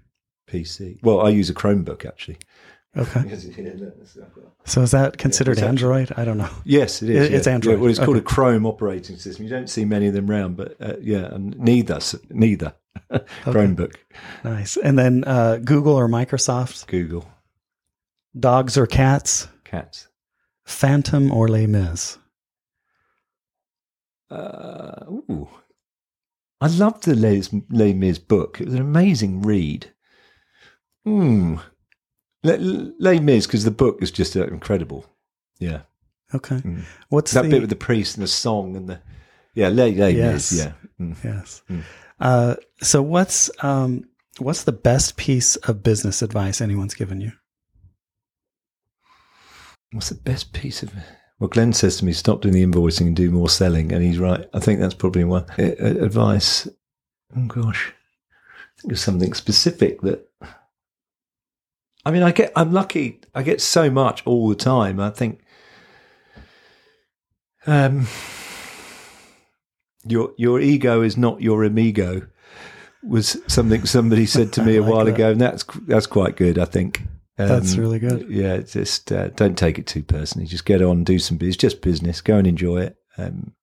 PC. 0.49 0.99
Well, 1.03 1.21
I 1.21 1.29
use 1.31 1.49
a 1.49 1.55
Chromebook 1.55 2.05
actually. 2.05 2.39
Okay. 2.97 3.23
Yes, 3.29 3.45
it 3.45 3.59
is. 3.59 4.19
So 4.67 4.83
is 4.83 4.91
that 4.93 5.19
considered 5.19 5.59
actually- 5.59 5.69
Android? 5.69 6.13
I 6.17 6.25
don't 6.25 6.39
know. 6.39 6.51
Yes, 6.65 7.03
it 7.03 7.11
is. 7.11 7.27
It- 7.29 7.35
it's. 7.35 7.47
Android. 7.47 7.77
Yeah, 7.77 7.81
well, 7.81 7.91
it's 7.91 7.99
called 7.99 8.17
a 8.17 8.21
Chrome 8.23 8.67
operating 8.67 9.17
system. 9.17 9.45
You 9.45 9.51
don't 9.51 9.69
see 9.71 9.85
many 9.85 10.07
of 10.09 10.15
them 10.15 10.31
around, 10.31 10.57
but 10.57 10.77
uh, 10.81 10.95
yeah, 11.01 11.27
and 11.35 11.59
neither, 11.59 11.99
neither. 12.31 12.75
Chromebook, 13.45 13.97
Nice. 14.45 14.77
And 14.77 14.97
then 14.99 15.25
uh, 15.27 15.57
Google 15.65 15.95
or 15.95 16.09
Microsoft? 16.09 16.87
Google, 16.87 17.29
Dogs 18.39 18.77
or 18.79 18.87
cats? 18.87 19.49
cats. 19.65 20.07
Phantom 20.65 21.33
or 21.33 21.49
Les 21.49 21.67
Mis? 21.67 22.19
Uh, 24.35 25.05
ooh. 25.11 25.49
I 26.61 26.67
loved 26.69 27.05
the 27.05 27.15
Les, 27.15 27.49
Les 27.71 27.93
Mis 27.93 28.19
book. 28.19 28.61
It 28.61 28.67
was 28.67 28.75
an 28.75 28.81
amazing 28.81 29.43
read. 29.43 29.93
Hmm. 31.05 31.57
Les, 32.43 32.57
Les 32.59 33.21
Mis, 33.21 33.47
because 33.47 33.65
the 33.65 33.71
book 33.71 33.99
is 34.01 34.11
just 34.11 34.37
uh, 34.37 34.47
incredible. 34.47 35.07
Yeah. 35.59 35.81
Okay. 36.35 36.57
Mm. 36.57 36.83
What's 37.11 37.33
That 37.33 37.43
the 37.43 37.49
bit 37.49 37.61
with 37.61 37.71
the 37.71 37.77
priest 37.77 38.17
and 38.17 38.25
the 38.25 38.29
song 38.29 38.77
and 38.77 38.89
the. 38.89 39.01
Yeah, 39.55 39.69
Les, 39.69 39.95
Les 39.95 40.15
Yes. 40.15 40.53
Mis. 40.53 40.65
Yeah. 40.65 40.73
Mm. 41.01 41.25
yes? 41.25 41.63
Mm. 41.71 41.83
Uh, 42.21 42.57
so 42.81 43.03
what's 43.03 43.51
um, 43.63 44.05
what's 44.39 44.65
the 44.65 44.73
best 44.73 45.17
piece 45.17 45.57
of 45.57 45.83
business 45.83 46.23
advice 46.23 46.61
anyone's 46.61 46.95
given 46.95 47.21
you? 47.21 47.33
What's 49.93 50.09
the 50.09 50.17
best 50.17 50.53
piece 50.53 50.83
of. 50.83 50.93
Well, 51.45 51.51
Glenn 51.51 51.75
says 51.75 51.99
to 51.99 52.07
me, 52.07 52.15
stop 52.15 52.41
doing 52.41 52.55
the 52.55 52.65
invoicing 52.65 53.07
and 53.09 53.15
do 53.15 53.31
more 53.31 53.51
selling. 53.51 53.93
And 53.93 54.03
he's 54.03 54.19
right. 54.19 54.49
I 54.55 54.61
think 54.61 54.81
that's 54.81 54.95
probably 54.95 55.25
one. 55.25 55.45
Uh, 55.59 55.73
uh, 55.79 56.03
advice. 56.03 56.67
Oh, 57.37 57.45
gosh. 57.45 57.93
Think 58.81 58.93
of 58.93 58.99
something 58.99 59.35
specific 59.35 60.01
that. 60.01 60.27
I 62.07 62.13
mean, 62.13 62.23
I 62.23 62.33
get. 62.33 62.51
I'm 62.57 62.73
lucky. 62.73 63.21
I 63.35 63.43
get 63.43 63.61
so 63.61 63.91
much 63.91 64.27
all 64.27 64.49
the 64.49 64.55
time. 64.55 64.99
I 64.99 65.11
think. 65.11 65.43
Um, 67.67 68.07
your 70.07 70.33
your 70.39 70.61
ego 70.61 71.03
is 71.03 71.19
not 71.19 71.43
your 71.43 71.63
amigo 71.63 72.27
was 73.07 73.37
something 73.49 73.85
somebody 73.85 74.25
said 74.25 74.51
to 74.55 74.63
me 74.63 74.73
I 74.77 74.79
a 74.79 74.81
like 74.81 74.91
while 74.91 75.05
that. 75.05 75.15
ago, 75.15 75.31
and 75.33 75.41
that's 75.43 75.63
that's 75.83 76.07
quite 76.07 76.37
good. 76.39 76.59
I 76.59 76.65
think. 76.65 77.03
That's 77.37 77.77
really 77.77 77.99
good. 77.99 78.29
Yeah, 78.29 78.59
just 78.59 79.11
uh, 79.11 79.29
don't 79.29 79.59
take 79.59 79.79
it 79.79 79.87
too 79.87 80.03
personally. 80.03 80.47
Just 80.47 80.65
get 80.65 80.81
on, 80.83 81.03
do 81.05 81.19
some. 81.19 81.39
It's 81.41 81.57
just 81.57 81.81
business. 81.83 82.21
Go 82.21 82.37
and 82.37 82.47
enjoy 82.47 82.83
it. 82.83 82.97
Um, 83.19 83.55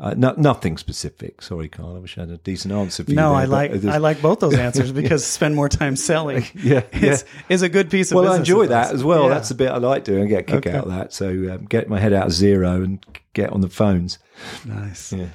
uh, 0.00 0.14
no, 0.16 0.32
nothing 0.36 0.76
specific. 0.78 1.42
Sorry, 1.42 1.68
Carl. 1.68 1.96
I 1.96 1.98
wish 1.98 2.16
I 2.16 2.20
had 2.20 2.30
a 2.30 2.36
decent 2.38 2.72
answer 2.72 3.02
for 3.02 3.10
you. 3.10 3.16
No, 3.16 3.30
there, 3.30 3.38
I 3.40 3.44
like 3.46 3.84
I 3.84 3.96
like 3.96 4.22
both 4.22 4.38
those 4.38 4.54
answers 4.68 4.92
because 4.92 5.24
spend 5.26 5.56
more 5.56 5.68
time 5.68 5.96
selling 5.96 6.44
Yeah, 6.54 6.82
yeah. 6.92 7.10
is, 7.14 7.24
is 7.48 7.62
a 7.62 7.68
good 7.68 7.90
piece 7.90 8.12
of 8.12 8.16
Well, 8.16 8.26
I 8.26 8.38
business 8.38 8.48
enjoy 8.48 8.66
that 8.68 8.92
as 8.94 9.02
well. 9.02 9.24
Yeah. 9.24 9.30
That's 9.30 9.48
the 9.48 9.56
bit 9.56 9.70
I 9.72 9.78
like 9.78 10.04
doing. 10.04 10.22
I 10.22 10.26
get 10.26 10.40
a 10.40 10.42
kick 10.44 10.66
Okay. 10.66 10.70
out 10.78 10.84
of 10.84 10.90
that. 10.92 11.12
So 11.12 11.28
um, 11.52 11.64
get 11.64 11.88
my 11.88 11.98
head 11.98 12.12
out 12.12 12.26
of 12.26 12.32
Xero 12.32 12.84
and 12.84 13.04
get 13.32 13.50
on 13.50 13.60
the 13.60 13.68
phones. 13.68 14.20
nice. 14.64 15.12
Yeah. 15.12 15.30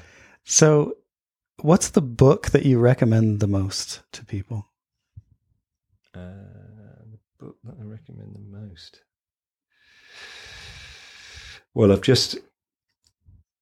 So, 0.46 0.94
what's 1.62 1.90
the 1.90 2.02
book 2.02 2.52
that 2.52 2.66
you 2.66 2.80
recommend 2.80 3.42
the 3.42 3.48
most 3.48 4.02
to 4.14 4.24
people? 4.24 4.70
Uh, 6.16 6.63
book 7.44 7.58
that 7.64 7.76
I 7.80 7.84
recommend 7.84 8.36
the 8.36 8.58
most. 8.58 9.02
Well, 11.74 11.92
I've 11.92 12.02
just 12.02 12.38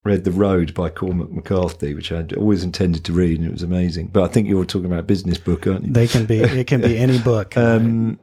read 0.04 0.24
The 0.24 0.32
Road 0.32 0.74
by 0.74 0.90
Cormac 0.90 1.32
McCarthy, 1.32 1.94
which 1.94 2.12
I'd 2.12 2.34
always 2.34 2.64
intended 2.64 3.04
to 3.06 3.14
read, 3.14 3.40
and 3.40 3.48
it 3.48 3.52
was 3.52 3.64
amazing. 3.64 4.08
But 4.08 4.24
I 4.24 4.28
think 4.28 4.48
you're 4.48 4.66
talking 4.66 4.86
about 4.86 5.00
a 5.00 5.04
business 5.04 5.38
book, 5.38 5.66
aren't 5.66 5.86
you? 5.86 5.94
They 5.94 6.08
can 6.08 6.26
be 6.26 6.40
it 6.40 6.68
can 6.68 6.82
be 6.82 6.98
any 6.98 7.20
book. 7.20 7.56
Um, 7.62 8.20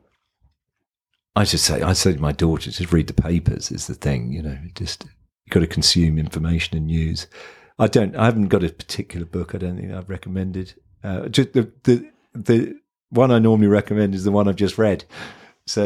I 1.36 1.44
just 1.44 1.64
say, 1.64 1.82
I 1.82 1.92
say 1.92 2.14
to 2.14 2.20
my 2.20 2.32
daughter, 2.32 2.70
just 2.70 2.92
read 2.92 3.06
the 3.06 3.12
papers 3.12 3.70
is 3.70 3.86
the 3.86 3.94
thing. 3.94 4.32
You 4.32 4.42
know, 4.42 4.58
just 4.74 5.04
you've 5.04 5.52
got 5.52 5.60
to 5.60 5.68
consume 5.68 6.18
information 6.18 6.76
and 6.76 6.86
news. 6.86 7.28
I 7.78 7.86
don't. 7.86 8.16
I 8.16 8.24
haven't 8.24 8.48
got 8.48 8.64
a 8.64 8.70
particular 8.70 9.24
book. 9.24 9.54
I 9.54 9.58
don't 9.58 9.76
think 9.76 9.92
I've 9.92 10.10
recommended. 10.10 10.74
Uh, 11.04 11.28
just 11.28 11.52
the 11.52 11.70
the 11.84 12.10
the 12.34 12.74
one 13.10 13.30
I 13.30 13.38
normally 13.38 13.68
recommend 13.68 14.14
is 14.16 14.24
the 14.24 14.32
one 14.32 14.48
I've 14.48 14.56
just 14.56 14.78
read. 14.78 15.04
So 15.68 15.84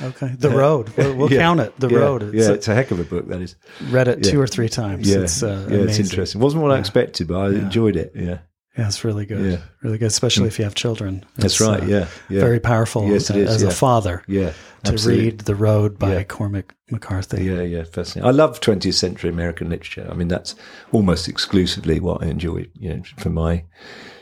uh, 0.00 0.04
okay, 0.06 0.34
The 0.38 0.50
Road. 0.50 0.90
We'll, 0.96 1.14
we'll 1.16 1.32
yeah, 1.32 1.40
count 1.40 1.60
it. 1.60 1.78
The 1.80 1.88
yeah, 1.88 1.98
Road. 1.98 2.22
It's 2.22 2.34
yeah, 2.34 2.50
a- 2.50 2.54
it's 2.54 2.68
a 2.68 2.74
heck 2.74 2.90
of 2.90 3.00
a 3.00 3.04
book. 3.04 3.28
That 3.28 3.40
is. 3.42 3.56
read 3.90 4.08
it 4.08 4.24
yeah. 4.24 4.30
two 4.30 4.40
or 4.40 4.46
three 4.46 4.68
times. 4.68 5.08
Yeah, 5.08 5.18
it's 5.20 5.42
uh, 5.42 5.66
yeah, 5.70 5.78
it's 5.78 5.98
interesting. 5.98 6.40
wasn't 6.40 6.62
what 6.62 6.72
I 6.72 6.78
expected, 6.78 7.28
but 7.28 7.38
I 7.38 7.46
enjoyed 7.48 7.96
it. 7.96 8.12
Yeah, 8.14 8.38
Yeah, 8.78 8.86
it's 8.86 9.04
really 9.04 9.26
good. 9.26 9.52
Yeah. 9.52 9.58
Really 9.82 9.98
good, 9.98 10.06
especially 10.06 10.46
if 10.48 10.58
you 10.58 10.64
have 10.64 10.74
children. 10.74 11.24
that's 11.36 11.60
right. 11.60 11.82
uh, 11.82 11.86
yeah, 11.86 12.06
Very 12.28 12.60
powerful 12.60 13.08
Yes, 13.08 13.30
it 13.30 13.46
uh, 13.46 13.50
as 13.50 13.62
a 13.62 13.70
father 13.70 14.22
yeah. 14.28 14.52
to 14.84 14.92
absolutely. 14.92 15.24
read 15.24 15.38
The 15.40 15.54
Road 15.54 15.98
by. 15.98 16.24
Cormac 16.24 16.74
McCarthy. 16.90 17.44
Yeah, 17.44 17.62
yeah, 17.62 17.84
fascinating. 17.84 18.28
I 18.28 18.32
love 18.32 18.60
20th 18.60 18.94
century 18.94 19.30
American 19.30 19.70
literature. 19.70 20.06
I 20.10 20.14
mean, 20.14 20.28
that's 20.28 20.54
almost 20.92 21.28
exclusively 21.28 21.98
what 22.00 22.22
I 22.22 22.26
enjoy. 22.26 22.66
You 22.78 22.94
know, 22.94 23.02
for 23.18 23.30
my 23.30 23.64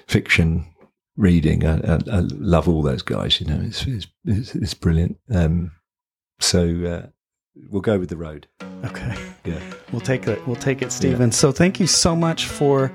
fiction 0.07 0.66
reading, 1.16 1.64
I, 1.66 1.78
I, 1.94 1.98
I 2.10 2.20
love 2.20 2.68
all 2.68 2.82
those 2.82 3.02
guys. 3.02 3.40
You 3.40 3.46
know, 3.46 3.60
it's 3.62 3.86
it's, 3.86 4.06
it's, 4.24 4.54
it's 4.54 4.74
brilliant. 4.74 5.18
Um, 5.32 5.72
so 6.40 6.60
uh, 6.84 7.06
we'll 7.70 7.80
go 7.82 7.98
with 7.98 8.08
the 8.08 8.16
road. 8.16 8.48
Okay. 8.84 9.14
Yeah, 9.44 9.60
We'll 9.92 10.00
take 10.00 10.26
it. 10.26 10.44
We'll 10.46 10.56
take 10.56 10.82
it, 10.82 10.90
Stephen. 10.92 11.30
So 11.32 11.52
thank 11.52 11.78
you 11.80 11.86
so 11.86 12.16
much 12.16 12.46
for 12.46 12.92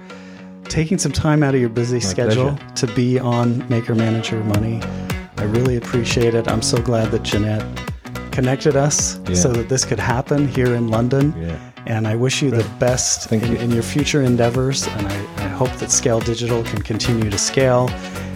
taking 0.66 0.98
some 0.98 1.12
time 1.12 1.42
out 1.44 1.56
of 1.56 1.62
your 1.62 1.70
busy 1.70 2.00
schedule 2.00 2.56
pleasure. 2.56 2.76
to 2.76 2.88
be 2.96 3.18
on 3.20 3.68
Maker 3.70 3.96
Manager 3.96 4.44
Money. 4.44 4.82
I 5.38 5.44
really 5.44 5.78
appreciate 5.78 6.36
it. 6.36 6.48
I'm 6.48 6.62
so 6.62 6.80
glad 6.82 7.12
that 7.12 7.24
Jeanette 7.24 7.64
connected 8.32 8.76
us 8.76 9.20
Yeah. 9.28 9.36
so 9.36 9.52
that 9.54 9.70
this 9.70 9.86
could 9.86 10.00
happen 10.00 10.48
here 10.48 10.76
in 10.76 10.90
London. 10.90 11.34
yeah. 11.38 11.69
And 11.90 12.08
I 12.08 12.16
wish 12.16 12.44
you 12.44 12.52
the 12.52 12.64
best 12.78 13.30
Thank 13.30 13.42
in, 13.44 13.54
you. 13.54 13.58
in 13.58 13.72
your 13.72 13.82
future 13.82 14.22
endeavors. 14.22 14.86
And 14.88 15.08
I, 15.08 15.16
I 15.44 15.48
hope 15.48 15.72
that 15.78 15.90
Scale 15.90 16.20
Digital 16.20 16.64
can 16.64 16.84
continue 16.84 17.30
to 17.32 17.38
scale 17.38 17.90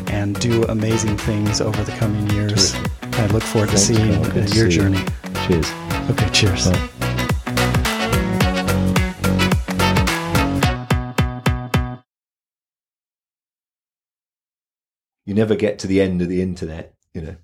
and 0.08 0.40
do 0.40 0.64
amazing 0.64 1.18
things 1.18 1.62
over 1.62 1.84
the 1.84 1.92
coming 1.94 2.28
years. 2.32 2.72
Terrific. 2.74 3.20
I 3.20 3.26
look 3.28 3.44
forward 3.44 3.70
to 3.70 3.78
seeing 3.78 4.24
Carl. 4.24 4.32
uh, 4.32 4.42
your 4.42 4.48
see 4.48 4.60
you. 4.64 4.70
journey. 4.70 5.06
Cheers. 5.48 5.72
Okay, 6.10 6.30
cheers. 6.32 6.68
Bye. 6.70 6.90
You 15.26 15.34
never 15.34 15.56
get 15.56 15.80
to 15.80 15.88
the 15.88 16.02
end 16.02 16.22
of 16.22 16.30
the 16.30 16.42
internet, 16.42 16.94
you 17.14 17.22
know. 17.22 17.36